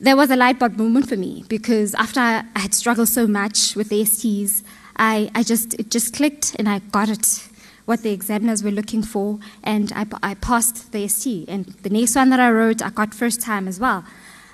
There 0.00 0.16
was 0.16 0.30
a 0.30 0.36
light 0.36 0.60
bulb 0.60 0.76
moment 0.76 1.08
for 1.08 1.16
me 1.16 1.44
because 1.48 1.92
after 1.96 2.20
I 2.20 2.44
had 2.54 2.72
struggled 2.72 3.08
so 3.08 3.26
much 3.26 3.74
with 3.74 3.88
the 3.88 4.02
STs, 4.02 4.62
I, 4.96 5.28
I 5.34 5.42
just, 5.42 5.74
it 5.74 5.90
just 5.90 6.14
clicked 6.14 6.54
and 6.56 6.68
I 6.68 6.78
got 6.78 7.08
it, 7.08 7.48
what 7.84 8.02
the 8.02 8.10
examiners 8.10 8.62
were 8.62 8.70
looking 8.70 9.02
for, 9.02 9.40
and 9.64 9.92
I, 9.96 10.06
I 10.22 10.34
passed 10.34 10.92
the 10.92 11.08
ST. 11.08 11.48
And 11.48 11.66
the 11.82 11.90
next 11.90 12.14
one 12.14 12.30
that 12.30 12.38
I 12.38 12.50
wrote, 12.50 12.80
I 12.80 12.90
got 12.90 13.12
first 13.12 13.40
time 13.40 13.66
as 13.66 13.80
well. 13.80 14.04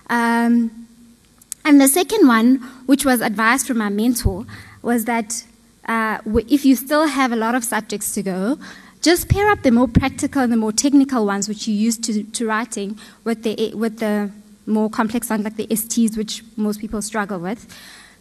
Um, 0.09 0.87
and 1.65 1.79
the 1.79 1.89
second 1.89 2.27
one, 2.27 2.57
which 2.87 3.05
was 3.05 3.21
advice 3.21 3.67
from 3.67 3.79
my 3.79 3.91
mentor, 3.91 4.47
was 4.81 5.05
that 5.05 5.45
uh, 5.87 6.19
if 6.27 6.65
you 6.65 6.75
still 6.75 7.07
have 7.07 7.33
a 7.33 7.37
lot 7.37 7.55
of 7.55 7.65
subjects 7.65 8.15
to 8.15 8.23
go, 8.23 8.59
just 9.03 9.29
pair 9.29 9.51
up 9.51 9.63
the 9.63 9.71
more 9.71 9.89
practical 9.89 10.41
and 10.41 10.51
the 10.51 10.57
more 10.57 10.73
technical 10.73 11.27
ones, 11.27 11.49
which 11.49 11.69
you 11.69 11.75
use 11.75 11.99
to, 11.99 12.23
to 12.23 12.47
writing, 12.47 12.99
with 13.25 13.43
the, 13.43 13.75
with 13.75 13.99
the 13.99 14.31
more 14.67 14.89
complex 14.91 15.31
ones 15.31 15.45
like 15.45 15.57
the 15.57 15.67
STs, 15.69 16.17
which 16.17 16.43
most 16.57 16.81
people 16.81 17.03
struggle 17.03 17.39
with 17.39 17.67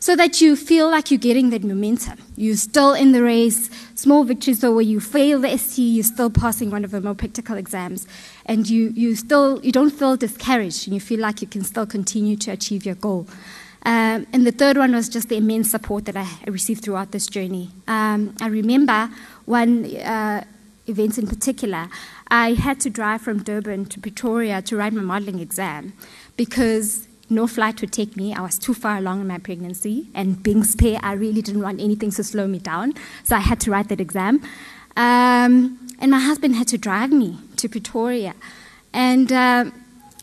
so 0.04 0.18
that 0.18 0.42
you 0.42 0.58
feel 0.58 0.92
like 0.92 1.10
you're 1.10 1.18
getting 1.18 1.50
that 1.52 1.64
momentum. 1.64 2.20
You're 2.36 2.58
still 2.58 2.94
in 2.94 3.14
the 3.14 3.24
race, 3.24 3.70
small 3.96 4.26
victories, 4.26 4.60
so 4.60 4.74
where 4.74 4.82
you 4.82 5.00
fail 5.00 5.40
the 5.40 5.58
ST, 5.58 5.78
you're 5.78 6.04
still 6.04 6.30
passing 6.30 6.70
one 6.70 6.84
of 6.84 6.92
the 6.92 7.00
more 7.00 7.16
practical 7.16 7.56
exams, 7.56 8.06
and 8.46 8.70
you, 8.70 8.90
you 8.90 9.16
still 9.16 9.62
you 9.64 9.72
don't 9.72 9.92
feel 9.92 10.18
discouraged, 10.18 10.88
and 10.88 10.94
you 10.94 11.00
feel 11.00 11.22
like 11.22 11.42
you 11.42 11.48
can 11.48 11.64
still 11.64 11.86
continue 11.86 12.36
to 12.36 12.52
achieve 12.52 12.86
your 12.86 12.96
goal. 12.96 13.30
Um, 13.86 14.28
and 14.34 14.46
the 14.46 14.52
third 14.52 14.76
one 14.76 14.92
was 14.94 15.08
just 15.08 15.30
the 15.30 15.38
immense 15.38 15.72
support 15.72 16.04
that 16.04 16.18
I 16.18 16.28
received 16.48 16.84
throughout 16.84 17.12
this 17.12 17.26
journey. 17.26 17.70
Um, 17.88 18.36
I 18.42 18.48
remember 18.48 19.10
one 19.46 19.86
uh, 19.96 20.44
event 20.86 21.18
in 21.18 21.28
particular. 21.28 21.88
I 22.28 22.56
had 22.56 22.80
to 22.82 22.90
drive 22.90 23.22
from 23.22 23.44
Durban 23.44 23.86
to 23.86 24.00
Pretoria 24.02 24.62
to 24.64 24.76
write 24.76 24.92
my 24.92 25.02
modeling 25.02 25.40
exam 25.40 25.94
because 26.38 27.08
no 27.30 27.48
flight 27.48 27.82
would 27.82 27.92
take 27.92 28.16
me. 28.16 28.34
I 28.34 28.42
was 28.42 28.58
too 28.58 28.74
far 28.74 28.98
along 28.98 29.22
in 29.22 29.28
my 29.28 29.40
pregnancy, 29.40 30.08
and 30.14 30.42
being 30.42 30.64
Sphe, 30.64 31.00
I 31.02 31.14
really 31.14 31.42
didn't 31.42 31.62
want 31.62 31.80
anything 31.82 32.12
to 32.12 32.24
slow 32.24 32.48
me 32.48 32.60
down. 32.60 32.94
So 33.24 33.36
I 33.36 33.40
had 33.40 33.60
to 33.62 33.72
write 33.72 33.90
that 33.90 34.00
exam. 34.00 34.42
Um, 34.96 35.80
and 36.00 36.12
my 36.12 36.20
husband 36.20 36.56
had 36.56 36.68
to 36.70 36.78
drive 36.78 37.12
me 37.12 37.38
to 37.58 37.68
Pretoria. 37.70 38.36
And 38.94 39.32
uh, 39.32 39.66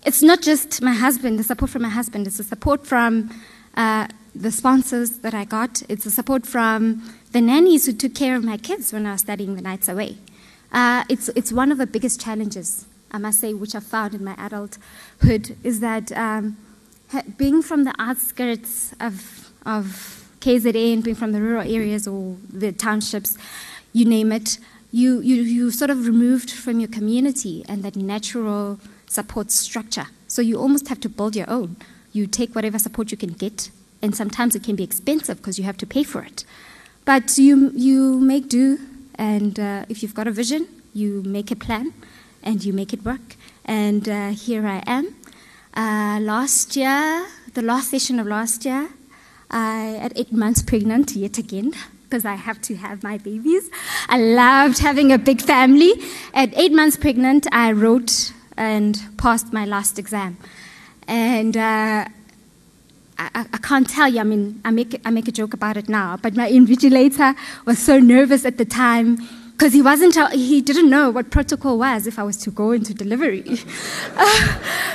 it's 0.04 0.22
not 0.22 0.42
just 0.42 0.80
my 0.82 0.92
husband, 0.92 1.38
the 1.38 1.42
support 1.42 1.70
from 1.70 1.82
my 1.82 1.88
husband, 1.88 2.26
it's 2.26 2.36
the 2.36 2.44
support 2.44 2.86
from 2.86 3.30
uh, 3.74 4.06
the 4.34 4.50
sponsors 4.50 5.18
that 5.18 5.34
I 5.34 5.44
got, 5.44 5.82
it's 5.88 6.04
the 6.04 6.10
support 6.10 6.46
from 6.46 7.02
the 7.32 7.40
nannies 7.40 7.86
who 7.86 7.92
took 7.92 8.14
care 8.14 8.36
of 8.36 8.44
my 8.44 8.56
kids 8.56 8.92
when 8.92 9.06
I 9.06 9.12
was 9.12 9.22
studying 9.22 9.56
the 9.56 9.62
nights 9.62 9.88
away. 9.88 10.18
Uh, 10.72 11.04
it's, 11.08 11.28
it's 11.30 11.52
one 11.52 11.72
of 11.72 11.78
the 11.78 11.86
biggest 11.86 12.20
challenges, 12.20 12.86
I 13.12 13.18
must 13.18 13.40
say, 13.40 13.54
which 13.54 13.74
I 13.74 13.80
found 13.80 14.14
in 14.14 14.24
my 14.24 14.34
adulthood, 14.38 15.56
is 15.62 15.80
that. 15.80 16.12
Um, 16.12 16.56
being 17.36 17.62
from 17.62 17.84
the 17.84 17.94
outskirts 17.98 18.92
of, 19.00 19.50
of 19.66 20.28
KZN, 20.40 21.02
being 21.02 21.16
from 21.16 21.32
the 21.32 21.40
rural 21.40 21.62
areas 21.62 22.06
or 22.06 22.36
the 22.48 22.72
townships, 22.72 23.36
you 23.92 24.04
name 24.04 24.32
it, 24.32 24.58
you, 24.92 25.20
you, 25.20 25.42
you 25.42 25.70
sort 25.70 25.90
of 25.90 26.06
removed 26.06 26.50
from 26.50 26.80
your 26.80 26.88
community 26.88 27.64
and 27.68 27.82
that 27.82 27.96
natural 27.96 28.78
support 29.06 29.50
structure. 29.50 30.06
So 30.28 30.42
you 30.42 30.58
almost 30.58 30.88
have 30.88 31.00
to 31.00 31.08
build 31.08 31.34
your 31.34 31.50
own. 31.50 31.76
You 32.12 32.26
take 32.26 32.54
whatever 32.54 32.78
support 32.78 33.10
you 33.10 33.16
can 33.16 33.32
get, 33.32 33.70
and 34.02 34.14
sometimes 34.14 34.54
it 34.54 34.64
can 34.64 34.76
be 34.76 34.82
expensive 34.84 35.38
because 35.38 35.58
you 35.58 35.64
have 35.64 35.76
to 35.78 35.86
pay 35.86 36.02
for 36.02 36.22
it. 36.22 36.44
But 37.04 37.38
you, 37.38 37.70
you 37.74 38.20
make 38.20 38.48
do, 38.48 38.78
and 39.16 39.58
uh, 39.58 39.84
if 39.88 40.02
you've 40.02 40.14
got 40.14 40.26
a 40.26 40.32
vision, 40.32 40.66
you 40.92 41.22
make 41.24 41.50
a 41.50 41.56
plan 41.56 41.92
and 42.42 42.64
you 42.64 42.72
make 42.72 42.92
it 42.92 43.04
work. 43.04 43.36
And 43.64 44.08
uh, 44.08 44.30
here 44.30 44.66
I 44.66 44.82
am 44.86 45.14
uh, 45.74 46.18
last 46.20 46.76
year, 46.76 47.26
the 47.54 47.62
last 47.62 47.90
session 47.90 48.18
of 48.18 48.26
last 48.26 48.64
year, 48.64 48.88
I 49.50 49.98
at 50.00 50.12
eight 50.16 50.32
months 50.32 50.62
pregnant 50.62 51.14
yet 51.14 51.38
again 51.38 51.74
because 52.02 52.24
I 52.24 52.34
have 52.34 52.60
to 52.62 52.74
have 52.76 53.02
my 53.02 53.18
babies. 53.18 53.70
I 54.08 54.18
loved 54.18 54.78
having 54.78 55.12
a 55.12 55.18
big 55.18 55.40
family. 55.40 55.92
At 56.34 56.56
eight 56.58 56.72
months 56.72 56.96
pregnant, 56.96 57.46
I 57.52 57.70
wrote 57.72 58.32
and 58.56 59.00
passed 59.16 59.52
my 59.52 59.64
last 59.64 59.98
exam, 59.98 60.36
and. 61.06 61.56
Uh, 61.56 62.06
I, 63.22 63.44
I, 63.52 63.58
can't 63.58 63.86
tell 63.86 64.08
you. 64.08 64.20
I 64.20 64.22
mean, 64.22 64.62
I 64.64 64.70
make, 64.70 64.98
I 65.04 65.10
make 65.10 65.28
a 65.28 65.30
joke 65.30 65.52
about 65.52 65.76
it 65.76 65.90
now, 65.90 66.16
but 66.16 66.34
my 66.34 66.50
invigilator 66.50 67.36
was 67.66 67.78
so 67.78 67.98
nervous 67.98 68.46
at 68.46 68.56
the 68.56 68.64
time 68.64 69.18
because 69.60 69.74
he 69.74 69.82
wasn't, 69.82 70.16
he 70.32 70.62
didn't 70.62 70.88
know 70.88 71.10
what 71.10 71.30
protocol 71.30 71.76
was 71.76 72.06
if 72.06 72.18
I 72.18 72.22
was 72.22 72.38
to 72.38 72.50
go 72.50 72.70
into 72.70 72.94
delivery. 72.94 73.42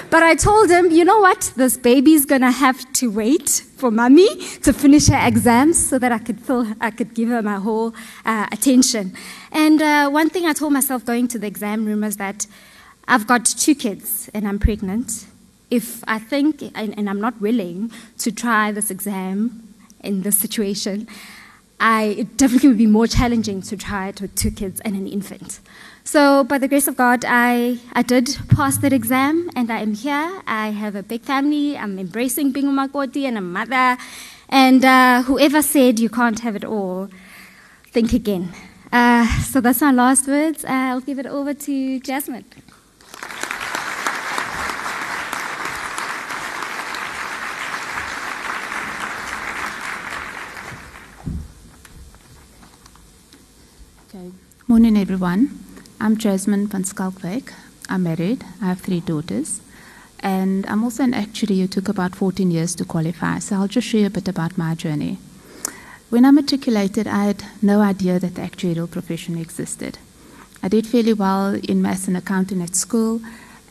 but 0.09 0.23
I 0.23 0.33
told 0.33 0.71
him, 0.71 0.89
you 0.89 1.05
know 1.05 1.19
what, 1.19 1.53
this 1.55 1.77
baby's 1.77 2.25
gonna 2.25 2.49
have 2.49 2.91
to 2.93 3.11
wait 3.11 3.47
for 3.77 3.91
mommy 3.91 4.27
to 4.63 4.73
finish 4.73 5.07
her 5.09 5.19
exams 5.23 5.87
so 5.87 5.99
that 5.99 6.11
I 6.11 6.17
could 6.17 6.39
feel, 6.41 6.65
I 6.81 6.89
could 6.89 7.13
give 7.13 7.29
her 7.29 7.43
my 7.43 7.57
whole 7.57 7.93
uh, 8.25 8.47
attention. 8.51 9.13
And 9.51 9.83
uh, 9.83 10.09
one 10.09 10.31
thing 10.31 10.47
I 10.47 10.53
told 10.53 10.73
myself 10.73 11.05
going 11.05 11.27
to 11.27 11.37
the 11.37 11.45
exam 11.45 11.85
room 11.85 12.01
was 12.01 12.17
that 12.17 12.47
I've 13.07 13.27
got 13.27 13.45
two 13.45 13.75
kids 13.75 14.31
and 14.33 14.47
I'm 14.47 14.57
pregnant. 14.57 15.27
If 15.69 16.03
I 16.07 16.17
think 16.17 16.63
and, 16.73 16.97
and 16.97 17.07
I'm 17.07 17.21
not 17.21 17.39
willing 17.39 17.91
to 18.17 18.31
try 18.31 18.71
this 18.71 18.89
exam 18.89 19.75
in 19.99 20.23
this 20.23 20.39
situation, 20.39 21.07
I, 21.79 22.15
it 22.17 22.37
definitely 22.37 22.69
would 22.69 22.77
be 22.77 22.87
more 22.87 23.07
challenging 23.07 23.61
to 23.63 23.77
try 23.77 24.07
it 24.09 24.21
with 24.21 24.35
two 24.35 24.51
kids 24.51 24.79
and 24.81 24.95
an 24.95 25.07
infant. 25.07 25.59
So, 26.03 26.43
by 26.43 26.57
the 26.59 26.67
grace 26.67 26.87
of 26.87 26.95
God, 26.95 27.25
I, 27.27 27.79
I 27.93 28.01
did 28.03 28.37
pass 28.49 28.77
that 28.77 28.93
exam 28.93 29.49
and 29.55 29.71
I 29.71 29.79
am 29.79 29.95
here. 29.95 30.41
I 30.45 30.69
have 30.69 30.95
a 30.95 31.03
big 31.03 31.23
family. 31.23 31.77
I'm 31.77 31.97
embracing 31.97 32.51
being 32.51 32.67
umakoti 32.67 33.23
and 33.23 33.37
a 33.37 33.41
mother. 33.41 33.97
And 34.49 34.85
uh, 34.85 35.23
whoever 35.23 35.61
said 35.61 35.99
you 35.99 36.09
can't 36.09 36.39
have 36.41 36.55
it 36.55 36.63
all, 36.63 37.09
think 37.87 38.13
again. 38.13 38.53
Uh, 38.91 39.27
so, 39.41 39.59
that's 39.59 39.81
my 39.81 39.91
last 39.91 40.27
words. 40.27 40.63
Uh, 40.63 40.69
I'll 40.69 41.01
give 41.01 41.17
it 41.17 41.25
over 41.25 41.53
to 41.53 41.99
Jasmin. 41.99 42.45
Morning, 54.67 54.97
everyone. 54.97 55.59
I'm 56.01 56.17
Jasmin 56.17 56.65
van 56.65 56.81
Schalkwyk. 56.81 57.53
I'm 57.87 58.01
married. 58.01 58.43
I 58.59 58.65
have 58.65 58.81
three 58.81 58.99
daughters. 58.99 59.61
And 60.21 60.65
I'm 60.65 60.83
also 60.83 61.03
an 61.03 61.13
actuary 61.13 61.59
who 61.59 61.67
took 61.67 61.87
about 61.87 62.15
14 62.15 62.49
years 62.49 62.73
to 62.77 62.83
qualify. 62.83 63.37
So 63.37 63.57
I'll 63.57 63.67
just 63.67 63.87
share 63.87 64.07
a 64.07 64.09
bit 64.09 64.27
about 64.27 64.57
my 64.57 64.73
journey. 64.73 65.19
When 66.09 66.25
I 66.25 66.31
matriculated, 66.31 67.05
I 67.05 67.25
had 67.25 67.43
no 67.61 67.81
idea 67.81 68.17
that 68.17 68.33
the 68.33 68.41
actuarial 68.41 68.89
profession 68.89 69.37
existed. 69.37 69.99
I 70.63 70.67
did 70.67 70.87
fairly 70.87 71.13
well 71.13 71.53
in 71.53 71.83
maths 71.83 72.07
and 72.07 72.17
accounting 72.17 72.63
at 72.63 72.75
school, 72.75 73.21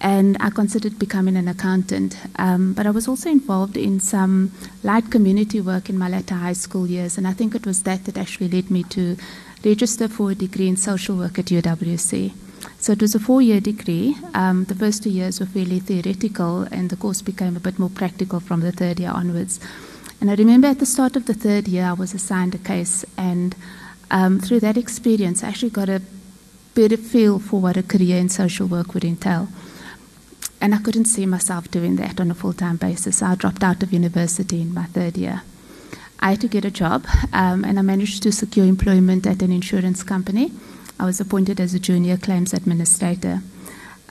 and 0.01 0.36
I 0.38 0.51
considered 0.51 0.97
becoming 1.01 1.36
an 1.36 1.49
accountant. 1.49 2.16
Um, 2.36 2.72
but 2.72 2.86
I 2.86 2.90
was 2.90 3.09
also 3.09 3.30
involved 3.30 3.76
in 3.76 3.99
some 3.99 4.53
light 4.84 5.11
community 5.11 5.61
work 5.61 5.88
in 5.88 5.99
my 5.99 6.09
latter 6.09 6.36
high 6.36 6.53
school 6.53 6.86
years, 6.86 7.18
and 7.18 7.26
I 7.26 7.32
think 7.32 7.57
it 7.57 7.66
was 7.66 7.82
that 7.82 8.05
that 8.05 8.16
actually 8.16 8.49
led 8.49 8.70
me 8.70 8.84
to 8.90 9.16
register 9.65 10.09
for 10.09 10.31
a 10.31 10.35
degree 10.35 10.69
in 10.69 10.77
social 10.77 11.17
work 11.17 11.39
at 11.39 11.47
UWC. 11.47 12.33
So 12.79 12.93
it 12.93 13.01
was 13.01 13.15
a 13.15 13.21
four 13.21 13.41
year 13.43 13.61
degree. 13.61 14.17
Um, 14.35 14.65
the 14.65 14.75
first 14.75 15.03
two 15.03 15.11
years 15.11 15.41
were 15.41 15.47
fairly 15.47 15.81
theoretical, 15.81 16.62
and 16.71 16.91
the 16.91 16.97
course 16.97 17.23
became 17.23 17.57
a 17.57 17.61
bit 17.61 17.79
more 17.79 17.91
practical 17.91 18.41
from 18.41 18.61
the 18.61 18.73
third 18.73 19.01
year 19.01 19.11
onwards. 19.11 19.61
And 20.21 20.31
I 20.31 20.35
remember 20.35 20.69
at 20.69 20.79
the 20.79 20.87
start 20.87 21.17
of 21.17 21.27
the 21.27 21.35
third 21.35 21.69
year, 21.69 21.85
I 21.85 21.93
was 21.93 22.15
assigned 22.15 22.55
a 22.55 22.59
case, 22.59 23.05
and 23.17 23.55
um, 24.11 24.41
through 24.41 24.61
that 24.61 24.77
experience, 24.77 25.43
I 25.43 25.49
actually 25.49 25.71
got 25.71 25.89
a 25.89 26.03
better 26.75 26.97
feel 26.97 27.39
for 27.39 27.61
what 27.61 27.77
a 27.77 27.83
career 27.83 28.19
in 28.19 28.29
social 28.29 28.67
work 28.67 28.95
would 28.95 29.05
entail. 29.05 29.49
And 30.61 30.75
I 30.75 30.79
couldn't 30.79 31.07
see 31.07 31.27
myself 31.27 31.71
doing 31.71 31.97
that 31.97 32.21
on 32.21 32.31
a 32.31 32.35
full 32.35 32.55
time 32.55 32.77
basis. 32.77 33.19
So 33.19 33.27
I 33.27 33.35
dropped 33.35 33.62
out 33.62 33.83
of 33.83 33.93
university 33.93 34.62
in 34.62 34.73
my 34.73 34.85
third 34.85 35.17
year. 35.17 35.43
I 36.21 36.31
had 36.31 36.41
to 36.41 36.49
get 36.49 36.65
a 36.65 36.71
job, 36.71 37.07
um, 37.33 37.65
and 37.65 37.79
I 37.79 37.83
managed 37.83 38.23
to 38.23 38.33
secure 38.33 38.67
employment 38.67 39.27
at 39.27 39.43
an 39.43 39.53
insurance 39.53 40.03
company. 40.03 40.53
I 40.99 41.05
was 41.05 41.21
appointed 41.21 41.61
as 41.61 41.75
a 41.75 41.79
junior 41.79 42.17
claims 42.17 42.53
administrator. 42.55 43.41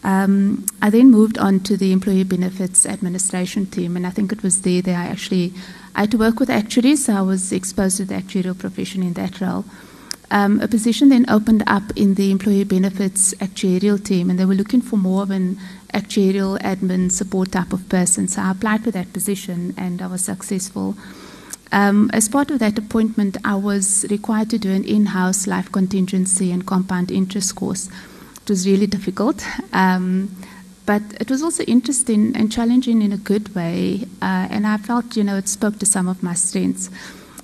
Um, 0.03 0.65
I 0.81 0.89
then 0.89 1.09
moved 1.09 1.37
on 1.37 1.61
to 1.61 1.77
the 1.77 1.93
employee 1.93 2.25
benefits 2.25 2.85
administration 2.85 3.65
team, 3.67 3.95
and 3.95 4.05
I 4.05 4.09
think 4.09 4.31
it 4.31 4.43
was 4.43 4.61
there 4.61 4.81
that 4.81 4.95
I 4.95 5.05
actually 5.05 5.53
I 5.95 6.01
had 6.01 6.11
to 6.11 6.17
work 6.17 6.39
with 6.39 6.49
actuaries, 6.49 7.05
so 7.05 7.13
I 7.13 7.21
was 7.21 7.51
exposed 7.51 7.97
to 7.97 8.05
the 8.05 8.15
actuarial 8.15 8.57
profession 8.57 9.01
in 9.01 9.13
that 9.13 9.39
role. 9.39 9.63
Um, 10.29 10.59
a 10.61 10.67
position 10.67 11.09
then 11.09 11.25
opened 11.29 11.63
up 11.67 11.83
in 11.95 12.15
the 12.15 12.31
employee 12.31 12.63
benefits 12.63 13.33
actuarial 13.35 14.03
team, 14.03 14.29
and 14.29 14.39
they 14.39 14.45
were 14.45 14.55
looking 14.55 14.81
for 14.81 14.97
more 14.97 15.21
of 15.23 15.31
an 15.31 15.57
actuarial 15.93 16.59
admin 16.61 17.11
support 17.11 17.51
type 17.51 17.71
of 17.71 17.87
person. 17.87 18.27
So 18.27 18.41
I 18.41 18.51
applied 18.51 18.83
for 18.83 18.91
that 18.91 19.13
position, 19.13 19.73
and 19.77 20.01
I 20.01 20.07
was 20.07 20.25
successful. 20.25 20.97
Um, 21.73 22.11
as 22.13 22.29
part 22.29 22.51
of 22.51 22.59
that 22.59 22.77
appointment, 22.77 23.37
I 23.43 23.55
was 23.55 24.05
required 24.11 24.51
to 24.51 24.59
do 24.59 24.71
an 24.71 24.83
in 24.83 25.07
house 25.07 25.47
life 25.47 25.71
contingency 25.71 26.51
and 26.51 26.63
compound 26.67 27.09
interest 27.09 27.55
course. 27.55 27.89
It 28.43 28.49
was 28.49 28.67
really 28.67 28.85
difficult, 28.85 29.43
um, 29.73 30.29
but 30.85 31.01
it 31.19 31.31
was 31.31 31.41
also 31.41 31.63
interesting 31.63 32.35
and 32.35 32.51
challenging 32.51 33.01
in 33.01 33.11
a 33.11 33.17
good 33.17 33.55
way, 33.55 34.05
uh, 34.21 34.47
and 34.51 34.67
I 34.67 34.77
felt, 34.77 35.17
you 35.17 35.23
know, 35.23 35.35
it 35.35 35.49
spoke 35.49 35.79
to 35.79 35.85
some 35.87 36.07
of 36.07 36.21
my 36.21 36.35
strengths. 36.35 36.91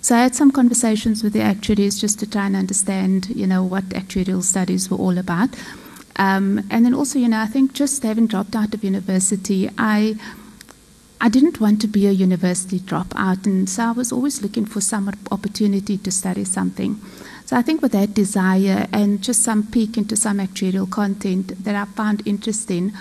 So 0.01 0.15
I 0.15 0.19
had 0.19 0.35
some 0.35 0.51
conversations 0.51 1.23
with 1.23 1.33
the 1.33 1.41
actuaries 1.41 1.99
just 1.99 2.19
to 2.19 2.29
try 2.29 2.45
and 2.45 2.55
understand, 2.55 3.29
you 3.29 3.47
know, 3.47 3.63
what 3.63 3.85
actuarial 3.89 4.43
studies 4.43 4.91
were 4.91 4.97
all 4.97 5.17
about. 5.17 5.49
Um, 6.17 6.67
and 6.69 6.85
then 6.85 6.93
also, 6.93 7.17
you 7.17 7.29
know, 7.29 7.39
I 7.39 7.47
think 7.47 7.73
just 7.73 8.03
having 8.03 8.27
dropped 8.27 8.55
out 8.55 8.75
of 8.75 8.83
university, 8.83 9.69
I 9.77 10.17
I 11.21 11.27
didn't 11.27 11.59
want 11.59 11.81
to 11.81 11.87
be 11.87 12.07
a 12.07 12.11
university 12.11 12.79
dropout, 12.79 13.45
and 13.45 13.69
so 13.69 13.83
I 13.83 13.91
was 13.91 14.11
always 14.11 14.41
looking 14.41 14.65
for 14.65 14.79
some 14.79 15.11
opportunity 15.31 15.97
to 15.97 16.11
study 16.11 16.45
something. 16.45 16.99
So 17.45 17.57
I 17.57 17.61
think 17.61 17.81
with 17.81 17.91
that 17.91 18.13
desire 18.13 18.87
and 18.93 19.21
just 19.21 19.43
some 19.43 19.63
peek 19.67 19.97
into 19.97 20.15
some 20.15 20.37
actuarial 20.37 20.89
content 20.89 21.63
that 21.65 21.75
I 21.75 21.85
found 21.85 22.25
interesting 22.25 22.93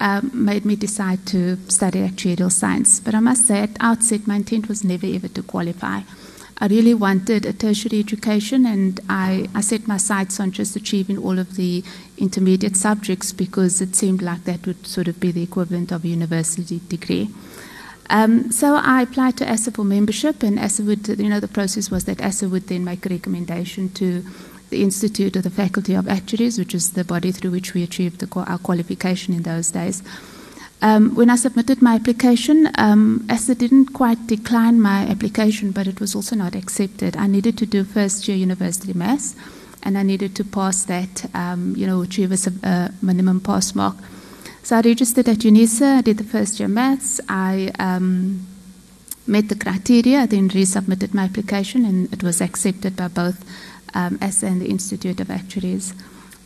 um, 0.00 0.30
made 0.34 0.64
me 0.64 0.74
decide 0.74 1.24
to 1.26 1.56
study 1.68 2.00
actuarial 2.00 2.50
science. 2.50 2.98
But 2.98 3.14
I 3.14 3.20
must 3.20 3.46
say, 3.46 3.60
at 3.60 3.76
outset, 3.78 4.26
my 4.26 4.36
intent 4.36 4.68
was 4.68 4.82
never 4.82 5.06
ever 5.06 5.28
to 5.28 5.42
qualify. 5.42 6.00
I 6.62 6.68
really 6.68 6.94
wanted 6.94 7.44
a 7.44 7.52
tertiary 7.52 7.98
education, 7.98 8.64
and 8.66 9.00
I, 9.08 9.48
I 9.52 9.62
set 9.62 9.88
my 9.88 9.96
sights 9.96 10.38
on 10.38 10.52
just 10.52 10.76
achieving 10.76 11.18
all 11.18 11.40
of 11.40 11.56
the 11.56 11.82
intermediate 12.16 12.76
subjects 12.76 13.32
because 13.32 13.80
it 13.80 13.96
seemed 13.96 14.22
like 14.22 14.44
that 14.44 14.64
would 14.64 14.86
sort 14.86 15.08
of 15.08 15.18
be 15.18 15.32
the 15.32 15.42
equivalent 15.42 15.90
of 15.90 16.04
a 16.04 16.08
university 16.08 16.80
degree. 16.88 17.30
Um, 18.10 18.52
so 18.52 18.76
I 18.76 19.02
applied 19.02 19.38
to 19.38 19.52
ASA 19.52 19.72
for 19.72 19.82
membership, 19.82 20.44
and 20.44 20.56
ASA 20.56 20.84
would, 20.84 21.08
you 21.08 21.28
know, 21.28 21.40
the 21.40 21.48
process 21.48 21.90
was 21.90 22.04
that 22.04 22.22
ASA 22.22 22.48
would 22.48 22.68
then 22.68 22.84
make 22.84 23.04
a 23.06 23.08
recommendation 23.08 23.88
to 23.94 24.24
the 24.70 24.84
Institute 24.84 25.34
of 25.34 25.42
the 25.42 25.50
Faculty 25.50 25.94
of 25.94 26.06
Actuaries, 26.06 26.60
which 26.60 26.76
is 26.76 26.92
the 26.92 27.02
body 27.02 27.32
through 27.32 27.50
which 27.50 27.74
we 27.74 27.82
achieved 27.82 28.20
the, 28.20 28.40
our 28.40 28.58
qualification 28.58 29.34
in 29.34 29.42
those 29.42 29.72
days. 29.72 30.00
Um, 30.82 31.14
when 31.14 31.30
I 31.30 31.36
submitted 31.36 31.80
my 31.80 31.94
application, 31.94 32.68
um, 32.76 33.24
ASA 33.30 33.54
didn't 33.54 33.92
quite 33.92 34.26
decline 34.26 34.80
my 34.80 35.06
application, 35.06 35.70
but 35.70 35.86
it 35.86 36.00
was 36.00 36.16
also 36.16 36.34
not 36.34 36.56
accepted. 36.56 37.16
I 37.16 37.28
needed 37.28 37.56
to 37.58 37.66
do 37.66 37.84
first 37.84 38.26
year 38.26 38.36
university 38.36 38.92
maths, 38.92 39.36
and 39.84 39.96
I 39.96 40.02
needed 40.02 40.34
to 40.36 40.44
pass 40.44 40.84
that, 40.86 41.32
um, 41.36 41.76
you 41.76 41.86
know, 41.86 42.02
achieve 42.02 42.32
a, 42.32 42.66
a 42.66 42.90
minimum 43.00 43.40
pass 43.40 43.76
mark. 43.76 43.94
So 44.64 44.76
I 44.76 44.80
registered 44.80 45.28
at 45.28 45.38
UNISA, 45.38 45.98
I 45.98 46.00
did 46.00 46.18
the 46.18 46.24
first 46.24 46.58
year 46.58 46.68
maths, 46.68 47.20
I 47.28 47.70
um, 47.78 48.44
met 49.24 49.50
the 49.50 49.54
criteria, 49.54 50.26
then 50.26 50.50
resubmitted 50.50 51.14
my 51.14 51.24
application, 51.24 51.84
and 51.84 52.12
it 52.12 52.24
was 52.24 52.40
accepted 52.40 52.96
by 52.96 53.06
both 53.06 53.44
um, 53.94 54.18
ASA 54.20 54.46
and 54.46 54.60
the 54.60 54.66
Institute 54.66 55.20
of 55.20 55.30
Actuaries. 55.30 55.94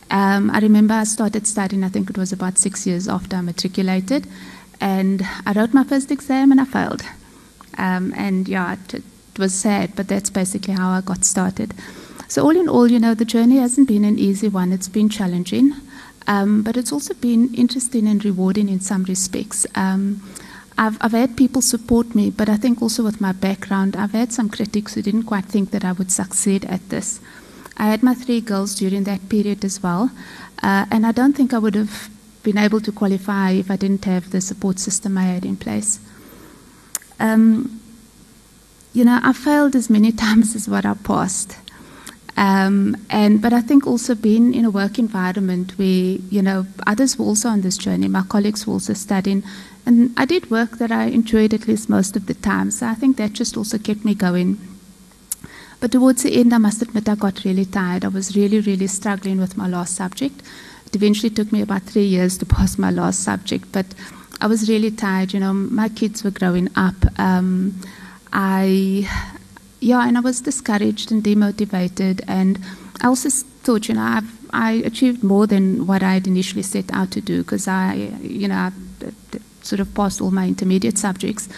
Um, 0.09 0.49
I 0.51 0.59
remember 0.59 0.93
I 0.93 1.03
started 1.03 1.45
studying, 1.45 1.83
I 1.83 1.89
think 1.89 2.09
it 2.09 2.17
was 2.17 2.31
about 2.31 2.57
six 2.57 2.87
years 2.87 3.07
after 3.07 3.35
I 3.35 3.41
matriculated, 3.41 4.27
and 4.79 5.25
I 5.45 5.53
wrote 5.53 5.73
my 5.73 5.83
first 5.83 6.11
exam 6.11 6.51
and 6.51 6.61
I 6.61 6.65
failed. 6.65 7.03
Um, 7.77 8.13
and 8.15 8.47
yeah, 8.47 8.73
it, 8.73 8.93
it, 8.95 9.03
was 9.37 9.53
sad, 9.53 9.95
but 9.95 10.07
that's 10.07 10.31
basically 10.31 10.73
how 10.73 10.89
I 10.89 11.01
got 11.01 11.23
started. 11.23 11.75
So, 12.27 12.43
all 12.43 12.57
in 12.57 12.67
all, 12.67 12.89
you 12.89 12.99
know, 12.99 13.13
the 13.13 13.23
journey 13.23 13.57
hasn't 13.57 13.87
been 13.87 14.03
an 14.03 14.17
easy 14.17 14.47
one, 14.49 14.71
it's 14.71 14.87
been 14.87 15.09
challenging. 15.09 15.73
Um, 16.27 16.61
but 16.61 16.75
it's 16.75 16.91
also 16.91 17.13
been 17.13 17.53
interesting 17.55 18.05
and 18.07 18.23
rewarding 18.23 18.67
in 18.67 18.81
some 18.81 19.03
respects. 19.03 19.65
Um, 19.75 20.21
I've, 20.77 20.97
I've 21.01 21.13
had 21.13 21.37
people 21.37 21.61
support 21.61 22.13
me, 22.13 22.29
but 22.29 22.49
I 22.49 22.57
think 22.57 22.81
also 22.81 23.03
with 23.03 23.21
my 23.21 23.31
background, 23.31 23.95
I've 23.95 24.11
had 24.11 24.33
some 24.33 24.49
critics 24.49 24.93
who 24.93 25.01
didn't 25.01 25.23
quite 25.23 25.45
think 25.45 25.71
that 25.71 25.85
I 25.85 25.93
would 25.93 26.11
succeed 26.11 26.65
at 26.65 26.89
this. 26.89 27.19
I 27.77 27.87
had 27.87 28.03
my 28.03 28.15
three 28.15 28.41
girls 28.41 28.75
during 28.75 29.03
that 29.03 29.29
period 29.29 29.63
as 29.63 29.81
well, 29.81 30.09
uh, 30.63 30.85
and 30.91 31.05
I 31.05 31.11
don't 31.11 31.33
think 31.33 31.53
I 31.53 31.59
would 31.59 31.75
have 31.75 32.09
been 32.43 32.57
able 32.57 32.81
to 32.81 32.91
qualify 32.91 33.51
if 33.51 33.69
I 33.69 33.75
didn't 33.75 34.05
have 34.05 34.31
the 34.31 34.41
support 34.41 34.79
system 34.79 35.17
I 35.17 35.23
had 35.23 35.45
in 35.45 35.57
place. 35.57 35.99
Um, 37.19 37.79
you 38.93 39.05
know, 39.05 39.19
I 39.21 39.33
failed 39.33 39.75
as 39.75 39.89
many 39.89 40.11
times 40.25 40.55
as 40.55 40.67
what 40.67 40.85
I 40.85 40.95
passed. 40.95 41.57
Um, 42.35 42.95
and 43.09 43.41
but 43.41 43.51
I 43.51 43.61
think 43.61 43.87
also 43.87 44.13
being 44.13 44.53
in 44.53 44.63
a 44.63 44.69
work 44.69 44.99
environment 44.99 45.77
where 45.77 46.17
you 46.29 46.41
know 46.43 46.67
others 46.85 47.17
were 47.17 47.25
also 47.25 47.49
on 47.49 47.61
this 47.61 47.77
journey, 47.77 48.07
my 48.07 48.21
colleagues 48.21 48.67
were 48.67 48.73
also 48.73 48.93
studying, 48.93 49.43
and 49.87 50.13
I 50.17 50.25
did 50.25 50.51
work 50.51 50.77
that 50.77 50.91
I 50.91 51.05
enjoyed 51.05 51.53
at 51.53 51.67
least 51.67 51.89
most 51.89 52.15
of 52.15 52.27
the 52.27 52.35
time. 52.35 52.69
So 52.69 52.85
I 52.87 52.93
think 52.93 53.17
that 53.17 53.33
just 53.33 53.57
also 53.57 53.79
kept 53.79 54.05
me 54.05 54.13
going. 54.13 54.57
But 55.79 55.91
towards 55.91 56.23
the 56.23 56.33
end, 56.33 56.53
I 56.53 56.57
must 56.57 56.81
admit, 56.81 57.07
I 57.07 57.15
got 57.15 57.43
really 57.43 57.65
tired. 57.65 58.03
I 58.03 58.07
was 58.07 58.35
really, 58.35 58.59
really 58.59 58.87
struggling 58.87 59.39
with 59.39 59.57
my 59.57 59.67
last 59.67 59.95
subject. 59.95 60.41
It 60.87 60.95
eventually 60.95 61.29
took 61.29 61.51
me 61.51 61.61
about 61.61 61.83
three 61.83 62.05
years 62.05 62.37
to 62.39 62.45
pass 62.45 62.77
my 62.77 62.89
last 62.89 63.23
subject, 63.23 63.71
but 63.71 63.85
I 64.41 64.47
was 64.47 64.69
really 64.69 64.91
tired. 64.91 65.33
You 65.33 65.39
know, 65.39 65.53
my 65.53 65.89
kids 65.89 66.23
were 66.23 66.31
growing 66.31 66.69
up. 66.75 66.95
Um, 67.19 67.79
I, 68.33 69.07
yeah, 69.79 70.07
and 70.07 70.17
I 70.17 70.21
was 70.21 70.41
discouraged 70.41 71.11
and 71.11 71.23
demotivated. 71.23 72.23
And 72.27 72.59
I 73.01 73.07
also 73.07 73.29
thought, 73.29 73.87
you 73.87 73.95
know, 73.95 74.01
I've, 74.01 74.31
I 74.51 74.71
achieved 74.85 75.23
more 75.23 75.45
than 75.45 75.85
what 75.85 76.01
I 76.01 76.13
had 76.13 76.27
initially 76.27 76.63
set 76.63 76.91
out 76.93 77.11
to 77.11 77.21
do 77.21 77.43
because 77.43 77.67
I, 77.67 77.93
you 78.21 78.47
know, 78.47 78.55
I 78.55 78.71
sort 79.61 79.79
of 79.79 79.93
passed 79.93 80.21
all 80.21 80.31
my 80.31 80.47
intermediate 80.47 80.97
subjects. 80.97 81.49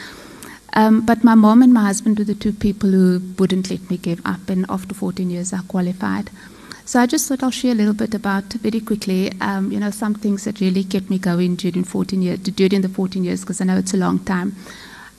Um, 0.73 1.05
but 1.05 1.23
my 1.23 1.35
mom 1.35 1.61
and 1.61 1.73
my 1.73 1.85
husband 1.85 2.19
were 2.19 2.25
the 2.25 2.35
two 2.35 2.53
people 2.53 2.89
who 2.89 3.21
wouldn't 3.37 3.69
let 3.69 3.89
me 3.89 3.97
give 3.97 4.21
up, 4.25 4.49
and 4.49 4.65
after 4.69 4.93
14 4.93 5.29
years, 5.29 5.51
I 5.53 5.59
qualified. 5.67 6.29
So 6.85 6.99
I 6.99 7.05
just 7.05 7.27
thought 7.27 7.43
I'll 7.43 7.51
share 7.51 7.73
a 7.73 7.75
little 7.75 7.93
bit 7.93 8.15
about 8.15 8.45
very 8.53 8.79
quickly, 8.79 9.31
um, 9.41 9.71
you 9.71 9.79
know, 9.79 9.91
some 9.91 10.15
things 10.15 10.45
that 10.45 10.59
really 10.59 10.83
kept 10.83 11.09
me 11.09 11.19
going 11.19 11.55
during 11.55 11.83
14 11.83 12.21
years, 12.21 12.39
during 12.39 12.81
the 12.81 12.89
14 12.89 13.23
years, 13.23 13.41
because 13.41 13.61
I 13.61 13.65
know 13.65 13.77
it's 13.77 13.93
a 13.93 13.97
long 13.97 14.19
time. 14.19 14.55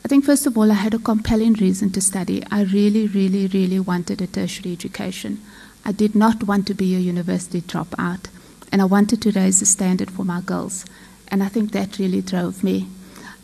I 0.05 0.09
think 0.09 0.25
first 0.25 0.47
of 0.47 0.59
all, 0.59 0.71
I 0.71 0.75
had 0.75 0.95
a 0.95 0.99
compelling 0.99 1.53
reason 1.55 1.91
to 1.91 2.01
study. 2.01 2.43
I 2.51 2.63
really, 2.63 3.07
really, 3.07 3.47
really 3.47 3.79
wanted 3.79 4.21
a 4.21 4.27
tertiary 4.27 4.73
education. 4.73 5.41
I 5.85 5.93
did 5.93 6.15
not 6.15 6.43
want 6.45 6.67
to 6.67 6.75
be 6.75 6.95
a 6.97 6.99
university 6.99 7.61
dropout, 7.61 8.27
and 8.73 8.83
I 8.83 8.87
wanted 8.87 9.23
to 9.23 9.31
raise 9.31 9.61
the 9.61 9.67
standard 9.67 10.11
for 10.11 10.25
my 10.25 10.41
girls, 10.41 10.85
and 11.29 11.43
I 11.43 11.49
think 11.49 11.73
that 11.73 11.99
really 11.99 12.21
drove 12.21 12.65
me. 12.65 12.89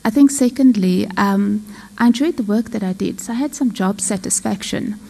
I 0.06 0.10
think, 0.10 0.30
secondly, 0.30 1.08
um, 1.16 1.66
I 1.98 2.06
enjoyed 2.06 2.36
the 2.36 2.44
work 2.44 2.70
that 2.70 2.84
I 2.84 2.92
did, 2.92 3.20
so 3.20 3.32
I 3.32 3.36
had 3.36 3.56
some 3.56 3.72
job 3.72 4.00
satisfaction. 4.00 5.00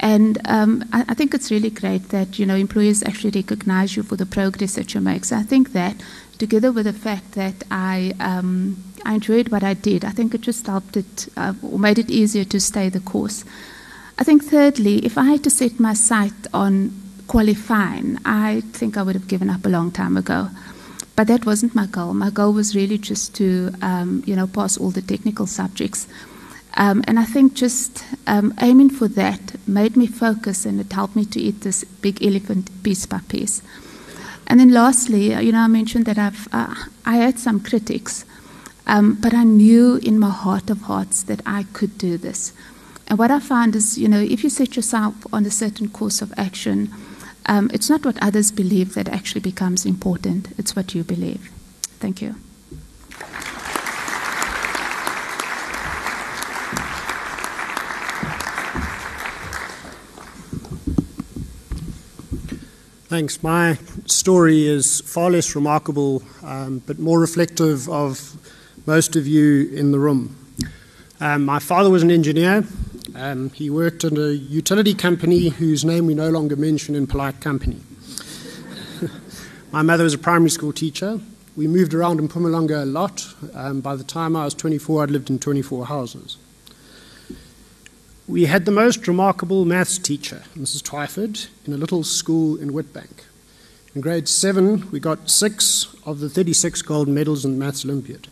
And 0.00 0.38
um, 0.46 0.82
I, 0.94 1.04
I, 1.10 1.14
think 1.14 1.34
it's 1.34 1.50
really 1.50 1.68
great 1.68 2.08
that 2.08 2.38
you 2.38 2.46
know 2.46 2.54
employers 2.54 3.02
actually 3.02 3.32
recognize 3.38 3.96
you 3.96 4.02
for 4.02 4.16
the 4.16 4.24
progress 4.24 4.74
that 4.76 4.94
you 4.94 5.02
make. 5.02 5.26
So 5.26 5.36
I 5.36 5.42
think 5.42 5.74
that, 5.74 5.96
together 6.38 6.72
with 6.72 6.86
the 6.86 6.94
fact 6.94 7.32
that 7.32 7.64
I 7.70 8.14
um, 8.18 8.82
I 9.04 9.14
enjoyed 9.16 9.50
what 9.50 9.62
I 9.62 9.74
did, 9.74 10.06
I 10.06 10.10
think 10.10 10.34
it 10.34 10.40
just 10.40 10.66
helped 10.66 10.96
it 10.96 11.28
uh, 11.36 11.52
or 11.62 11.78
made 11.78 11.98
it 11.98 12.10
easier 12.10 12.44
to 12.44 12.58
stay 12.58 12.88
the 12.88 13.00
course. 13.00 13.44
I 14.18 14.24
think 14.24 14.42
thirdly, 14.42 15.04
if 15.04 15.18
I 15.18 15.24
had 15.24 15.44
to 15.44 15.50
set 15.50 15.78
my 15.78 15.92
sight 15.92 16.46
on 16.54 16.92
qualifying, 17.26 18.18
I 18.24 18.62
think 18.72 18.96
I 18.96 19.02
would 19.02 19.16
have 19.16 19.28
given 19.28 19.50
up 19.50 19.66
a 19.66 19.68
long 19.68 19.90
time 19.90 20.16
ago. 20.16 20.48
But 21.16 21.28
that 21.28 21.46
wasn't 21.46 21.74
my 21.74 21.86
goal. 21.86 22.12
My 22.12 22.30
goal 22.30 22.52
was 22.52 22.76
really 22.76 22.98
just 22.98 23.34
to, 23.36 23.72
um, 23.80 24.22
you 24.26 24.36
know, 24.36 24.46
pass 24.46 24.76
all 24.76 24.90
the 24.90 25.00
technical 25.02 25.46
subjects. 25.46 26.06
Um, 26.76 27.02
and 27.08 27.18
I 27.18 27.24
think 27.24 27.54
just 27.54 28.04
um, 28.26 28.52
aiming 28.60 28.90
for 28.90 29.08
that 29.08 29.56
made 29.66 29.96
me 29.96 30.06
focus 30.06 30.66
and 30.66 30.78
it 30.78 30.92
helped 30.92 31.16
me 31.16 31.24
to 31.24 31.40
eat 31.40 31.62
this 31.62 31.84
big 31.84 32.22
elephant 32.22 32.70
piece 32.82 33.06
by 33.06 33.20
piece. 33.28 33.62
And 34.46 34.60
then 34.60 34.70
lastly, 34.70 35.32
you 35.32 35.52
know, 35.52 35.60
I 35.60 35.68
mentioned 35.68 36.04
that 36.04 36.18
I've, 36.18 36.48
uh, 36.52 36.74
I 37.06 37.16
had 37.16 37.38
some 37.38 37.60
critics, 37.60 38.26
um, 38.86 39.14
but 39.14 39.32
I 39.32 39.42
knew 39.42 39.96
in 39.96 40.18
my 40.18 40.30
heart 40.30 40.68
of 40.68 40.82
hearts 40.82 41.22
that 41.24 41.40
I 41.46 41.64
could 41.72 41.96
do 41.96 42.18
this. 42.18 42.52
And 43.08 43.18
what 43.18 43.30
I 43.30 43.40
found 43.40 43.74
is, 43.74 43.96
you 43.96 44.08
know, 44.08 44.20
if 44.20 44.44
you 44.44 44.50
set 44.50 44.76
yourself 44.76 45.14
on 45.32 45.46
a 45.46 45.50
certain 45.50 45.88
course 45.88 46.20
of 46.20 46.32
action, 46.36 46.92
um, 47.46 47.70
it's 47.72 47.88
not 47.88 48.04
what 48.04 48.16
others 48.22 48.50
believe 48.50 48.94
that 48.94 49.08
actually 49.08 49.40
becomes 49.40 49.86
important, 49.86 50.48
it's 50.58 50.76
what 50.76 50.94
you 50.94 51.04
believe. 51.04 51.50
Thank 51.98 52.20
you. 52.20 52.34
Thanks. 63.08 63.40
My 63.40 63.78
story 64.06 64.66
is 64.66 65.00
far 65.00 65.30
less 65.30 65.54
remarkable, 65.54 66.24
um, 66.42 66.82
but 66.86 66.98
more 66.98 67.20
reflective 67.20 67.88
of 67.88 68.36
most 68.84 69.14
of 69.14 69.28
you 69.28 69.70
in 69.72 69.92
the 69.92 69.98
room. 69.98 70.36
Um, 71.20 71.44
my 71.44 71.60
father 71.60 71.88
was 71.88 72.02
an 72.02 72.10
engineer. 72.10 72.64
Um, 73.18 73.48
he 73.50 73.70
worked 73.70 74.04
in 74.04 74.18
a 74.18 74.28
utility 74.28 74.92
company 74.92 75.48
whose 75.48 75.86
name 75.86 76.06
we 76.06 76.12
no 76.12 76.28
longer 76.28 76.54
mention 76.54 76.94
in 76.94 77.06
polite 77.06 77.40
company. 77.40 77.80
My 79.72 79.80
mother 79.80 80.04
was 80.04 80.12
a 80.12 80.18
primary 80.18 80.50
school 80.50 80.70
teacher. 80.70 81.18
We 81.56 81.66
moved 81.66 81.94
around 81.94 82.20
in 82.20 82.28
Mpumalanga 82.28 82.82
a 82.82 82.84
lot. 82.84 83.26
Um, 83.54 83.80
by 83.80 83.96
the 83.96 84.04
time 84.04 84.36
I 84.36 84.44
was 84.44 84.52
24, 84.52 85.04
I'd 85.04 85.10
lived 85.10 85.30
in 85.30 85.38
24 85.38 85.86
houses. 85.86 86.36
We 88.28 88.44
had 88.44 88.66
the 88.66 88.70
most 88.70 89.08
remarkable 89.08 89.64
maths 89.64 89.96
teacher, 89.96 90.42
Mrs. 90.54 90.82
Twyford, 90.82 91.46
in 91.64 91.72
a 91.72 91.78
little 91.78 92.04
school 92.04 92.58
in 92.58 92.72
Witbank. 92.72 93.24
In 93.94 94.02
grade 94.02 94.28
seven, 94.28 94.90
we 94.90 95.00
got 95.00 95.30
six 95.30 95.96
of 96.04 96.20
the 96.20 96.28
36 96.28 96.82
gold 96.82 97.08
medals 97.08 97.46
in 97.46 97.52
the 97.52 97.64
Maths 97.64 97.82
Olympiad. 97.82 98.28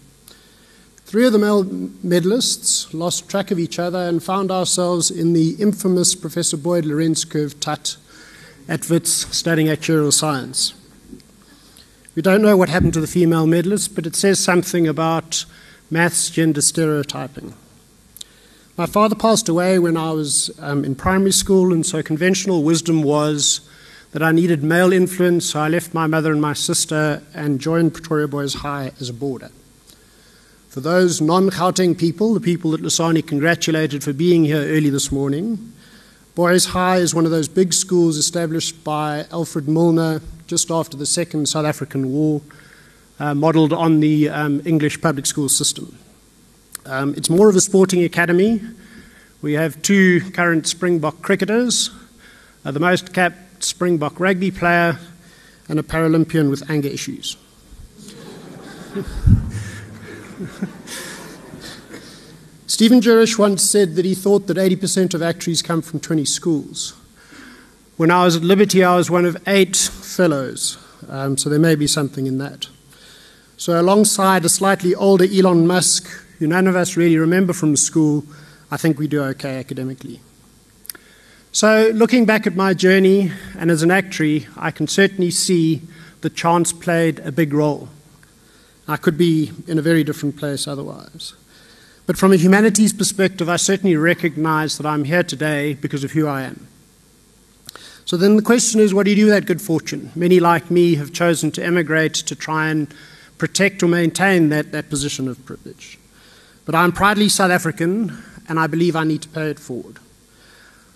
Three 1.06 1.26
of 1.26 1.32
the 1.32 1.38
male 1.38 1.64
medalists 1.64 2.92
lost 2.94 3.28
track 3.28 3.50
of 3.50 3.58
each 3.58 3.78
other 3.78 3.98
and 3.98 4.22
found 4.22 4.50
ourselves 4.50 5.10
in 5.10 5.34
the 5.34 5.50
infamous 5.60 6.14
Professor 6.14 6.56
Boyd 6.56 6.86
Lorenz 6.86 7.26
curve 7.26 7.60
TUT 7.60 7.98
at 8.68 8.88
WITS 8.88 9.36
studying 9.36 9.68
actuarial 9.68 10.12
science. 10.12 10.72
We 12.14 12.22
don't 12.22 12.40
know 12.40 12.56
what 12.56 12.70
happened 12.70 12.94
to 12.94 13.02
the 13.02 13.06
female 13.06 13.46
medalists, 13.46 13.94
but 13.94 14.06
it 14.06 14.16
says 14.16 14.40
something 14.40 14.88
about 14.88 15.44
maths 15.90 16.30
gender 16.30 16.62
stereotyping. 16.62 17.52
My 18.78 18.86
father 18.86 19.14
passed 19.14 19.48
away 19.48 19.78
when 19.78 19.98
I 19.98 20.10
was 20.12 20.50
um, 20.58 20.86
in 20.86 20.94
primary 20.94 21.32
school, 21.32 21.72
and 21.72 21.84
so 21.84 22.02
conventional 22.02 22.62
wisdom 22.62 23.02
was 23.02 23.60
that 24.12 24.22
I 24.22 24.32
needed 24.32 24.64
male 24.64 24.92
influence, 24.92 25.50
so 25.50 25.60
I 25.60 25.68
left 25.68 25.92
my 25.92 26.06
mother 26.06 26.32
and 26.32 26.40
my 26.40 26.54
sister 26.54 27.22
and 27.34 27.60
joined 27.60 27.92
Pretoria 27.92 28.26
Boys 28.26 28.54
High 28.54 28.92
as 29.00 29.10
a 29.10 29.12
boarder. 29.12 29.50
For 30.74 30.80
those 30.80 31.20
non 31.20 31.50
Gauteng 31.50 31.96
people, 31.96 32.34
the 32.34 32.40
people 32.40 32.72
that 32.72 32.82
Lusani 32.82 33.24
congratulated 33.24 34.02
for 34.02 34.12
being 34.12 34.44
here 34.44 34.56
early 34.56 34.90
this 34.90 35.12
morning, 35.12 35.72
Boys 36.34 36.64
High 36.64 36.96
is 36.96 37.14
one 37.14 37.24
of 37.24 37.30
those 37.30 37.46
big 37.46 37.72
schools 37.72 38.16
established 38.16 38.82
by 38.82 39.24
Alfred 39.30 39.68
Milner 39.68 40.20
just 40.48 40.72
after 40.72 40.96
the 40.96 41.06
Second 41.06 41.48
South 41.48 41.64
African 41.64 42.12
War, 42.12 42.42
uh, 43.20 43.34
modelled 43.36 43.72
on 43.72 44.00
the 44.00 44.28
um, 44.28 44.62
English 44.64 45.00
public 45.00 45.26
school 45.26 45.48
system. 45.48 45.96
Um, 46.86 47.14
it's 47.16 47.30
more 47.30 47.48
of 47.48 47.54
a 47.54 47.60
sporting 47.60 48.02
academy. 48.02 48.60
We 49.42 49.52
have 49.52 49.80
two 49.80 50.28
current 50.32 50.66
Springbok 50.66 51.22
cricketers, 51.22 51.90
uh, 52.64 52.72
the 52.72 52.80
most 52.80 53.14
capped 53.14 53.62
Springbok 53.62 54.18
rugby 54.18 54.50
player, 54.50 54.98
and 55.68 55.78
a 55.78 55.84
Paralympian 55.84 56.50
with 56.50 56.68
anger 56.68 56.88
issues. 56.88 57.36
Stephen 62.66 63.00
Jerish 63.00 63.38
once 63.38 63.62
said 63.62 63.94
that 63.96 64.04
he 64.04 64.14
thought 64.14 64.46
that 64.46 64.56
80% 64.56 65.14
of 65.14 65.22
actuaries 65.22 65.62
come 65.62 65.82
from 65.82 66.00
20 66.00 66.24
schools. 66.24 66.94
When 67.96 68.10
I 68.10 68.24
was 68.24 68.36
at 68.36 68.42
Liberty, 68.42 68.82
I 68.82 68.96
was 68.96 69.10
one 69.10 69.24
of 69.24 69.36
eight 69.46 69.76
fellows, 69.76 70.78
um, 71.08 71.38
so 71.38 71.48
there 71.48 71.58
may 71.58 71.76
be 71.76 71.86
something 71.86 72.26
in 72.26 72.38
that. 72.38 72.68
So, 73.56 73.80
alongside 73.80 74.44
a 74.44 74.48
slightly 74.48 74.94
older 74.96 75.24
Elon 75.24 75.66
Musk, 75.66 76.08
who 76.38 76.48
none 76.48 76.66
of 76.66 76.74
us 76.74 76.96
really 76.96 77.16
remember 77.16 77.52
from 77.52 77.76
school, 77.76 78.24
I 78.70 78.76
think 78.76 78.98
we 78.98 79.06
do 79.06 79.22
okay 79.22 79.58
academically. 79.58 80.20
So, 81.52 81.92
looking 81.94 82.26
back 82.26 82.48
at 82.48 82.56
my 82.56 82.74
journey, 82.74 83.30
and 83.56 83.70
as 83.70 83.84
an 83.84 83.92
actuary, 83.92 84.48
I 84.56 84.72
can 84.72 84.88
certainly 84.88 85.30
see 85.30 85.82
that 86.22 86.34
chance 86.34 86.72
played 86.72 87.20
a 87.20 87.30
big 87.30 87.54
role. 87.54 87.88
I 88.86 88.96
could 88.96 89.16
be 89.16 89.50
in 89.66 89.78
a 89.78 89.82
very 89.82 90.04
different 90.04 90.36
place 90.36 90.66
otherwise. 90.68 91.34
But 92.06 92.18
from 92.18 92.32
a 92.32 92.36
humanities 92.36 92.92
perspective, 92.92 93.48
I 93.48 93.56
certainly 93.56 93.96
recognize 93.96 94.76
that 94.76 94.86
I'm 94.86 95.04
here 95.04 95.22
today 95.22 95.74
because 95.74 96.04
of 96.04 96.12
who 96.12 96.26
I 96.26 96.42
am. 96.42 96.66
So 98.04 98.18
then 98.18 98.36
the 98.36 98.42
question 98.42 98.80
is 98.80 98.92
what 98.92 99.04
do 99.04 99.10
you 99.10 99.16
do 99.16 99.24
with 99.26 99.34
that 99.34 99.46
good 99.46 99.62
fortune? 99.62 100.12
Many, 100.14 100.38
like 100.38 100.70
me, 100.70 100.96
have 100.96 101.12
chosen 101.12 101.50
to 101.52 101.64
emigrate 101.64 102.14
to 102.14 102.34
try 102.34 102.68
and 102.68 102.92
protect 103.38 103.82
or 103.82 103.88
maintain 103.88 104.50
that, 104.50 104.72
that 104.72 104.90
position 104.90 105.28
of 105.28 105.42
privilege. 105.46 105.98
But 106.66 106.74
I'm 106.74 106.92
proudly 106.92 107.30
South 107.30 107.50
African, 107.50 108.22
and 108.48 108.60
I 108.60 108.66
believe 108.66 108.96
I 108.96 109.04
need 109.04 109.22
to 109.22 109.28
pay 109.28 109.50
it 109.50 109.58
forward. 109.58 109.98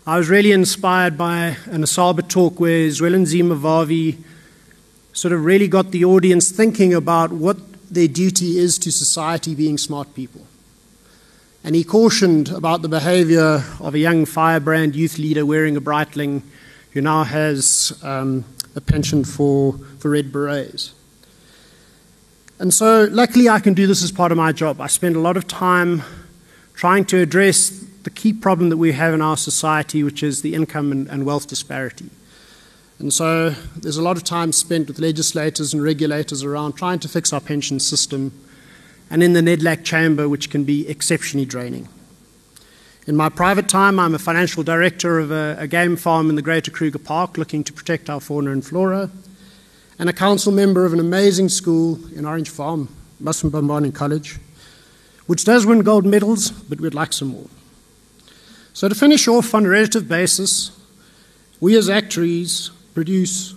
I 0.06 0.18
was 0.18 0.28
really 0.28 0.52
inspired 0.52 1.18
by 1.18 1.56
an 1.66 1.82
Asaba 1.82 2.26
talk 2.26 2.60
where 2.60 2.88
Zwelinzima 2.88 3.58
Vavi 3.58 4.18
sort 5.12 5.32
of 5.32 5.44
really 5.44 5.68
got 5.68 5.90
the 5.90 6.04
audience 6.04 6.50
thinking 6.50 6.94
about 6.94 7.32
what 7.32 7.58
their 7.90 8.08
duty 8.08 8.58
is 8.58 8.78
to 8.78 8.92
society 8.92 9.54
being 9.54 9.78
smart 9.78 10.14
people. 10.14 10.46
And 11.64 11.74
he 11.74 11.84
cautioned 11.84 12.50
about 12.50 12.82
the 12.82 12.88
behavior 12.88 13.64
of 13.80 13.94
a 13.94 13.98
young 13.98 14.24
firebrand 14.24 14.94
youth 14.94 15.18
leader 15.18 15.44
wearing 15.44 15.76
a 15.76 15.80
Breitling 15.80 16.42
who 16.92 17.00
now 17.00 17.24
has 17.24 17.98
um, 18.02 18.44
a 18.74 18.80
pension 18.80 19.24
for, 19.24 19.74
for 19.98 20.10
Red 20.10 20.32
Berets. 20.32 20.94
And 22.58 22.72
so, 22.74 23.08
luckily, 23.10 23.48
I 23.48 23.60
can 23.60 23.74
do 23.74 23.86
this 23.86 24.02
as 24.02 24.10
part 24.10 24.32
of 24.32 24.38
my 24.38 24.52
job. 24.52 24.80
I 24.80 24.88
spend 24.88 25.14
a 25.14 25.20
lot 25.20 25.36
of 25.36 25.46
time 25.46 26.02
trying 26.74 27.04
to 27.06 27.18
address 27.18 27.70
the 28.02 28.10
key 28.10 28.32
problem 28.32 28.68
that 28.70 28.76
we 28.76 28.92
have 28.92 29.14
in 29.14 29.22
our 29.22 29.36
society, 29.36 30.02
which 30.02 30.22
is 30.22 30.42
the 30.42 30.54
income 30.54 30.90
and, 30.90 31.08
and 31.08 31.26
wealth 31.26 31.46
disparity. 31.46 32.10
And 32.98 33.12
so 33.12 33.50
there's 33.76 33.96
a 33.96 34.02
lot 34.02 34.16
of 34.16 34.24
time 34.24 34.52
spent 34.52 34.88
with 34.88 34.98
legislators 34.98 35.72
and 35.72 35.82
regulators 35.82 36.42
around 36.42 36.72
trying 36.72 36.98
to 37.00 37.08
fix 37.08 37.32
our 37.32 37.40
pension 37.40 37.78
system 37.78 38.32
and 39.10 39.22
in 39.22 39.34
the 39.34 39.40
NEDLAC 39.40 39.84
chamber, 39.84 40.28
which 40.28 40.50
can 40.50 40.64
be 40.64 40.88
exceptionally 40.88 41.46
draining. 41.46 41.88
In 43.06 43.16
my 43.16 43.28
private 43.28 43.68
time, 43.68 43.98
I'm 43.98 44.14
a 44.14 44.18
financial 44.18 44.62
director 44.62 45.18
of 45.18 45.30
a, 45.30 45.56
a, 45.60 45.66
game 45.66 45.96
farm 45.96 46.28
in 46.28 46.36
the 46.36 46.42
Greater 46.42 46.70
Kruger 46.70 46.98
Park 46.98 47.38
looking 47.38 47.64
to 47.64 47.72
protect 47.72 48.10
our 48.10 48.20
fauna 48.20 48.50
and 48.50 48.66
flora, 48.66 49.10
and 49.98 50.10
a 50.10 50.12
council 50.12 50.52
member 50.52 50.84
of 50.84 50.92
an 50.92 51.00
amazing 51.00 51.48
school 51.48 51.98
in 52.14 52.26
Orange 52.26 52.50
Farm, 52.50 52.88
Muslim 53.18 53.92
College, 53.92 54.38
which 55.26 55.44
does 55.44 55.64
win 55.64 55.80
gold 55.80 56.04
medals, 56.04 56.50
but 56.50 56.80
we'd 56.80 56.92
like 56.92 57.14
some 57.14 57.28
more. 57.28 57.46
So, 58.74 58.88
to 58.88 58.94
finish 58.94 59.26
off 59.26 59.54
on 59.54 59.64
a 59.64 59.68
relative 59.70 60.06
basis, 60.06 60.78
we 61.60 61.76
as 61.78 61.88
actuaries 61.88 62.70
produce, 62.98 63.54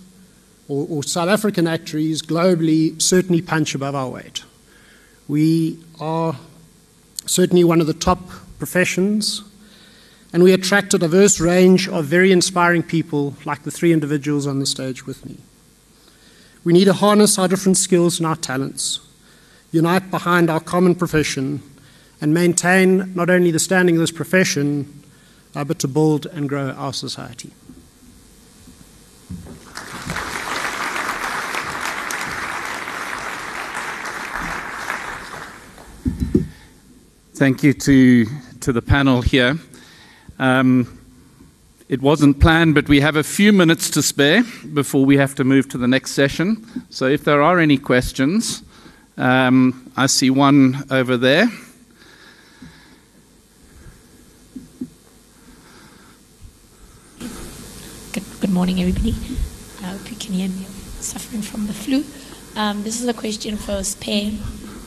or, 0.68 0.86
or 0.88 1.02
South 1.02 1.28
African 1.28 1.66
actuaries 1.66 2.22
globally 2.22 3.02
certainly 3.02 3.42
punch 3.42 3.74
above 3.74 3.92
our 3.92 4.08
weight. 4.08 4.44
We 5.26 5.80
are 5.98 6.36
certainly 7.26 7.64
one 7.64 7.80
of 7.80 7.88
the 7.88 7.92
top 7.92 8.20
professions, 8.60 9.42
and 10.32 10.44
we 10.44 10.52
attract 10.52 10.94
a 10.94 10.98
diverse 10.98 11.40
range 11.40 11.88
of 11.88 12.04
very 12.04 12.30
inspiring 12.30 12.84
people 12.84 13.34
like 13.44 13.64
the 13.64 13.72
three 13.72 13.92
individuals 13.92 14.46
on 14.46 14.60
the 14.60 14.66
stage 14.66 15.06
with 15.06 15.26
me. 15.26 15.38
We 16.62 16.72
need 16.72 16.84
to 16.84 16.92
harness 16.92 17.40
our 17.40 17.48
different 17.48 17.78
skills 17.78 18.20
and 18.20 18.26
our 18.28 18.36
talents, 18.36 19.00
unite 19.72 20.08
behind 20.12 20.50
our 20.50 20.60
common 20.60 20.94
profession, 20.94 21.62
and 22.20 22.32
maintain 22.32 23.12
not 23.16 23.28
only 23.28 23.50
the 23.50 23.58
standing 23.58 23.96
of 23.96 24.02
this 24.02 24.12
profession, 24.12 25.02
uh, 25.56 25.64
but 25.64 25.80
to 25.80 25.88
build 25.88 26.26
and 26.26 26.48
grow 26.48 26.70
our 26.70 26.92
society. 26.92 27.50
Thank 37.34 37.62
you 37.62 37.72
to, 37.72 38.26
to 38.60 38.72
the 38.74 38.82
panel 38.82 39.22
here. 39.22 39.56
Um, 40.38 41.00
it 41.88 42.02
wasn't 42.02 42.40
planned, 42.40 42.74
but 42.74 42.88
we 42.90 43.00
have 43.00 43.16
a 43.16 43.22
few 43.22 43.54
minutes 43.54 43.88
to 43.90 44.02
spare 44.02 44.44
before 44.74 45.06
we 45.06 45.16
have 45.16 45.34
to 45.36 45.44
move 45.44 45.66
to 45.70 45.78
the 45.78 45.88
next 45.88 46.10
session. 46.10 46.66
So 46.90 47.06
if 47.06 47.24
there 47.24 47.40
are 47.40 47.58
any 47.58 47.78
questions, 47.78 48.62
um, 49.16 49.90
I 49.96 50.06
see 50.06 50.28
one 50.28 50.84
over 50.90 51.16
there. 51.16 51.46
Good, 58.12 58.24
good 58.40 58.50
morning, 58.50 58.78
everybody. 58.78 59.14
I 59.80 59.86
hope 59.86 60.10
you 60.10 60.16
can 60.16 60.34
hear 60.34 60.50
me. 60.50 60.66
I'm 60.66 61.02
suffering 61.02 61.40
from 61.40 61.66
the 61.66 61.72
flu. 61.72 62.04
Um, 62.56 62.82
this 62.82 63.00
is 63.00 63.08
a 63.08 63.14
question 63.14 63.56
for 63.56 63.80
Sphe. 63.80 64.38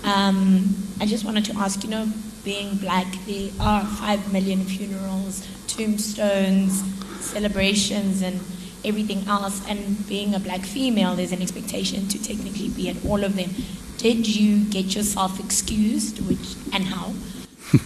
Um, 0.05 0.75
I 1.01 1.07
just 1.07 1.25
wanted 1.25 1.45
to 1.45 1.57
ask, 1.57 1.83
you 1.83 1.89
know, 1.89 2.07
being 2.45 2.75
black, 2.77 3.07
there 3.25 3.49
are 3.59 3.83
five 3.83 4.31
million 4.31 4.63
funerals, 4.63 5.45
tombstones, 5.67 6.83
celebrations, 7.19 8.21
and 8.21 8.39
everything 8.85 9.27
else. 9.27 9.67
And 9.67 10.07
being 10.07 10.35
a 10.35 10.39
black 10.39 10.61
female, 10.61 11.15
there's 11.15 11.31
an 11.31 11.41
expectation 11.41 12.07
to 12.07 12.23
technically 12.23 12.69
be 12.69 12.87
at 12.87 13.03
all 13.03 13.23
of 13.23 13.35
them. 13.35 13.49
Did 13.97 14.27
you 14.27 14.63
get 14.65 14.95
yourself 14.95 15.39
excused, 15.43 16.19
which 16.27 16.55
and 16.71 16.85
how? 16.85 17.13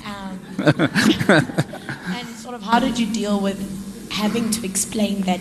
Um, 0.06 0.40
and 0.60 2.28
sort 2.36 2.54
of 2.54 2.62
how 2.62 2.80
did 2.80 3.00
you 3.00 3.12
deal 3.12 3.40
with 3.40 4.12
having 4.12 4.52
to 4.52 4.66
explain 4.66 5.22
that 5.22 5.40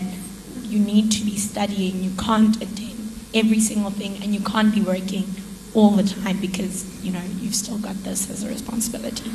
you 0.63 0.79
need 0.79 1.11
to 1.11 1.25
be 1.25 1.35
studying, 1.35 2.01
you 2.03 2.11
can't 2.17 2.55
attend 2.57 3.11
every 3.33 3.59
single 3.59 3.91
thing, 3.91 4.23
and 4.23 4.33
you 4.33 4.39
can't 4.39 4.73
be 4.73 4.81
working 4.81 5.25
all 5.73 5.91
the 5.91 6.03
time 6.03 6.39
because 6.39 7.03
you 7.03 7.11
know 7.11 7.21
you've 7.39 7.55
still 7.55 7.77
got 7.77 7.95
this 8.03 8.29
as 8.29 8.43
a 8.43 8.47
responsibility. 8.47 9.31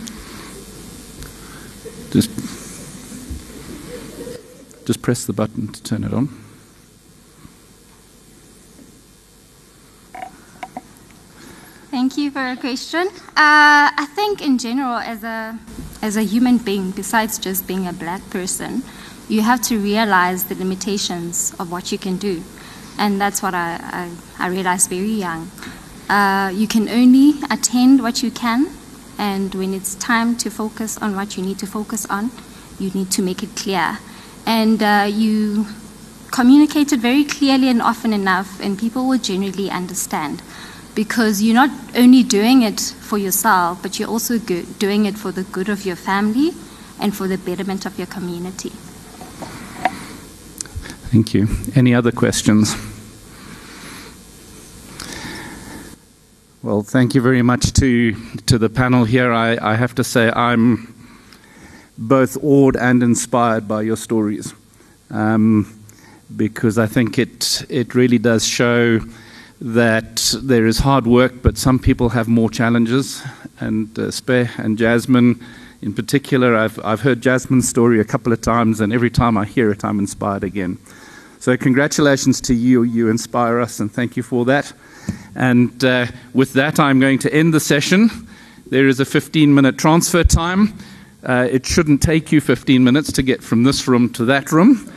Just, 2.10 2.30
just 4.86 5.02
press 5.02 5.24
the 5.24 5.32
button 5.32 5.68
to 5.68 5.82
turn 5.82 6.04
it 6.04 6.14
on. 6.14 6.28
Thank 11.90 12.16
you 12.16 12.30
for 12.30 12.44
your 12.46 12.56
question. 12.56 13.06
Uh, 13.36 13.90
I 13.94 14.06
think, 14.14 14.42
in 14.42 14.58
general, 14.58 14.98
as 14.98 15.22
a 15.22 15.58
as 16.02 16.16
a 16.16 16.22
human 16.22 16.58
being, 16.58 16.90
besides 16.90 17.38
just 17.38 17.66
being 17.66 17.86
a 17.86 17.92
black 17.92 18.20
person, 18.30 18.82
you 19.28 19.42
have 19.42 19.62
to 19.62 19.78
realize 19.78 20.44
the 20.44 20.54
limitations 20.54 21.54
of 21.58 21.70
what 21.70 21.90
you 21.92 21.98
can 21.98 22.16
do, 22.16 22.42
and 22.98 23.20
that's 23.20 23.42
what 23.42 23.54
I 23.54 23.78
I, 23.80 24.10
I 24.38 24.48
realized 24.48 24.90
very 24.90 25.12
young. 25.12 25.50
Uh, 26.08 26.52
you 26.54 26.66
can 26.68 26.88
only 26.88 27.34
attend 27.50 28.02
what 28.02 28.22
you 28.22 28.30
can, 28.30 28.68
and 29.18 29.54
when 29.54 29.72
it's 29.72 29.94
time 29.94 30.36
to 30.36 30.50
focus 30.50 30.98
on 30.98 31.16
what 31.16 31.36
you 31.36 31.42
need 31.42 31.58
to 31.58 31.66
focus 31.66 32.04
on, 32.06 32.30
you 32.78 32.90
need 32.90 33.10
to 33.10 33.22
make 33.22 33.42
it 33.42 33.56
clear. 33.56 33.98
And 34.46 34.82
uh, 34.82 35.06
you 35.08 35.66
communicate 36.30 36.92
it 36.92 37.00
very 37.00 37.24
clearly 37.24 37.68
and 37.68 37.80
often 37.80 38.12
enough, 38.12 38.60
and 38.60 38.78
people 38.78 39.08
will 39.08 39.18
generally 39.18 39.70
understand. 39.70 40.42
Because 40.94 41.42
you're 41.42 41.54
not 41.54 41.70
only 41.96 42.22
doing 42.22 42.62
it 42.62 42.80
for 42.80 43.18
yourself, 43.18 43.82
but 43.82 43.98
you're 43.98 44.08
also 44.08 44.38
doing 44.38 45.06
it 45.06 45.16
for 45.16 45.32
the 45.32 45.42
good 45.42 45.68
of 45.68 45.84
your 45.84 45.96
family 45.96 46.52
and 47.00 47.16
for 47.16 47.26
the 47.26 47.38
betterment 47.38 47.86
of 47.86 47.98
your 47.98 48.06
community. 48.06 48.70
Thank 51.10 51.34
you. 51.34 51.48
Any 51.74 51.94
other 51.94 52.12
questions? 52.12 52.76
Well, 56.64 56.82
thank 56.82 57.14
you 57.14 57.20
very 57.20 57.42
much 57.42 57.74
to, 57.74 58.14
to 58.46 58.56
the 58.56 58.70
panel 58.70 59.04
here. 59.04 59.30
I, 59.30 59.58
I 59.60 59.74
have 59.74 59.94
to 59.96 60.02
say, 60.02 60.32
I'm 60.34 60.94
both 61.98 62.42
awed 62.42 62.74
and 62.74 63.02
inspired 63.02 63.68
by 63.68 63.82
your 63.82 63.98
stories 63.98 64.54
um, 65.10 65.78
because 66.34 66.78
I 66.78 66.86
think 66.86 67.18
it, 67.18 67.66
it 67.68 67.94
really 67.94 68.16
does 68.16 68.46
show 68.46 69.00
that 69.60 70.34
there 70.42 70.64
is 70.64 70.78
hard 70.78 71.06
work, 71.06 71.42
but 71.42 71.58
some 71.58 71.78
people 71.78 72.08
have 72.08 72.28
more 72.28 72.48
challenges. 72.48 73.22
And 73.60 73.98
uh, 73.98 74.10
and 74.56 74.78
Jasmin, 74.78 75.44
in 75.82 75.92
particular, 75.92 76.56
I've, 76.56 76.82
I've 76.82 77.02
heard 77.02 77.20
Jasmin's 77.20 77.68
story 77.68 78.00
a 78.00 78.04
couple 78.04 78.32
of 78.32 78.40
times, 78.40 78.80
and 78.80 78.90
every 78.90 79.10
time 79.10 79.36
I 79.36 79.44
hear 79.44 79.70
it, 79.70 79.84
I'm 79.84 79.98
inspired 79.98 80.44
again. 80.44 80.78
So, 81.40 81.58
congratulations 81.58 82.40
to 82.40 82.54
you. 82.54 82.84
You 82.84 83.10
inspire 83.10 83.60
us, 83.60 83.80
and 83.80 83.92
thank 83.92 84.16
you 84.16 84.22
for 84.22 84.46
that. 84.46 84.72
And 85.34 85.84
uh, 85.84 86.06
with 86.32 86.52
that, 86.54 86.78
I'm 86.78 87.00
going 87.00 87.18
to 87.20 87.34
end 87.34 87.52
the 87.54 87.60
session. 87.60 88.10
There 88.66 88.88
is 88.88 89.00
a 89.00 89.04
15 89.04 89.54
minute 89.54 89.78
transfer 89.78 90.24
time. 90.24 90.74
Uh, 91.22 91.48
it 91.50 91.66
shouldn't 91.66 92.02
take 92.02 92.32
you 92.32 92.40
15 92.40 92.84
minutes 92.84 93.12
to 93.12 93.22
get 93.22 93.42
from 93.42 93.64
this 93.64 93.88
room 93.88 94.12
to 94.12 94.24
that 94.26 94.52
room. 94.52 94.90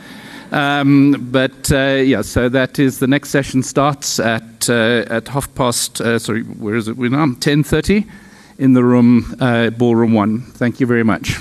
Um, 0.50 1.28
but 1.30 1.70
uh, 1.72 2.00
yeah, 2.04 2.22
so 2.22 2.48
that 2.48 2.78
is 2.78 2.98
the 2.98 3.06
next 3.06 3.30
session 3.30 3.62
starts 3.62 4.18
at 4.18 4.70
uh, 4.70 5.04
at 5.10 5.28
half 5.28 5.54
past. 5.54 6.00
Uh, 6.00 6.18
sorry, 6.18 6.42
where 6.42 6.74
is 6.74 6.88
it? 6.88 6.96
We're 6.96 7.10
now 7.10 7.26
10:30 7.26 8.08
in 8.58 8.72
the 8.72 8.82
room, 8.82 9.36
uh, 9.40 9.70
ballroom 9.70 10.14
one. 10.14 10.40
Thank 10.40 10.80
you 10.80 10.86
very 10.86 11.04
much. 11.04 11.36